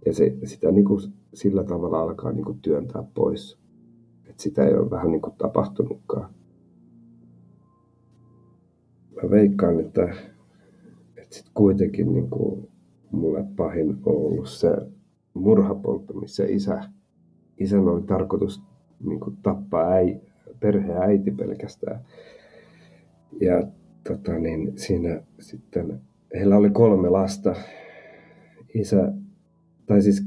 Ja 0.05 0.13
se, 0.13 0.37
sitä 0.43 0.71
niin 0.71 0.85
kuin 0.85 1.01
sillä 1.33 1.63
tavalla 1.63 2.01
alkaa 2.01 2.31
niin 2.31 2.45
kuin 2.45 2.59
työntää 2.61 3.03
pois. 3.13 3.59
Et 4.25 4.39
sitä 4.39 4.65
ei 4.65 4.73
ole 4.73 4.89
vähän 4.89 5.11
niin 5.11 5.21
kuin 5.21 5.35
tapahtunutkaan. 5.37 6.29
Mä 9.15 9.29
veikkaan, 9.29 9.79
että, 9.79 10.03
että 11.17 11.35
sit 11.35 11.49
kuitenkin 11.53 12.13
niin 12.13 12.29
kuin 12.29 12.69
mulle 13.11 13.45
pahin 13.55 13.89
on 13.89 14.15
ollut 14.15 14.49
se 14.49 14.69
murhapoltto, 15.33 16.13
missä 16.13 16.45
isä, 16.47 16.83
isän 17.57 17.87
oli 17.87 18.01
tarkoitus 18.01 18.61
niin 19.05 19.19
kuin 19.19 19.37
tappaa 19.43 19.89
äi, 19.89 20.21
perheen 20.59 21.01
äiti 21.01 21.31
pelkästään. 21.31 22.01
Ja 23.41 23.67
tota, 24.07 24.39
niin 24.39 24.71
siinä 24.75 25.21
sitten, 25.39 26.01
heillä 26.33 26.57
oli 26.57 26.69
kolme 26.69 27.09
lasta. 27.09 27.55
Isä, 28.73 29.13
tai 29.85 30.01
siis 30.01 30.23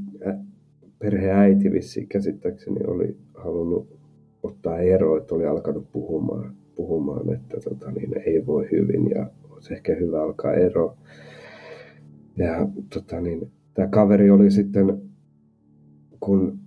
perheen 0.99 1.35
äiti 1.35 1.71
vissi 1.71 2.05
käsittääkseni 2.05 2.79
oli 2.87 3.17
halunnut 3.33 3.99
ottaa 4.43 4.79
ero, 4.79 5.17
että 5.17 5.35
oli 5.35 5.45
alkanut 5.45 5.91
puhumaan, 5.91 6.55
puhumaan 6.75 7.33
että 7.33 7.57
tota, 7.69 7.91
niin 7.91 8.21
ei 8.25 8.45
voi 8.45 8.67
hyvin 8.71 9.09
ja 9.09 9.29
olisi 9.49 9.73
ehkä 9.73 9.95
hyvä 9.95 10.23
alkaa 10.23 10.53
ero. 10.53 10.97
Ja 12.37 12.67
tota, 12.93 13.21
niin, 13.21 13.51
tämä 13.73 13.87
kaveri 13.87 14.29
oli 14.29 14.51
sitten, 14.51 15.01
kun 16.19 16.59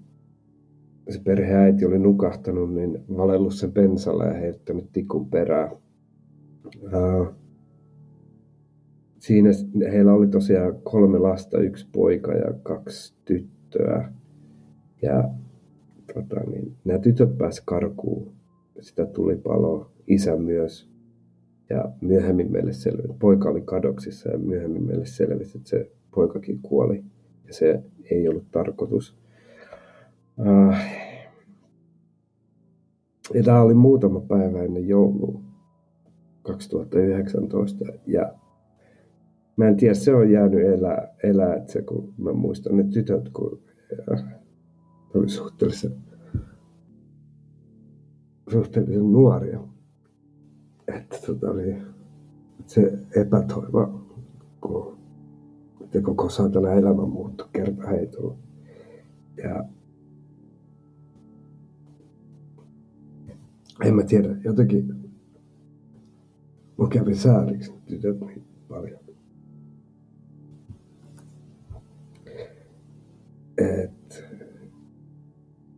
se 1.08 1.20
perheäiti 1.24 1.84
oli 1.84 1.98
nukahtanut, 1.98 2.74
niin 2.74 2.98
valellut 3.16 3.54
sen 3.54 3.72
pensalle 3.72 4.26
ja 4.26 4.32
heittänyt 4.32 4.92
tikun 4.92 5.30
perään. 5.30 5.70
Uh, 6.82 7.34
siinä 9.18 9.50
heillä 9.92 10.12
oli 10.12 10.26
tosiaan 10.26 10.74
kolme 10.82 11.18
lasta, 11.18 11.58
yksi 11.58 11.86
poika 11.92 12.32
ja 12.32 12.52
kaksi 12.62 13.14
tyttöä. 13.24 14.12
Ja 15.02 15.30
tota, 16.14 16.40
niin, 16.50 16.76
nämä 16.84 16.98
tytöt 16.98 17.38
pääsi 17.38 17.62
karkuun 17.64 18.32
sitä 18.80 19.06
tulipaloa, 19.06 19.90
isä 20.06 20.36
myös. 20.36 20.90
Ja 21.70 21.92
myöhemmin 22.00 22.52
meille 22.52 22.72
selvisi, 22.72 23.14
poika 23.18 23.48
oli 23.50 23.60
kadoksissa 23.60 24.30
ja 24.30 24.38
myöhemmin 24.38 24.86
meille 24.86 25.06
selvisi, 25.06 25.58
että 25.58 25.70
se 25.70 25.90
poikakin 26.14 26.58
kuoli. 26.62 27.04
Ja 27.46 27.54
se 27.54 27.82
ei 28.10 28.28
ollut 28.28 28.50
tarkoitus. 28.50 29.16
Uh, 30.38 30.74
ja 33.34 33.42
tämä 33.42 33.62
oli 33.62 33.74
muutama 33.74 34.20
päivä 34.20 34.62
ennen 34.62 34.88
joulua 34.88 35.45
2019. 36.46 37.84
Ja 38.06 38.34
mä 39.56 39.68
en 39.68 39.76
tiedä, 39.76 39.94
se 39.94 40.14
on 40.14 40.30
jäänyt 40.30 40.66
elää, 40.66 41.14
elää 41.22 41.54
että 41.54 41.72
se, 41.72 41.82
kun 41.82 42.14
mä 42.18 42.32
muistan 42.32 42.76
ne 42.76 42.84
tytöt, 42.84 43.28
kun 43.28 43.62
ja, 43.90 44.18
oli 45.14 45.28
suhteellisen, 45.28 45.92
suhteellisen 48.50 49.12
nuoria. 49.12 49.60
Että 50.88 51.18
tota, 51.26 51.50
oli 51.50 51.76
se 52.66 52.98
epätoiva, 53.16 54.00
kun 54.60 54.96
että 55.96 56.00
koko 56.02 56.28
saatana 56.28 56.72
elämä 56.72 57.06
muuttui 57.06 57.48
kerta 57.52 57.86
heitolla. 57.86 58.36
Ja 59.36 59.64
en 63.84 63.94
mä 63.94 64.02
tiedä, 64.02 64.36
jotenkin 64.44 65.05
mä 66.78 66.88
kävin 66.88 67.16
sääliksi 67.16 67.72
tytöt 67.86 68.20
niin 68.20 68.42
paljon. 68.68 69.00
Et, 73.58 74.24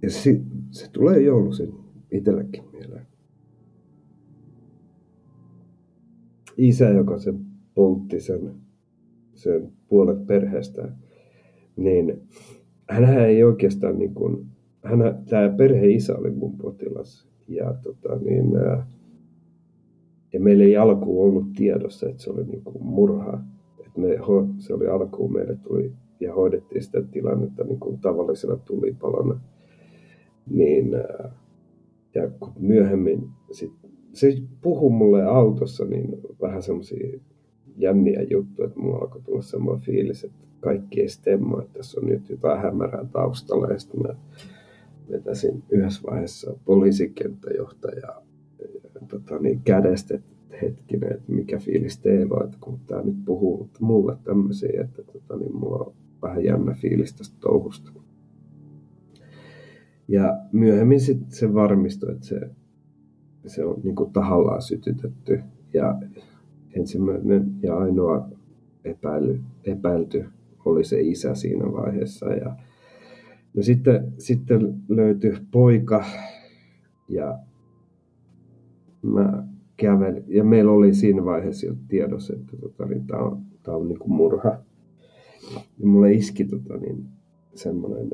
ja 0.03 0.11
si, 0.11 0.42
se 0.70 0.90
tulee 0.90 1.20
joulusin 1.20 1.74
itsellekin 2.11 2.64
mieleen. 2.72 3.07
Isä, 6.57 6.88
joka 6.88 7.18
sen 7.18 7.40
poltti 7.74 8.20
sen, 8.20 8.55
sen 9.34 9.72
puolet 9.88 10.26
perheestä, 10.26 10.92
niin 11.76 12.22
hän 12.90 13.18
ei 13.18 13.44
oikeastaan 13.44 13.99
niin 13.99 14.14
kuin, 14.14 14.46
hän, 14.84 14.99
tämä 15.30 15.49
perheisä 15.57 16.16
oli 16.16 16.30
mun 16.30 16.57
potilas 16.57 17.28
ja, 17.49 17.74
tota, 17.82 18.16
niin, 18.16 18.46
ja 20.32 20.40
meillä 20.40 20.64
ei 20.64 20.76
alkuun 20.76 21.28
ollut 21.28 21.52
tiedossa, 21.56 22.08
että 22.08 22.22
se 22.22 22.30
oli 22.30 22.44
niin 22.44 22.62
kuin 22.64 22.84
murha. 22.84 23.40
Et 23.86 23.96
me, 23.96 24.08
se 24.58 24.74
oli 24.74 24.86
alkuun, 24.86 25.32
meille 25.32 25.56
tuli 25.56 25.92
ja 26.20 26.34
hoidettiin 26.34 26.82
sitä 26.82 27.02
tilannetta 27.02 27.64
niin 27.64 27.80
kuin 27.80 27.98
tavallisena 27.98 28.56
tulipalona. 28.56 29.40
Niin, 30.50 30.90
ja 32.14 32.30
kun 32.40 32.52
myöhemmin 32.58 33.28
sit, 33.50 33.72
se 34.12 34.34
puhui 34.62 34.90
mulle 34.90 35.24
autossa 35.24 35.84
niin 35.84 36.20
vähän 36.42 36.62
semmoisia 36.62 37.18
jänniä 37.76 38.22
juttuja, 38.22 38.68
että 38.68 38.80
mulla 38.80 38.98
alkoi 38.98 39.22
tulla 39.22 39.42
semmoinen 39.42 39.84
fiilis, 39.84 40.24
että 40.24 40.46
kaikki 40.60 41.00
ei 41.00 41.08
stemma, 41.08 41.62
että 41.62 41.72
tässä 41.72 42.00
on 42.00 42.08
nyt 42.08 42.30
jotain 42.30 42.60
hämärää 42.60 43.04
taustalla. 43.12 43.66
Ja 43.66 43.78
sitten 43.78 44.02
mä 44.02 44.14
vetäsin 45.10 45.62
yhdessä 45.70 46.02
vaiheessa 46.10 46.54
poliisikenttäjohtajaa 46.64 48.27
tota, 49.09 49.38
niin 49.38 49.61
kädestä, 49.64 50.14
että 50.14 50.57
hetkinen, 50.62 51.12
että 51.12 51.32
mikä 51.32 51.59
fiilis 51.59 51.99
teillä 51.99 52.34
on, 52.34 52.44
että 52.44 52.57
kun 52.61 52.80
tämä 52.86 53.03
nyt 53.03 53.16
puhuu 53.24 53.70
mulle 53.80 54.16
tämmöisiä, 54.24 54.80
että 54.84 55.03
tota, 55.03 55.36
niin 55.36 55.57
mulla 55.57 55.84
on 55.84 55.92
vähän 56.22 56.44
jännä 56.44 56.74
fiilis 56.74 57.14
tästä 57.14 57.36
touhusta. 57.40 57.92
Ja 60.09 60.38
myöhemmin 60.53 61.01
sitten 61.01 61.30
se 61.30 61.55
varmistui, 61.55 62.12
että 62.12 62.26
se, 62.26 62.40
se 63.46 63.64
on 63.64 63.80
niin 63.84 63.94
kuin 63.94 64.12
tahallaan 64.12 64.62
sytytetty. 64.62 65.40
Ja 65.74 65.99
ensimmäinen 66.72 67.55
ja 67.62 67.76
ainoa 67.76 68.28
epäily, 68.84 69.40
epäilty 69.64 70.24
oli 70.64 70.84
se 70.84 71.01
isä 71.01 71.34
siinä 71.34 71.72
vaiheessa. 71.72 72.26
Ja 72.26 72.57
No 73.55 73.62
sitten, 73.62 74.12
sitten 74.18 74.74
löytyi 74.88 75.36
poika 75.51 76.05
ja 77.09 77.38
mä 79.09 79.46
kävelin. 79.76 80.24
Ja 80.28 80.44
meillä 80.44 80.72
oli 80.72 80.94
siinä 80.94 81.24
vaiheessa 81.24 81.66
jo 81.66 81.74
tiedossa, 81.88 82.34
että 82.34 82.56
tota, 82.56 82.86
niin 82.86 83.06
tämä 83.06 83.22
on, 83.22 83.42
tää 83.62 83.76
on 83.76 83.88
niin 83.88 83.98
kuin 83.98 84.12
murha. 84.12 84.59
Ja 85.78 85.86
mulle 85.86 86.12
iski 86.12 86.44
tota, 86.44 86.76
niin, 86.76 87.04
semmoinen 87.54 88.11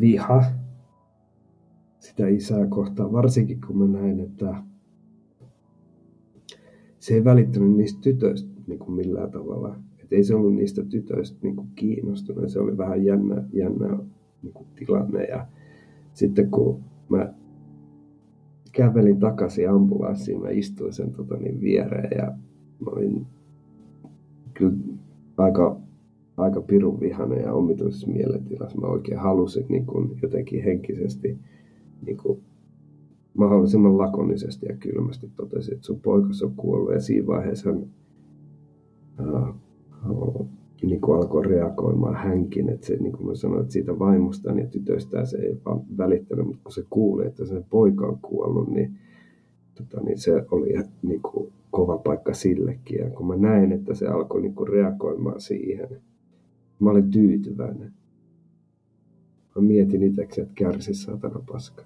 viha 0.00 0.44
sitä 1.98 2.28
isää 2.28 2.66
kohtaan, 2.66 3.12
varsinkin 3.12 3.60
kun 3.66 3.78
mä 3.78 3.98
näin, 3.98 4.20
että 4.20 4.62
se 6.98 7.14
ei 7.14 7.24
välittänyt 7.24 7.76
niistä 7.76 8.00
tytöistä 8.02 8.50
niin 8.66 8.78
kuin 8.78 8.92
millään 8.92 9.30
tavalla. 9.30 9.76
Et 10.04 10.12
ei 10.12 10.24
se 10.24 10.34
ollut 10.34 10.54
niistä 10.54 10.84
tytöistä 10.84 11.38
niin 11.42 11.56
kuin 11.56 11.68
kiinnostunut. 11.74 12.50
Se 12.50 12.60
oli 12.60 12.76
vähän 12.76 13.04
jännä, 13.04 13.44
jännä 13.52 13.98
niin 14.42 14.52
kuin 14.52 14.66
tilanne. 14.74 15.24
Ja 15.24 15.46
sitten 16.12 16.50
kun 16.50 16.80
mä 17.08 17.34
kävelin 18.76 19.20
takaisin 19.20 19.70
ambulanssiin, 19.70 20.40
mä 20.40 20.50
istuin 20.50 20.92
sen 20.92 21.12
tota, 21.12 21.36
niin 21.36 21.60
viereen 21.60 22.18
ja 22.18 22.32
mä 22.80 22.90
olin 22.90 23.26
kyllä 24.54 24.76
aika, 25.36 25.76
aika 26.36 26.60
pirun 26.60 27.00
vihainen 27.00 27.42
ja 27.42 27.52
omituisessa 27.52 28.08
mielentilassa. 28.08 28.80
Mä 28.80 28.86
oikein 28.86 29.18
halusin 29.18 29.66
niin 29.68 29.86
kuin, 29.86 30.18
jotenkin 30.22 30.64
henkisesti 30.64 31.38
niin 32.06 32.16
kuin, 32.16 32.40
mahdollisimman 33.34 33.98
lakonisesti 33.98 34.66
ja 34.66 34.76
kylmästi 34.76 35.30
totesin, 35.36 35.74
että 35.74 35.86
sun 35.86 36.00
poikas 36.00 36.42
on 36.42 36.52
kuollut 36.56 36.92
ja 36.92 37.00
siinä 37.00 37.26
vaiheessa 37.26 37.74
hän, 39.18 39.54
niin 40.82 41.00
kuin 41.00 41.16
alkoi 41.16 41.46
reagoimaan 41.46 42.14
hänkin, 42.14 42.68
että 42.68 42.86
se, 42.86 42.96
niin 42.96 43.12
kuin 43.12 43.26
mä 43.26 43.34
sanoin, 43.34 43.60
että 43.60 43.72
siitä 43.72 43.98
vaimostaan 43.98 44.58
ja 44.58 44.66
tytöstään 44.66 45.26
se 45.26 45.38
ei 45.38 45.60
vaan 45.64 45.80
välittänyt, 45.98 46.46
mutta 46.46 46.60
kun 46.64 46.72
se 46.72 46.84
kuuli, 46.90 47.26
että 47.26 47.44
se 47.44 47.64
poika 47.70 48.06
on 48.06 48.18
kuollut, 48.22 48.68
niin, 48.68 48.98
tota, 49.74 50.00
niin 50.00 50.18
se 50.18 50.46
oli 50.50 50.74
niin 51.02 51.22
kuin 51.22 51.52
kova 51.70 51.98
paikka 51.98 52.34
sillekin. 52.34 52.98
Ja 52.98 53.10
kun 53.10 53.26
mä 53.26 53.36
näin, 53.36 53.72
että 53.72 53.94
se 53.94 54.06
alkoi 54.06 54.42
niin 54.42 54.54
kuin 54.54 54.68
reagoimaan 54.68 55.40
siihen, 55.40 55.88
mä 56.80 56.90
olin 56.90 57.10
tyytyväinen. 57.10 57.92
Mä 59.56 59.62
mietin 59.62 60.02
itseksi, 60.02 60.40
että 60.40 60.54
kärsi 60.54 60.94
saatana 60.94 61.40
paska. 61.52 61.82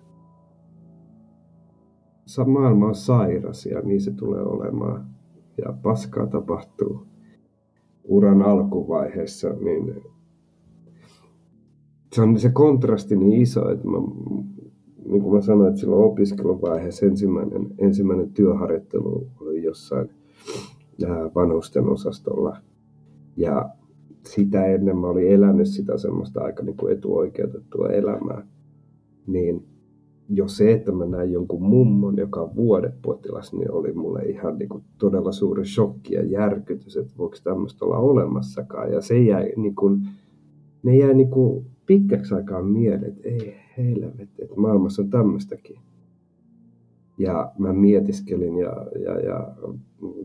Maailma 2.47 2.87
on 2.87 2.95
sairas 2.95 3.67
ja 3.67 3.81
niin 3.81 4.01
se 4.01 4.11
tulee 4.11 4.43
olemaan. 4.43 5.07
Ja 5.59 5.73
paskaa 5.83 6.27
tapahtuu 6.27 7.10
uran 8.11 8.43
alkuvaiheessa, 8.43 9.49
niin 9.49 10.03
se 12.13 12.23
on 12.23 12.39
se 12.39 12.51
kontrasti 12.51 13.17
niin 13.17 13.43
iso, 13.43 13.71
että 13.71 13.89
mä, 13.89 13.99
niin 15.07 15.23
kuin 15.23 15.35
mä 15.35 15.41
sanoin, 15.41 15.69
että 15.69 15.81
silloin 15.81 16.05
opiskeluvaiheessa 16.05 17.07
ensimmäinen, 17.07 17.67
ensimmäinen 17.79 18.33
työharjoittelu 18.33 19.29
oli 19.41 19.63
jossain 19.63 20.11
vanhusten 21.35 21.89
osastolla. 21.89 22.57
Ja 23.37 23.71
sitä 24.27 24.67
ennen 24.67 24.99
mä 24.99 25.07
olin 25.07 25.29
elänyt 25.29 25.69
sitä 25.69 25.99
semmoista 25.99 26.41
aika 26.41 26.63
niin 26.63 26.77
kuin 26.77 26.93
etuoikeutettua 26.93 27.89
elämää. 27.89 28.47
Niin 29.27 29.67
jo 30.33 30.49
se, 30.49 30.73
että 30.73 30.93
mä 30.93 31.07
näin 31.07 31.33
jonkun 31.33 31.63
mummon, 31.63 32.17
joka 32.17 32.41
on 32.41 32.57
vuodepotilas, 32.57 33.53
niin 33.53 33.73
oli 33.73 33.93
mulle 33.93 34.23
ihan 34.23 34.59
niin 34.59 34.69
kuin 34.69 34.85
todella 34.99 35.33
suuri 35.33 35.67
shokki 35.67 36.15
ja 36.15 36.25
järkytys, 36.25 36.97
että 36.97 37.13
voiko 37.19 37.37
tämmöistä 37.45 37.85
olla 37.85 37.99
olemassakaan. 37.99 38.93
Ja 38.93 39.01
se 39.01 39.19
jäi 39.19 39.53
niin 39.57 39.75
kuin, 39.75 40.09
ne 40.83 40.97
jäi 40.97 41.15
niin 41.15 41.31
kuin 41.31 41.67
pitkäksi 41.87 42.35
aikaa 42.35 42.63
mieleen, 42.63 43.05
että 43.05 43.29
ei 43.29 43.55
helvetti, 43.77 44.43
että 44.43 44.57
maailmassa 44.57 45.03
on 45.03 45.11
tämmöistäkin. 45.11 45.77
Ja 47.19 47.53
mä 47.59 47.73
mietiskelin 47.73 48.59
ja, 48.59 48.87
ja, 49.05 49.21
ja 49.21 49.55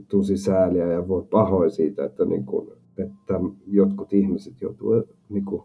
tunsin 0.08 0.38
sääliä 0.38 0.88
ja 0.88 1.08
voi 1.08 1.24
pahoin 1.32 1.72
siitä, 1.72 2.06
että, 2.06 2.26
niin 2.26 2.45
kuin, 2.45 2.68
että 2.97 3.39
jotkut 3.68 4.14
ihmiset 4.14 4.62
joutuu, 4.62 5.03
niin 5.30 5.45
kuin, 5.45 5.62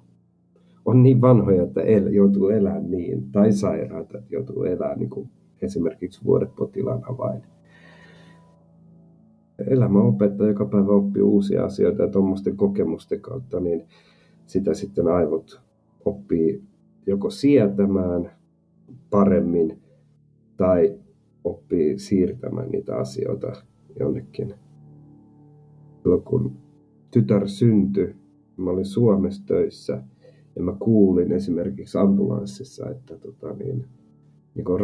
on 0.84 1.02
niin 1.02 1.20
vanhoja, 1.20 1.62
että 1.62 1.80
el, 1.80 2.06
joutuu 2.06 2.48
elämään 2.48 2.90
niin, 2.90 3.32
tai 3.32 3.52
sairaita, 3.52 4.18
että 4.18 4.34
joutuu 4.34 4.62
elämään 4.62 4.98
niin 4.98 5.10
kuin 5.10 5.30
esimerkiksi 5.62 6.24
vuodepotilaana 6.24 7.18
vain. 7.18 7.42
Elämä 9.66 10.02
opettaa 10.02 10.46
joka 10.46 10.64
päivä 10.64 10.92
oppii 10.92 11.22
uusia 11.22 11.64
asioita 11.64 12.02
ja 12.02 12.08
tuommoisten 12.08 12.56
kokemusten 12.56 13.20
kautta, 13.20 13.60
niin 13.60 13.84
sitä 14.46 14.74
sitten 14.74 15.08
aivot 15.08 15.60
oppii 16.04 16.62
joko 17.06 17.30
sietämään 17.30 18.30
paremmin 19.10 19.82
tai 20.56 20.98
oppii 21.44 21.98
siirtämään 21.98 22.68
niitä 22.70 22.96
asioita 22.96 23.52
jonnekin. 24.00 24.54
Silloin 26.02 26.22
kun 26.22 26.56
tytär 27.10 27.48
syntyi, 27.48 28.16
mä 28.56 28.70
olin 28.70 28.84
Suomessa 28.84 29.42
töissä 29.46 30.02
ja 30.60 30.64
mä 30.64 30.76
kuulin 30.78 31.32
esimerkiksi 31.32 31.98
ambulanssissa, 31.98 32.90
että 32.90 33.18
tota 33.18 33.52
niin, 33.52 33.84
niin 34.54 34.64
kuin 34.64 34.80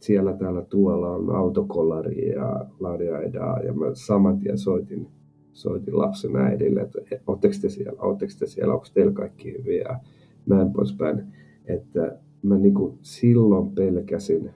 siellä 0.00 0.32
täällä 0.32 0.62
tuolla 0.62 1.10
on 1.10 1.36
autokollari 1.36 2.28
ja 2.28 2.66
ladiaidaa 2.80 3.60
ja 3.60 3.72
mä 3.72 3.86
saman 3.92 4.38
tien 4.38 4.58
soitin, 4.58 5.08
soitin 5.52 5.98
lapsen 5.98 6.36
äidille, 6.36 6.80
että 6.80 6.98
ootteko 7.26 7.54
te 7.62 7.68
siellä, 7.68 8.02
ootteko 8.02 8.32
te 8.38 8.46
siellä, 8.46 8.74
onko 8.74 8.86
teillä 8.94 9.12
kaikki 9.12 9.52
hyviä 9.58 10.00
näin 10.46 10.72
poispäin. 10.72 11.22
Että 11.64 12.18
mä 12.42 12.58
niin 12.58 12.74
kuin 12.74 12.98
silloin 13.02 13.70
pelkäsin 13.70 14.50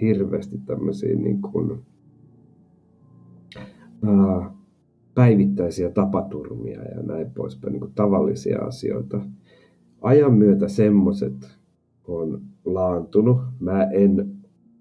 hirveästi 0.00 0.58
tämmöisiä 0.66 1.16
niin 1.16 1.42
kuin, 1.42 1.78
ää, 4.02 4.54
päivittäisiä 5.14 5.90
tapaturmia 5.90 6.82
ja 6.82 7.02
näin 7.02 7.30
poispäin, 7.30 7.72
niin 7.72 7.80
kuin 7.80 7.92
tavallisia 7.94 8.58
asioita. 8.58 9.20
Ajan 10.04 10.34
myötä 10.34 10.68
semmoset 10.68 11.58
on 12.08 12.42
laantunut. 12.64 13.40
Mä 13.60 13.84
en 13.84 14.36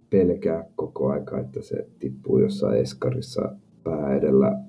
pelkää 0.10 0.66
koko 0.76 1.10
aika, 1.10 1.40
että 1.40 1.62
se 1.62 1.88
tippuu 2.00 2.40
jossain 2.40 2.80
eskarissa 2.80 3.56
pää 3.84 4.16
edellä 4.16 4.60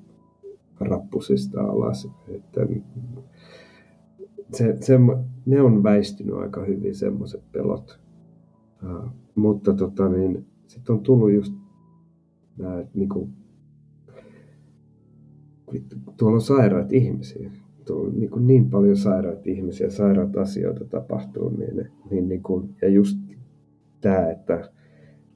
rappusista 0.81 1.61
alas. 1.61 2.11
Että 2.29 2.61
se, 4.53 4.77
se, 4.81 4.99
ne 5.47 5.61
on 5.61 5.83
väistynyt 5.83 6.35
aika 6.35 6.65
hyvin 6.65 6.95
semmoiset 6.95 7.53
pelot. 7.53 8.01
Uh, 8.83 9.11
mutta 9.35 9.75
tota, 9.75 10.09
niin, 10.09 10.47
sitten 10.67 10.95
on 10.95 11.03
tullut 11.03 11.33
just 11.33 11.55
nämä, 12.59 12.85
niin 12.95 13.09
kuin, 13.09 13.33
tuolla 16.17 16.35
on 16.35 16.41
sairaat 16.41 16.93
ihmisiä. 16.93 17.51
On 17.91 18.21
niin, 18.21 18.31
kuin 18.31 18.47
niin 18.47 18.71
paljon 18.71 18.97
sairaat 18.97 19.47
ihmisiä, 19.47 19.91
sairaat 19.91 20.37
asioita 20.37 20.85
tapahtuu. 20.85 21.49
Niin, 21.49 21.91
niin, 22.11 22.29
niin 22.29 22.43
kuin, 22.43 22.77
ja 22.83 22.89
just 22.89 23.19
tämä, 24.01 24.31
että 24.31 24.71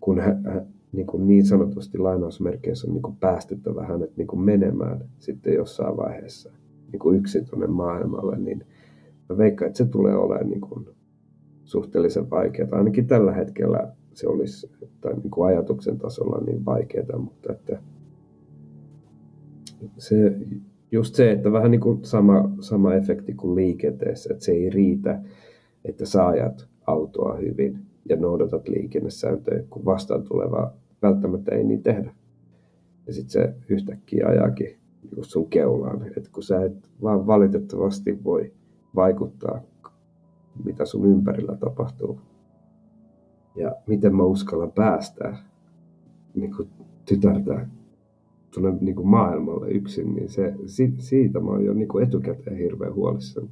kun 0.01 0.21
hän, 0.21 0.67
niin, 0.93 1.07
kuin 1.07 1.27
niin 1.27 1.47
sanotusti 1.47 1.99
lainausmerkeissä 1.99 2.87
on 2.87 2.95
niin 2.95 3.03
kuin 3.03 3.17
päästettävä 3.17 3.87
hänet 3.87 4.17
niin 4.17 4.27
kuin 4.27 4.41
menemään 4.41 5.05
sitten 5.19 5.55
jossain 5.55 5.97
vaiheessa 5.97 6.53
niin 6.93 7.01
kuin 7.01 7.19
yksin 7.19 7.45
tuonne 7.45 7.67
maailmalle, 7.67 8.39
niin– 8.39 8.65
mä 9.29 9.39
veikkaan, 9.39 9.67
että 9.67 9.79
se 9.79 9.85
tulee 9.85 10.17
olemaan 10.17 10.51
niin 10.51 10.61
kuin 10.61 10.89
suhteellisen 11.65 12.31
vaikeaa. 12.31 12.69
Ainakin 12.73 13.07
tällä 13.07 13.33
hetkellä 13.33 13.93
se 14.13 14.29
olisi 14.29 14.71
tai 15.01 15.15
niin 15.15 15.31
kuin 15.31 15.49
ajatuksen 15.49 15.99
tasolla 15.99 16.45
niin 16.47 16.65
vaikeaa, 16.65 17.19
mutta 17.19 17.53
että 17.53 17.83
se, 19.99 20.39
just 20.93 21.15
se, 21.15 21.33
että 21.33 21.53
vähän 21.53 21.71
niin 21.71 21.81
kuin 21.81 22.05
sama, 22.05 22.51
sama 22.61 22.95
efekti 22.95 23.35
kuin 23.35 23.57
liikenteessä, 23.57 24.33
että 24.33 24.45
se 24.45 24.53
ei 24.53 24.71
riitä, 24.71 25.23
että 25.85 26.07
sä 26.07 26.27
ajat 26.27 26.69
autoa 26.87 27.37
hyvin 27.37 27.79
ja 28.09 28.17
noudatat 28.17 28.69
liikennesääntöjä, 28.69 29.65
kun 29.71 29.85
vastaan 29.85 30.25
tuleva 30.25 30.73
välttämättä 31.03 31.55
ei 31.55 31.65
niin 31.65 31.83
tehdä. 31.83 32.15
Ja 33.07 33.13
sitten 33.13 33.31
se 33.31 33.55
yhtäkkiä 33.69 34.27
ajakin 34.27 34.77
just 35.17 35.31
sun 35.31 35.51
keulaan, 35.51 36.07
että 36.17 36.31
kun 36.33 36.43
sä 36.43 36.65
et 36.65 36.91
vaan 37.03 37.27
valitettavasti 37.27 38.25
voi 38.25 38.53
vaikuttaa, 38.95 39.61
mitä 40.65 40.85
sun 40.85 41.07
ympärillä 41.07 41.57
tapahtuu. 41.57 42.21
Ja 43.57 43.77
miten 43.87 44.17
mä 44.17 44.23
uskallan 44.23 44.73
päästää 44.73 45.37
niin 46.35 46.55
tytärtä 47.05 47.67
tuonne 48.61 48.79
niin 48.81 48.97
kuin 48.97 49.09
maailmalle 49.09 49.71
yksin, 49.71 50.15
niin 50.15 50.29
se, 50.29 50.55
siitä 50.99 51.41
mä 51.41 51.51
oon 51.51 51.65
jo 51.65 51.75
niin 51.75 51.89
kuin 51.89 52.05
etukäteen 52.05 52.57
hirveän 52.57 52.95
huolissani. 52.95 53.49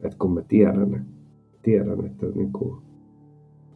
Että 0.00 0.18
kun 0.18 0.34
mä 0.34 0.42
tiedän, 0.42 1.06
tiedän 1.62 2.06
että 2.06 2.26
niin 2.26 2.52
kuin, 2.52 2.82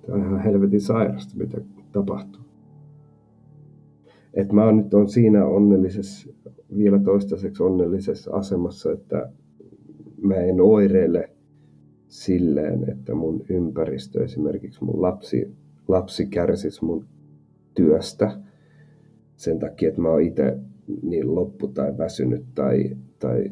tämä 0.02 0.18
on 0.18 0.24
ihan 0.24 0.40
helvetin 0.40 0.80
sairasta, 0.80 1.36
mitä 1.36 1.60
tapahtuu. 1.92 2.42
Että 4.34 4.54
mä 4.54 4.64
oon 4.64 4.76
nyt 4.76 4.94
on 4.94 5.08
siinä 5.08 5.46
onnellisessa, 5.46 6.30
vielä 6.76 6.98
toistaiseksi 6.98 7.62
onnellisessa 7.62 8.32
asemassa, 8.32 8.92
että 8.92 9.32
mä 10.22 10.34
en 10.34 10.60
oireile 10.60 11.30
silleen, 12.08 12.90
että 12.90 13.14
mun 13.14 13.44
ympäristö, 13.48 14.24
esimerkiksi 14.24 14.84
mun 14.84 15.02
lapsi, 15.02 15.54
lapsi 15.88 16.26
kärsisi 16.26 16.84
mun 16.84 17.04
työstä 17.74 18.45
sen 19.36 19.58
takia, 19.58 19.88
että 19.88 20.00
mä 20.00 20.08
oon 20.08 20.22
itse 20.22 20.58
niin 21.02 21.34
loppu 21.34 21.68
tai 21.68 21.98
väsynyt 21.98 22.44
tai, 22.54 22.96
tai 23.18 23.50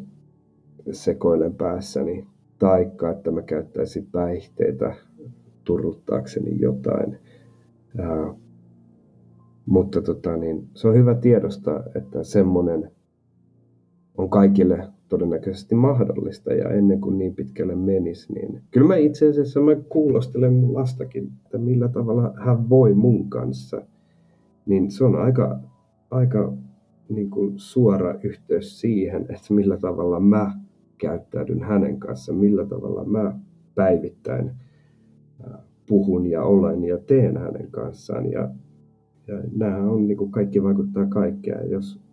sekoilen 0.92 1.54
päässäni, 1.54 2.26
taikka 2.58 3.10
että 3.10 3.30
mä 3.30 3.42
käyttäisin 3.42 4.06
päihteitä 4.12 4.94
turruttaakseni 5.64 6.60
jotain. 6.60 7.18
Ää, 7.98 8.34
mutta 9.66 10.02
tota, 10.02 10.36
niin, 10.36 10.68
se 10.74 10.88
on 10.88 10.94
hyvä 10.94 11.14
tiedostaa, 11.14 11.82
että 11.94 12.24
semmoinen 12.24 12.90
on 14.18 14.30
kaikille 14.30 14.88
todennäköisesti 15.08 15.74
mahdollista 15.74 16.52
ja 16.52 16.70
ennen 16.70 17.00
kuin 17.00 17.18
niin 17.18 17.34
pitkälle 17.34 17.74
menisi, 17.74 18.32
niin 18.32 18.62
kyllä 18.70 18.86
mä 18.86 18.96
itse 18.96 19.28
asiassa 19.28 19.60
mä 19.60 19.76
kuulostelen 19.88 20.52
mun 20.52 20.74
lastakin, 20.74 21.32
että 21.44 21.58
millä 21.58 21.88
tavalla 21.88 22.34
hän 22.36 22.68
voi 22.68 22.94
mun 22.94 23.30
kanssa. 23.30 23.82
Niin 24.66 24.90
se 24.90 25.04
on 25.04 25.16
aika, 25.16 25.58
aika 26.14 26.52
niin 27.08 27.30
kuin 27.30 27.52
suora 27.56 28.14
yhteys 28.22 28.80
siihen, 28.80 29.22
että 29.22 29.54
millä 29.54 29.76
tavalla 29.76 30.20
mä 30.20 30.52
käyttäydyn 30.98 31.62
hänen 31.62 32.00
kanssa, 32.00 32.32
millä 32.32 32.66
tavalla 32.66 33.04
mä 33.04 33.38
päivittäin 33.74 34.50
puhun 35.88 36.26
ja 36.26 36.42
olen 36.42 36.84
ja 36.84 36.98
teen 36.98 37.36
hänen 37.36 37.70
kanssaan. 37.70 38.32
Ja, 38.32 38.50
ja 39.26 39.40
nämä 39.56 39.90
on 39.90 40.06
niin 40.06 40.16
kuin 40.16 40.30
kaikki 40.30 40.62
vaikuttaa 40.62 41.06
kaikkea. 41.06 41.62
Jos 41.62 42.04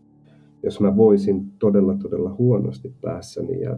jos 0.63 0.79
mä 0.79 0.97
voisin 0.97 1.51
todella 1.59 1.95
todella 1.95 2.35
huonosti 2.37 2.93
päässäni 3.01 3.61
ja 3.61 3.77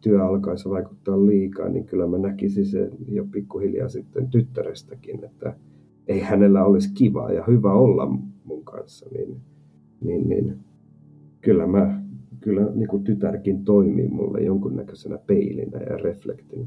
työ 0.00 0.24
alkaisi 0.24 0.70
vaikuttaa 0.70 1.26
liikaa, 1.26 1.68
niin 1.68 1.84
kyllä 1.84 2.06
mä 2.06 2.18
näkisin 2.18 2.66
sen 2.66 2.90
jo 3.08 3.26
pikkuhiljaa 3.32 3.88
sitten 3.88 4.30
tyttärestäkin, 4.30 5.24
että 5.24 5.56
ei 6.08 6.20
hänellä 6.20 6.64
olisi 6.64 6.94
kiva 6.94 7.32
ja 7.32 7.44
hyvä 7.46 7.72
olla 7.72 8.18
mun 8.48 8.64
kanssa, 8.64 9.06
niin 9.12 9.40
niin, 10.00 10.28
niin 10.28 10.58
kyllä 11.40 11.66
mä, 11.66 12.02
kyllä 12.40 12.70
niin 12.74 12.88
kuin 12.88 13.04
tytärkin 13.04 13.64
toimii 13.64 14.08
mulle 14.08 14.40
jonkunnäköisenä 14.40 15.18
peilinä 15.26 15.78
ja 15.78 15.96
reflektinä. 15.96 16.66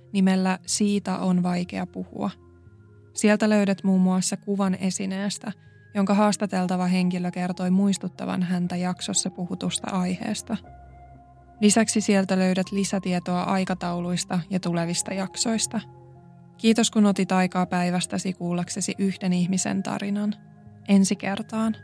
nimellä 0.13 0.59
Siitä 0.65 1.17
on 1.17 1.43
vaikea 1.43 1.85
puhua. 1.85 2.29
Sieltä 3.13 3.49
löydät 3.49 3.83
muun 3.83 4.01
muassa 4.01 4.37
kuvan 4.37 4.75
esineestä, 4.75 5.51
jonka 5.93 6.13
haastateltava 6.13 6.85
henkilö 6.85 7.31
kertoi 7.31 7.71
muistuttavan 7.71 8.43
häntä 8.43 8.75
jaksossa 8.75 9.29
puhutusta 9.29 9.91
aiheesta. 9.91 10.57
Lisäksi 11.61 12.01
sieltä 12.01 12.39
löydät 12.39 12.71
lisätietoa 12.71 13.43
aikatauluista 13.43 14.39
ja 14.49 14.59
tulevista 14.59 15.13
jaksoista. 15.13 15.81
Kiitos 16.57 16.91
kun 16.91 17.05
otit 17.05 17.31
aikaa 17.31 17.65
päivästäsi 17.65 18.33
kuullaksesi 18.33 18.95
yhden 18.97 19.33
ihmisen 19.33 19.83
tarinan. 19.83 20.35
Ensi 20.87 21.15
kertaan. 21.15 21.75